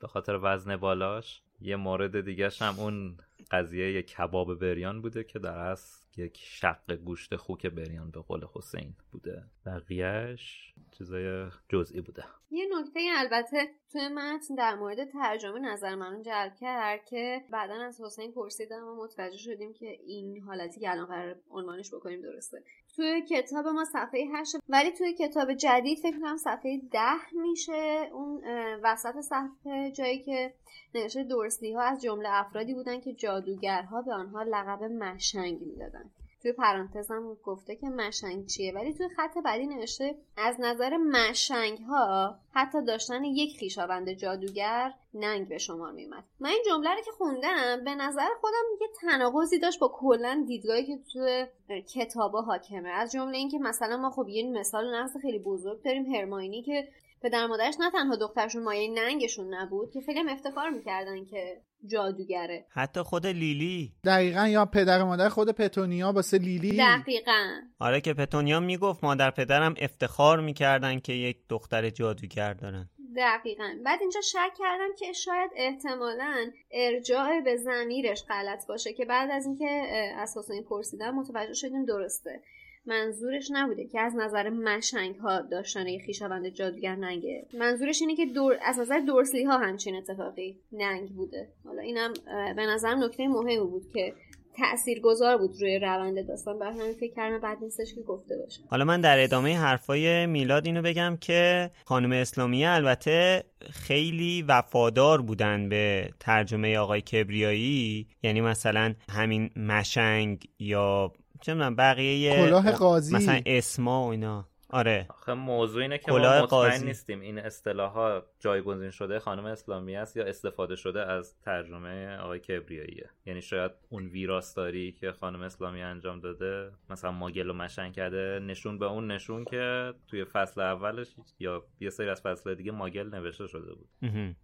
به 0.00 0.08
خاطر 0.08 0.38
وزن 0.42 0.76
بالاش. 0.76 1.42
یه 1.60 1.76
مورد 1.76 2.20
دیگه 2.20 2.50
هم 2.60 2.74
اون 2.78 3.16
قضیه 3.50 4.02
کباب 4.02 4.54
بریان 4.54 5.02
بوده 5.02 5.24
که 5.24 5.38
در 5.38 5.58
اصل 5.58 5.99
یک 6.16 6.38
شق 6.42 6.92
گوشت 6.92 7.36
خوک 7.36 7.66
بریان 7.66 8.10
به 8.10 8.20
قول 8.20 8.46
حسین 8.54 8.94
بوده. 9.12 9.42
بقیهش 9.66 10.74
چیزای 10.90 11.50
جزئی 11.68 12.00
بوده. 12.00 12.24
یه 12.50 12.66
نکته 12.78 13.00
البته 13.16 13.68
توی 13.92 14.08
متن 14.08 14.54
در 14.54 14.74
مورد 14.74 15.10
ترجمه 15.10 15.58
نظر 15.58 15.94
منو 15.94 16.22
جلب 16.22 16.54
کرد 16.60 17.04
که 17.04 17.44
بعدا 17.50 17.74
از 17.74 18.00
حسین 18.00 18.32
پرسیدم 18.32 18.84
و 18.84 19.04
متوجه 19.04 19.38
شدیم 19.38 19.72
که 19.72 19.86
این 19.86 20.40
حالتی 20.40 20.80
که 20.80 20.90
الان 20.90 21.06
قرار 21.06 21.36
عنوانش 21.50 21.94
بکنیم 21.94 22.22
درسته. 22.22 22.62
توی 22.96 23.22
کتاب 23.22 23.66
ما 23.66 23.84
صفحه 23.84 24.28
8 24.34 24.56
ولی 24.68 24.90
توی 24.90 25.12
کتاب 25.12 25.52
جدید 25.54 25.98
فکر 25.98 26.20
کنم 26.20 26.36
صفحه 26.36 26.80
ده 26.92 27.34
میشه 27.42 28.10
اون 28.12 28.42
وسط 28.82 29.20
صفحه 29.20 29.90
جایی 29.90 30.18
که 30.18 30.54
نوشته 30.94 31.24
دورسلی 31.24 31.72
ها 31.72 31.82
از 31.82 32.02
جمله 32.02 32.28
افرادی 32.32 32.74
بودن 32.74 33.00
که 33.00 33.12
جادوگرها 33.12 34.02
به 34.02 34.14
آنها 34.14 34.42
لقب 34.42 34.82
مشنگ 34.82 35.60
می‌دادن. 35.62 36.10
توی 36.42 36.52
پرانتزم 36.52 37.36
گفته 37.44 37.76
که 37.76 37.88
مشنگ 37.88 38.46
چیه. 38.46 38.72
ولی 38.72 38.94
توی 38.94 39.08
خط 39.08 39.38
بعدی 39.44 39.66
نوشته 39.66 40.14
از 40.36 40.56
نظر 40.58 40.96
مشنگ 40.96 41.78
ها 41.78 42.38
حتی 42.52 42.84
داشتن 42.84 43.24
یک 43.24 43.58
خیشاوند 43.58 44.12
جادوگر 44.12 44.94
ننگ 45.14 45.48
به 45.48 45.58
شما 45.58 45.90
میومد 45.90 46.24
من 46.40 46.50
این 46.50 46.62
جمله 46.66 46.90
رو 46.94 47.00
که 47.00 47.10
خوندم 47.10 47.84
به 47.84 47.94
نظر 47.94 48.28
خودم 48.40 48.64
یه 48.80 48.88
تناقضی 49.00 49.58
داشت 49.58 49.78
با 49.78 49.88
کلا 49.88 50.44
دیدگاهی 50.46 50.86
که 50.86 50.98
توی 51.12 51.46
کتابا 51.82 52.42
حاکمه. 52.42 52.88
از 52.88 53.12
جمله 53.12 53.38
اینکه 53.38 53.58
مثلا 53.58 53.96
ما 53.96 54.10
خب 54.10 54.28
یه 54.28 54.50
مثال 54.50 54.94
نقص 54.94 55.16
خیلی 55.22 55.38
بزرگ 55.38 55.82
داریم 55.82 56.14
هرماینی 56.14 56.62
که 56.62 56.88
پدر 57.22 57.46
مادرش 57.46 57.74
نه 57.80 57.90
تنها 57.90 58.16
دخترشون 58.16 58.62
مایه 58.62 58.90
ننگشون 58.90 59.54
نبود 59.54 59.90
که 59.92 60.00
خیلی 60.00 60.18
هم 60.18 60.28
افتخار 60.28 60.70
می‌کردن 60.70 61.24
که 61.24 61.60
جادوگره. 61.86 62.66
حتی 62.70 63.02
خود 63.02 63.26
لیلی. 63.26 63.92
دقیقا 64.04 64.46
یا 64.48 64.66
پدر 64.66 65.02
مادر 65.02 65.28
خود 65.28 65.50
پتونیا 65.50 66.12
باسه 66.12 66.38
لیلی. 66.38 66.76
دقیقا. 66.76 67.46
آره 67.78 68.00
که 68.00 68.14
پتونیا 68.14 68.60
می‌گفت 68.60 69.04
مادر 69.04 69.30
پدرم 69.30 69.74
افتخار 69.78 70.40
می‌کردن 70.40 71.00
که 71.00 71.12
یک 71.12 71.36
دختر 71.48 71.90
جادوگر 71.90 72.52
دارن. 72.54 72.88
دقیقا. 73.16 73.68
بعد 73.84 74.00
اینجا 74.00 74.20
شک 74.20 74.52
کردم 74.58 74.94
که 74.98 75.12
شاید 75.12 75.50
احتمالا 75.56 76.50
ارجاع 76.70 77.40
به 77.40 77.56
زمیرش 77.56 78.24
غلط 78.28 78.66
باشه 78.66 78.92
که 78.92 79.04
بعد 79.04 79.30
از 79.30 79.46
اینکه 79.46 79.68
اساسا 80.16 80.54
این 80.54 80.64
پرسیدم 80.64 81.14
متوجه 81.14 81.54
شدیم 81.54 81.84
درسته. 81.84 82.42
منظورش 82.86 83.48
نبوده 83.52 83.86
که 83.86 84.00
از 84.00 84.16
نظر 84.16 84.48
مشنگ 84.48 85.16
ها 85.16 85.40
داشتن 85.40 85.86
یه 85.86 85.98
خیشاوند 85.98 86.48
جادوگر 86.48 86.96
ننگه. 86.96 87.46
منظورش 87.58 88.00
اینه 88.00 88.16
که 88.16 88.26
دور... 88.26 88.58
از 88.62 88.78
نظر 88.78 89.00
دورسلی 89.00 89.44
ها 89.44 89.58
همچین 89.58 89.96
اتفاقی 89.96 90.60
ننگ 90.72 91.08
بوده. 91.08 91.48
حالا 91.64 91.82
اینم 91.82 92.12
به 92.56 92.62
نظر 92.66 92.94
نکته 92.94 93.28
مهمی 93.28 93.58
بود 93.58 93.82
که 93.94 94.14
تأثیر 94.56 95.00
گذار 95.00 95.38
بود 95.38 95.56
روی 95.60 95.78
روند 95.78 96.28
داستان. 96.28 96.58
بر 96.58 96.70
همین 96.70 96.92
فکر 96.92 97.14
کردم 97.14 97.38
بعد 97.38 97.58
نیستش 97.62 97.94
که 97.94 98.02
گفته 98.02 98.36
باشه. 98.36 98.60
حالا 98.70 98.84
من 98.84 99.00
در 99.00 99.18
ادامه 99.18 99.58
حرفای 99.58 100.26
میلاد 100.26 100.66
اینو 100.66 100.82
بگم 100.82 101.16
که 101.20 101.70
خانم 101.84 102.12
اسلامی 102.12 102.64
البته 102.64 103.44
خیلی 103.70 104.42
وفادار 104.42 105.22
بودن 105.22 105.68
به 105.68 106.10
ترجمه 106.20 106.78
آقای 106.78 107.00
کبریایی. 107.00 108.06
یعنی 108.22 108.40
مثلا 108.40 108.94
همین 109.08 109.50
مشنگ 109.56 110.48
یا 110.58 111.12
چه 111.40 111.54
می‌دونم 111.54 111.76
بقیه 111.76 112.46
کلاه 112.46 112.72
قاضی. 112.72 113.16
مثلا 113.16 113.40
اسما 113.46 114.06
و 114.06 114.10
اینا. 114.10 114.46
آره. 114.72 115.06
آخه 115.08 115.34
موضوع 115.34 115.82
اینه 115.82 115.98
که 115.98 116.12
ما 116.12 116.42
مطمئن 116.42 116.84
نیستیم 116.84 117.20
این 117.20 117.38
اصطلاح 117.38 117.92
ها 117.92 118.22
جایگزین 118.40 118.90
شده 118.90 119.18
خانم 119.18 119.44
اسلامی 119.44 119.96
است 119.96 120.16
یا 120.16 120.24
استفاده 120.24 120.76
شده 120.76 121.06
از 121.06 121.34
ترجمه 121.44 122.16
آقای 122.16 122.38
کبریاییه. 122.38 123.10
یعنی 123.26 123.42
شاید 123.42 123.72
اون 123.88 124.06
ویراستاری 124.06 124.92
که 124.92 125.12
خانم 125.12 125.42
اسلامی 125.42 125.82
انجام 125.82 126.20
داده 126.20 126.70
مثلا 126.90 127.10
ماگل 127.10 127.50
و 127.50 127.52
مشن 127.52 127.92
کرده 127.92 128.40
نشون 128.42 128.78
به 128.78 128.86
اون 128.86 129.10
نشون 129.10 129.44
که 129.44 129.94
توی 130.08 130.24
فصل 130.24 130.60
اولش 130.60 131.06
یا 131.38 131.62
یه 131.80 131.90
سری 131.90 132.08
از 132.08 132.22
فصل 132.22 132.54
دیگه 132.54 132.72
ماگل 132.72 133.08
نوشته 133.14 133.46
شده 133.46 133.74
بود. 133.74 133.88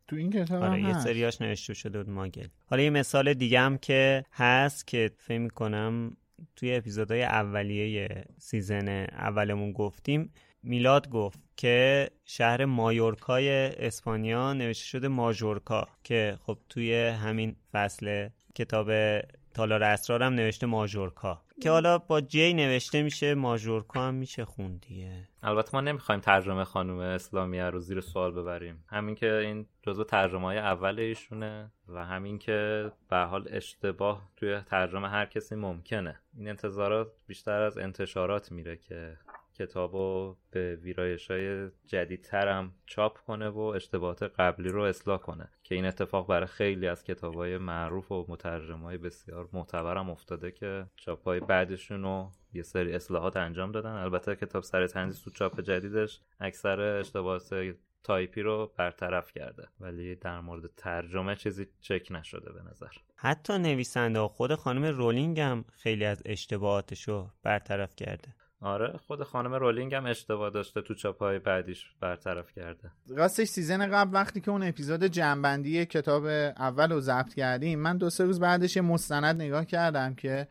تو 0.09 0.17
این 0.17 0.31
کتاب 0.31 0.63
آره 0.63 0.83
یه 0.83 0.99
سریاش 0.99 1.41
نوشته 1.41 1.75
شده 1.75 2.03
بود 2.03 2.11
ماگل. 2.11 2.47
حالا 2.67 2.83
یه 2.83 2.91
مثال 2.91 3.35
دیگه 3.35 3.61
هم 3.61 3.79
که 3.79 4.25
هست 4.33 4.87
که 4.87 5.11
فکر 5.19 5.39
می‌کنم 5.39 6.17
توی 6.57 6.75
اپیزودهای 6.75 7.23
اولیه 7.23 8.25
سیزن 8.39 8.89
اولمون 9.13 9.73
گفتیم 9.73 10.33
میلاد 10.63 11.09
گفت 11.09 11.39
که 11.57 12.11
شهر 12.25 12.65
مایورکای 12.65 13.49
اسپانیا 13.87 14.53
نوشته 14.53 14.85
شده 14.85 15.09
ماژورکا 15.09 15.89
که 16.05 16.39
خب 16.43 16.59
توی 16.69 16.95
همین 17.07 17.57
فصل 17.73 18.29
کتاب 18.55 19.21
تالار 19.55 19.83
اسرار 19.83 20.23
هم 20.23 20.35
نوشته 20.35 20.67
ماژورکا. 20.67 21.43
که 21.63 21.71
حالا 21.71 21.99
با 21.99 22.21
جی 22.21 22.55
نوشته 22.55 23.03
میشه 23.03 23.35
ماژورکا 23.35 24.03
هم 24.03 24.15
میشه 24.15 24.45
خوندیه 24.45 25.29
البته 25.43 25.71
ما 25.75 25.81
نمی‌خوایم 25.81 26.21
ترجمه 26.21 26.65
خانم 26.65 26.99
اسلامی 26.99 27.61
رو 27.61 27.79
زیر 27.79 28.01
سوال 28.01 28.33
ببریم. 28.33 28.85
همین 28.89 29.15
که 29.15 29.35
این 29.35 29.67
جزو 29.83 30.05
ترجمه 30.05 30.45
های 30.45 30.59
اول 30.59 30.99
ایشونه 30.99 31.73
و 31.89 32.05
همین 32.05 32.39
که 32.39 32.93
به 33.11 33.17
حال 33.17 33.49
اشتباه 33.51 34.31
توی 34.37 34.61
ترجمه 34.61 35.09
هر 35.09 35.27
کسی 35.27 35.55
ممکنه. 35.55 36.21
این 36.37 36.49
انتظارات 36.49 37.13
بیشتر 37.27 37.63
از 37.63 37.79
انتشارات 37.79 38.53
میره 38.53 38.77
که 38.77 39.17
کتابو 39.57 40.37
به 40.51 40.77
ویرایش 40.77 41.31
های 41.31 41.71
جدیدتر 41.87 42.49
هم 42.49 42.73
چاپ 42.87 43.19
کنه 43.19 43.49
و 43.49 43.59
اشتباهات 43.59 44.23
قبلی 44.23 44.69
رو 44.69 44.83
اصلاح 44.83 45.19
کنه 45.19 45.49
که 45.63 45.75
این 45.75 45.85
اتفاق 45.85 46.27
برای 46.27 46.47
خیلی 46.47 46.89
از 46.89 47.05
کتاب 47.05 47.35
های 47.35 47.59
معروف 47.59 48.13
و 48.13 48.27
مترجم 48.29 48.79
های 48.79 48.99
بسیار 48.99 49.49
معتبرم 49.53 50.11
افتاده 50.11 50.51
که 50.51 50.87
چاپ 50.97 51.25
های 51.25 51.41
بعدشون 51.41 52.03
رو 52.03 52.31
یه 52.53 52.63
سری 52.63 52.93
اصلاحات 52.95 53.37
انجام 53.37 53.73
دادن. 53.73 53.91
البته 53.91 54.37
کتاب 54.37 54.63
سرای 54.63 54.87
تندیس 54.87 55.23
تو 55.23 55.31
چاپ 55.31 55.61
جدیدش 55.61 56.21
اکثر 56.41 56.81
اشتباهات 56.81 57.75
تایپی 58.05 58.43
رو 58.43 58.73
برطرف 58.77 59.33
کرده 59.33 59.69
ولی 59.81 60.15
در 60.15 60.41
مورد 60.41 60.71
ترجمه 60.77 61.37
چیزی 61.37 61.67
چک 61.81 62.09
نشده 62.11 62.53
به 62.53 62.63
نظر. 62.71 62.91
حتی 63.17 63.59
نویسنده 63.59 64.21
خود 64.21 64.55
خانم 64.55 64.85
رولینگ 64.85 65.41
هم 65.41 65.65
خیلی 65.73 66.05
از 66.05 66.23
اشتباهاتش 66.25 67.09
رو 67.09 67.31
برطرف 67.43 67.97
کرده. 67.97 68.35
آره 68.61 69.01
خود 69.07 69.23
خانم 69.23 69.55
رولینگ 69.55 69.95
هم 69.95 70.07
اشتباه 70.07 70.51
داشته 70.51 70.83
تو 70.83 70.95
چاپای 70.95 71.39
بعدیش 71.39 71.91
برطرف 72.01 72.53
کرده. 72.53 72.91
راستش 73.09 73.49
season 73.49 73.91
قبل 73.91 74.15
وقتی 74.15 74.41
که 74.41 74.51
اون 74.51 74.63
اپیزود 74.63 75.05
جمع‌بندی 75.05 75.87
کتاب 75.87 76.25
اول 76.27 76.93
رو 76.93 77.01
ضبط 77.01 77.35
کردیم 77.35 77.79
من 77.79 77.97
دو 77.97 78.11
سه 78.11 78.25
روز 78.25 78.41
بعدش 78.41 78.77
یه 78.77 78.83
مستند 78.83 79.43
نگاه 79.43 79.65
کردم 79.65 80.15
که 80.15 80.49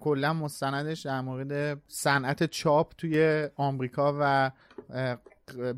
کلا 0.00 0.32
مستندش 0.32 1.00
در 1.00 1.20
مورد 1.20 1.82
صنعت 1.88 2.44
چاپ 2.44 2.92
توی 2.98 3.48
آمریکا 3.56 4.16
و 4.20 4.50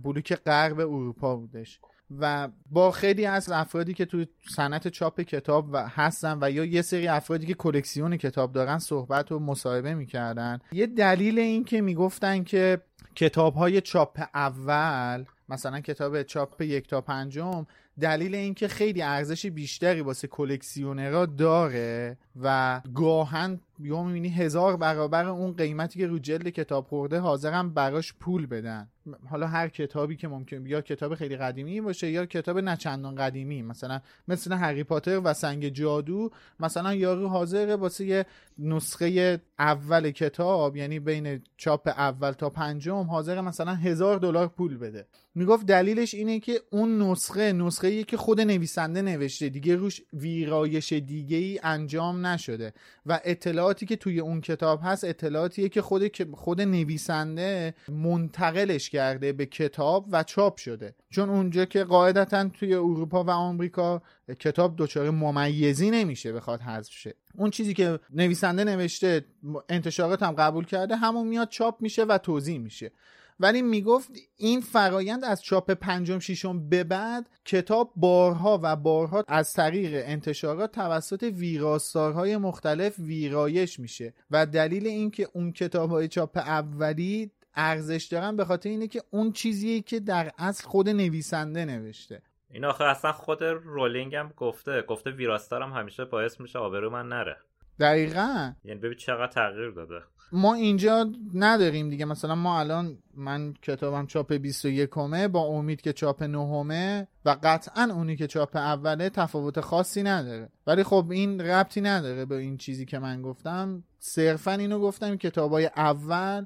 بلوک 0.02 0.34
غرب 0.34 0.80
اروپا 0.80 1.36
بودش. 1.36 1.80
و 2.20 2.48
با 2.70 2.90
خیلی 2.90 3.26
از 3.26 3.50
افرادی 3.50 3.94
که 3.94 4.04
تو 4.04 4.24
صنعت 4.48 4.88
چاپ 4.88 5.20
کتاب 5.20 5.68
و 5.72 5.88
هستن 5.88 6.38
و 6.40 6.50
یا 6.50 6.64
یه 6.64 6.82
سری 6.82 7.08
افرادی 7.08 7.46
که 7.46 7.54
کلکسیون 7.54 8.16
کتاب 8.16 8.52
دارن 8.52 8.78
صحبت 8.78 9.32
و 9.32 9.38
مصاحبه 9.38 9.94
می‌کردن. 9.94 10.58
یه 10.72 10.86
دلیل 10.86 11.38
این 11.38 11.64
که 11.64 11.80
می‌گفتن 11.80 12.44
که 12.44 12.82
کتاب 13.14 13.54
های 13.54 13.80
چاپ 13.80 14.20
اول 14.34 15.24
مثلا 15.48 15.80
کتاب 15.80 16.22
چاپ 16.22 16.60
یک 16.60 16.88
تا 16.88 17.00
پنجم 17.00 17.66
دلیل 18.00 18.34
اینکه 18.34 18.68
خیلی 18.68 19.02
ارزش 19.02 19.46
بیشتری 19.46 20.00
واسه 20.00 20.28
کلکسیونرها 20.28 21.26
داره 21.26 22.18
و 22.42 22.80
گاهن 22.94 23.60
یا 23.78 24.02
می‌بینی 24.02 24.28
هزار 24.28 24.76
برابر 24.76 25.26
اون 25.26 25.52
قیمتی 25.52 25.98
که 25.98 26.06
رو 26.06 26.18
جلد 26.18 26.48
کتاب 26.48 26.86
خورده 26.86 27.18
حاضرم 27.18 27.74
براش 27.74 28.14
پول 28.20 28.46
بدن. 28.46 28.88
حالا 29.30 29.46
هر 29.46 29.68
کتابی 29.68 30.16
که 30.16 30.28
ممکن 30.28 30.66
یا 30.66 30.80
کتاب 30.80 31.14
خیلی 31.14 31.36
قدیمی 31.36 31.80
باشه 31.80 32.10
یا 32.10 32.26
کتاب 32.26 32.58
نچندان 32.58 33.14
قدیمی. 33.14 33.62
مثلا 33.62 34.00
مثل 34.28 34.52
هری 34.52 34.84
پاتر 34.84 35.20
و 35.24 35.34
سنگ 35.34 35.68
جادو 35.68 36.30
مثلا 36.60 36.94
یارو 36.94 37.28
حاضره 37.28 37.76
واسه 37.76 38.04
یه 38.04 38.26
نسخه 38.58 39.40
اول 39.58 40.10
کتاب 40.10 40.76
یعنی 40.76 41.00
بین 41.00 41.42
چاپ 41.56 41.88
اول 41.88 42.32
تا 42.32 42.50
پنجم 42.50 43.02
حاضر 43.02 43.40
مثلا 43.40 43.74
هزار 43.74 44.18
دلار 44.18 44.48
پول 44.48 44.76
بده. 44.76 45.06
می‌گفت 45.34 45.66
دلیلش 45.66 46.14
اینه 46.14 46.40
که 46.40 46.60
اون 46.70 47.02
نسخه 47.02 47.52
نسخه 47.52 47.88
ای 47.88 48.04
که 48.04 48.16
خود 48.16 48.40
نویسنده 48.40 49.02
نوشته. 49.02 49.48
دیگه 49.48 49.76
روش 49.76 50.00
ویرایش 50.12 50.92
دیگه 50.92 51.36
ای 51.36 51.60
انجام 51.62 52.26
نشده. 52.26 52.72
و 53.06 53.20
اطلاعاتی 53.24 53.86
که 53.86 53.96
توی 53.96 54.20
اون 54.20 54.40
کتاب 54.40 54.80
هست 54.82 55.04
اطلاعاتیه 55.04 55.68
که 55.68 55.82
خود 55.82 56.34
خود 56.34 56.60
نویسنده 56.60 57.74
منتقلش 57.88 58.90
کرده 58.98 59.32
به 59.32 59.46
کتاب 59.46 60.06
و 60.12 60.22
چاپ 60.22 60.56
شده. 60.56 60.94
چون 61.10 61.28
اونجا 61.30 61.64
که 61.64 61.84
قاعدتا 61.84 62.48
توی 62.48 62.74
اروپا 62.74 63.24
و 63.24 63.30
آمریکا 63.30 64.02
کتاب 64.38 64.74
دچار 64.78 65.10
ممیزی 65.10 65.90
نمیشه 65.90 66.32
بخواد 66.32 66.60
حذف 66.60 66.92
شه. 66.92 67.14
اون 67.34 67.50
چیزی 67.50 67.74
که 67.74 67.98
نویسنده 68.10 68.64
نوشته 68.64 69.24
انتشارات 69.68 70.22
هم 70.22 70.32
قبول 70.32 70.64
کرده 70.64 70.96
همون 70.96 71.26
میاد 71.26 71.48
چاپ 71.48 71.80
میشه 71.80 72.04
و 72.04 72.18
توضیح 72.18 72.58
میشه. 72.58 72.92
ولی 73.40 73.62
می‌گفت 73.62 74.10
این 74.36 74.60
فرایند 74.60 75.24
از 75.24 75.42
چاپ 75.42 75.70
پنجم 75.70 76.18
ششم 76.18 76.68
به 76.68 76.84
بعد 76.84 77.28
کتاب 77.44 77.92
بارها 77.96 78.60
و 78.62 78.76
بارها 78.76 79.24
از 79.28 79.52
طریق 79.52 80.02
انتشارات 80.06 80.72
توسط 80.72 81.22
ویراستارهای 81.22 82.36
مختلف 82.36 82.98
ویرایش 82.98 83.80
میشه. 83.80 84.14
و 84.30 84.46
دلیل 84.46 84.86
اینکه 84.86 85.28
اون 85.32 85.52
کتاب 85.52 85.90
های 85.90 86.08
چاپ 86.08 86.36
اولی 86.36 87.30
ارزش 87.58 88.08
دارن 88.10 88.36
به 88.36 88.44
خاطر 88.44 88.68
اینه 88.70 88.88
که 88.88 89.02
اون 89.10 89.32
چیزیه 89.32 89.80
که 89.80 90.00
در 90.00 90.30
اصل 90.38 90.68
خود 90.68 90.88
نویسنده 90.88 91.64
نوشته. 91.64 92.22
این 92.50 92.64
آخه 92.64 92.84
اصلا 92.84 93.12
خود 93.12 93.42
رولینگ 93.42 94.14
هم 94.14 94.32
گفته. 94.36 94.82
گفته 94.82 95.10
ویراستارم 95.10 95.72
همیشه 95.72 96.04
باعث 96.04 96.40
میشه 96.40 96.58
آبرو 96.58 96.90
من 96.90 97.08
نره. 97.08 97.36
دقیقا. 97.80 98.52
یعنی 98.64 98.80
ببین 98.80 98.98
چقدر 98.98 99.32
تغییر 99.32 99.70
داده. 99.70 100.02
ما 100.32 100.54
اینجا 100.54 101.06
نداریم 101.34 101.90
دیگه. 101.90 102.04
مثلا 102.04 102.34
ما 102.34 102.60
الان 102.60 102.98
من 103.18 103.54
کتابم 103.62 104.06
چاپ 104.06 104.32
21 104.32 104.90
همه 104.96 105.28
با 105.28 105.40
امید 105.40 105.80
که 105.80 105.92
چاپ 105.92 106.22
نهمه 106.22 107.08
و 107.24 107.36
قطعا 107.42 107.88
اونی 107.94 108.16
که 108.16 108.26
چاپ 108.26 108.56
اوله 108.56 109.10
تفاوت 109.10 109.60
خاصی 109.60 110.02
نداره. 110.02 110.48
ولی 110.66 110.82
خب 110.82 111.06
این 111.10 111.40
ربطی 111.40 111.80
نداره 111.80 112.24
به 112.24 112.34
این 112.34 112.56
چیزی 112.56 112.84
که 112.84 112.98
من 112.98 113.22
گفتم. 113.22 113.84
صرفا 113.98 114.52
اینو 114.52 114.78
گفتم 114.80 115.16
کتابای 115.16 115.70
اول 115.76 116.44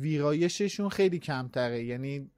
ویرایششون 0.00 0.88
خیلی 0.88 1.18
کمتره. 1.18 1.84
یعنی 1.84 2.30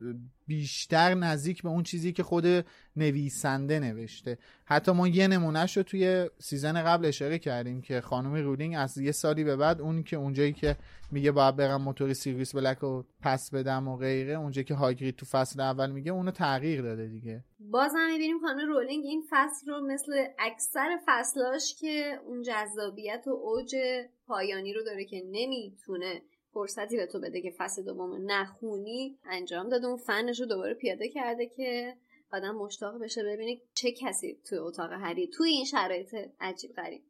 بیشتر 0.47 1.15
نزدیک 1.15 1.63
به 1.63 1.69
اون 1.69 1.83
چیزی 1.83 2.13
که 2.13 2.23
خود 2.23 2.65
نویسنده 2.97 3.81
نوشته. 3.81 4.39
حتی 4.65 4.93
ما 4.93 5.09
یه 5.09 5.27
نمونهش 5.27 5.77
رو 5.77 5.83
توی 5.83 6.31
season 6.39 6.83
قبل 6.83 7.07
اشاره 7.07 7.39
کردیم 7.39 7.81
که 7.81 8.01
خانم 8.01 8.35
رولینگ 8.35 8.75
از 8.79 8.99
یه 8.99 9.13
سالی 9.13 9.45
به 9.45 9.57
بعد 9.57 9.81
اونی 9.81 10.03
که 10.03 10.17
اونجایی 10.17 10.53
که 10.53 10.77
میگه 11.11 11.33
باید 11.33 11.57
برم 11.57 11.83
موتور 11.83 12.15
سیریوس 12.15 12.55
بلک 12.55 12.79
رو 12.79 13.05
پس 13.23 13.51
بدم 13.55 13.89
و 13.89 13.97
غیره 13.97 14.35
اونجایی 14.35 14.65
که 14.65 14.75
هاگرید 14.75 15.17
تو 15.17 15.27
فصل 15.27 15.61
اول 15.61 15.91
میگه 15.91 16.13
اونو 16.13 16.31
تغییر 16.31 16.83
داده 16.83 17.07
دیگه. 17.07 17.45
باز 17.61 17.93
هم 17.97 18.13
می‌بینیم 18.13 18.39
خانم 18.39 18.69
رولینگ 18.69 19.05
این 19.05 19.23
فصل 19.31 19.71
رو 19.71 19.87
مثل 19.87 20.27
اکثر 20.39 20.99
فصلاش 21.07 21.75
که 21.81 22.21
اون 22.27 22.43
جذابیت 22.43 23.25
و 23.27 23.31
اوج 23.31 23.75
پایانی 24.27 24.73
رو 24.73 24.83
داره 24.83 25.05
که 25.05 25.23
نمی‌تونه 25.31 26.23
فرصتی 26.53 26.97
به 26.97 27.07
تو 27.07 27.21
بده 27.21 27.43
که 27.43 27.55
فصل 27.59 27.85
دوم 27.85 28.33
نخونی 28.33 29.19
انجام 29.25 29.69
داده. 29.69 29.87
اون 29.87 29.97
فنش 29.97 30.41
رو 30.41 30.47
دوباره 30.47 30.75
پیاده 30.75 31.09
کرده 31.09 31.47
که 31.47 31.95
آدم 32.33 32.55
مشتاق 32.55 33.03
بشه 33.03 33.25
ببینه 33.25 33.61
چه 33.75 33.93
کسی 33.93 34.39
توی 34.49 34.59
اتاق 34.59 34.93
هری 34.93 35.29
توی 35.29 35.49
این 35.49 35.65
شرایط 35.65 36.15
عجیب 36.41 36.73
غریب. 36.73 37.03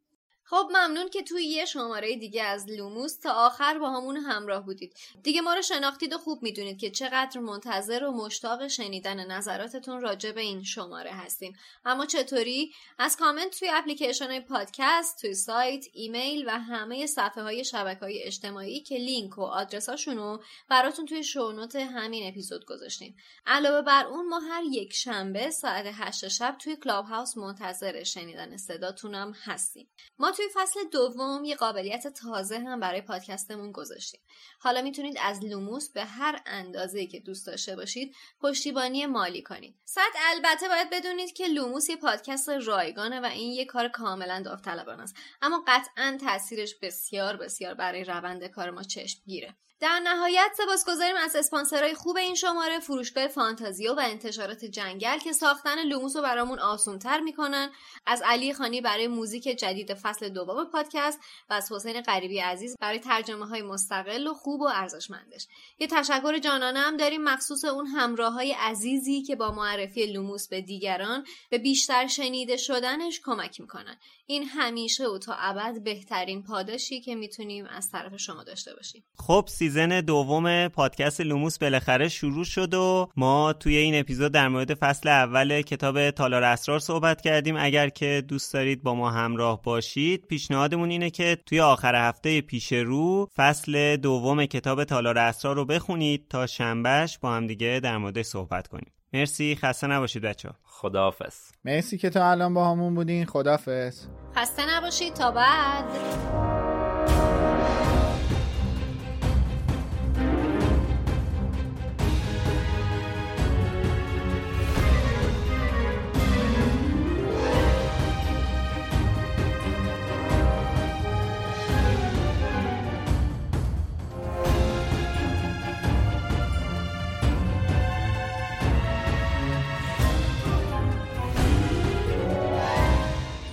خب 0.49 0.69
ممنون 0.69 1.09
که 1.09 1.23
توی 1.23 1.45
یه 1.45 1.65
شماره 1.65 2.15
دیگه 2.15 2.43
از 2.43 2.69
لوموس 2.69 3.17
تا 3.17 3.31
آخر 3.31 3.77
باهامون 3.77 4.17
همراه 4.17 4.65
بودید. 4.65 4.93
دیگه 5.23 5.41
ما 5.41 5.53
رو 5.53 5.61
شناختید 5.61 6.13
و 6.13 6.17
خوب 6.17 6.43
می‌دونید 6.43 6.79
که 6.79 6.91
چقدر 6.91 7.39
منتظر 7.39 8.03
و 8.03 8.11
مشتاق 8.11 8.67
شنیدن 8.67 9.31
نظراتتون 9.31 10.01
راجع 10.01 10.31
به 10.31 10.41
این 10.41 10.63
شماره 10.63 11.11
هستیم. 11.11 11.53
اما 11.85 12.05
چطوری؟ 12.05 12.71
از 12.99 13.17
کامنت 13.17 13.59
توی 13.59 13.69
اپلیکیشن 13.73 14.39
پادکست 14.39 15.21
توی 15.21 15.33
سایت 15.33 15.85
ایمیل 15.93 16.47
و 16.47 16.59
همه 16.59 17.05
صفحه 17.05 17.43
های 17.43 17.63
شبکه 17.63 17.99
های 17.99 18.23
اجتماعی 18.23 18.81
که 18.81 18.95
لینک 18.95 19.37
و 19.37 19.41
آدرساشونو 19.41 20.37
براتون 20.69 21.05
توی 21.05 21.23
show 21.23 21.49
note 21.49 21.75
همین 21.75 22.27
اپیزود 22.27 22.65
گذاشتیم. 22.65 23.15
علاوه 23.45 23.81
بر 23.81 24.05
اون 24.05 24.27
ما 24.27 24.39
هر 24.39 24.63
یک 24.71 24.93
شنبه 24.93 25.51
ساعت 25.51 25.85
8 25.93 26.27
شب 26.27 26.55
توی 26.59 26.75
Clubhouse 26.75 27.37
منتظر 27.37 28.03
شنیدن 28.03 28.57
صداتونم 28.57 29.33
هستیم. 29.43 29.89
ما 30.19 30.31
توی 30.39 30.49
فصل 30.53 30.79
دوم 30.91 31.43
یه 31.43 31.55
قابلیت 31.55 32.07
تازه 32.07 32.59
هم 32.59 32.79
برای 32.79 33.01
پادکستمون 33.01 33.71
گذاشتیم. 33.71 34.21
حالا 34.59 34.81
می‌تونید 34.81 35.17
از 35.21 35.45
لوموس 35.45 35.89
به 35.89 36.05
هر 36.05 36.41
اندازه 36.45 37.05
که 37.05 37.19
دوست 37.19 37.47
داشته 37.47 37.75
باشید 37.75 38.15
پشتیبانی 38.41 39.05
مالی 39.05 39.41
کنید. 39.41 39.75
صد 39.85 40.11
البته 40.29 40.67
باید 40.67 40.89
بدونید 40.89 41.33
که 41.33 41.47
لوموس 41.47 41.89
یه 41.89 41.95
پادکست 41.95 42.49
رایگانه 42.49 43.19
و 43.19 43.25
این 43.25 43.51
یه 43.51 43.65
کار 43.65 43.87
کاملا 43.87 44.41
داوطلبانه 44.41 45.03
است. 45.03 45.15
اما 45.41 45.63
قطعا 45.67 46.17
تاثیرش 46.21 46.75
بسیار 46.81 47.37
بسیار 47.37 47.73
برای 47.73 48.03
روند 48.03 48.45
کار 48.45 48.69
ما 48.69 48.83
چشم 48.83 49.19
گیره 49.25 49.55
در 49.81 49.99
نهایت 50.03 50.51
سپاسگزاریم 50.57 51.15
از 51.15 51.35
اسپانسرهای 51.35 51.93
خوب 51.93 52.17
این 52.17 52.35
شماره 52.35 52.79
فروشگاه 52.79 53.27
فانتازیو 53.27 53.93
و 53.93 53.99
انتشارات 53.99 54.65
جنگل 54.65 55.17
که 55.17 55.33
ساختن 55.33 55.83
لوموس 55.83 56.15
رو 56.15 56.21
برامون 56.21 56.59
آسونتر 56.59 57.19
می‌کنن. 57.19 57.71
از 58.05 58.21
علی 58.25 58.53
خانی 58.53 58.81
برای 58.81 59.07
موزیک 59.07 59.43
جدید 59.43 59.93
فصل 59.93 60.28
دوم 60.29 60.65
پادکست 60.65 61.19
و 61.49 61.53
از 61.53 61.71
حسین 61.71 62.01
غریبی 62.01 62.39
عزیز 62.39 62.75
برای 62.81 62.99
ترجمه 62.99 63.45
های 63.45 63.61
مستقل 63.61 64.27
و 64.27 64.33
خوب 64.33 64.61
و 64.61 64.67
ارزشمندش. 64.67 65.47
یه 65.79 65.87
تشکر 65.87 66.37
جانانه 66.37 66.79
هم 66.79 66.97
داریم 66.97 67.23
مخصوص 67.23 67.65
اون 67.65 67.87
همراه 67.87 68.33
های 68.33 68.51
عزیزی 68.53 69.21
که 69.21 69.35
با 69.35 69.51
معرفی 69.51 70.05
لوموس 70.05 70.47
به 70.47 70.61
دیگران 70.61 71.25
به 71.49 71.57
بیشتر 71.57 72.07
شنیده 72.07 72.57
شدنش 72.57 73.21
کمک 73.25 73.61
می‌کنن. 73.61 73.97
این 74.31 74.43
همیشه 74.43 75.07
و 75.07 75.17
تا 75.17 75.33
ابد 75.39 75.83
بهترین 75.83 76.43
پاداشی 76.43 77.01
که 77.01 77.15
می‌تونیم 77.15 77.65
از 77.65 77.91
طرف 77.91 78.17
شما 78.17 78.43
داشته 78.43 78.75
باشیم. 78.75 79.03
خب 79.17 79.45
season 79.47 80.01
دوم 80.01 80.67
پادکست 80.67 81.21
لوموس 81.21 81.57
بالاخره 81.57 82.09
شروع 82.09 82.45
شد 82.45 82.73
و 82.73 83.07
ما 83.15 83.53
توی 83.53 83.77
این 83.77 83.99
اپیزود 83.99 84.31
در 84.31 84.47
مورد 84.47 84.73
فصل 84.73 85.09
اول 85.09 85.61
کتاب 85.61 86.11
تالار 86.11 86.43
اسرار 86.43 86.79
صحبت 86.79 87.21
کردیم. 87.21 87.55
اگر 87.59 87.89
که 87.89 88.23
دوست 88.27 88.53
دارید 88.53 88.83
با 88.83 88.95
ما 88.95 89.11
همراه 89.11 89.61
باشید 89.61 90.25
پیشنهادمون 90.25 90.89
اینه 90.89 91.09
که 91.09 91.37
توی 91.45 91.59
آخر 91.59 92.09
هفته 92.09 92.41
پیش 92.41 92.73
رو 92.73 93.29
فصل 93.35 93.95
دوم 93.95 94.45
کتاب 94.45 94.83
تالار 94.83 95.17
اسرار 95.17 95.55
رو 95.55 95.65
بخونید 95.65 96.27
تا 96.27 96.47
شنبهش 96.47 97.17
با 97.17 97.31
هم 97.31 97.47
دیگه 97.47 97.79
در 97.83 97.97
مورد 97.97 98.21
صحبت 98.21 98.67
کنیم. 98.67 98.91
مرسی 99.13 99.55
خسته 99.55 99.87
نباشید 99.87 100.23
بچه 100.23 100.49
خداحافظ. 100.63 101.35
مرسی 101.65 101.97
که 101.97 102.09
تا 102.09 102.31
الان 102.31 102.53
باهامون 102.53 102.95
بودین. 102.95 103.25
خداحافظ. 103.25 104.05
خسته 104.35 104.69
نباشید 104.69 105.13
تا 105.13 105.31
بعد. 105.31 105.85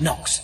Knox 0.06 0.42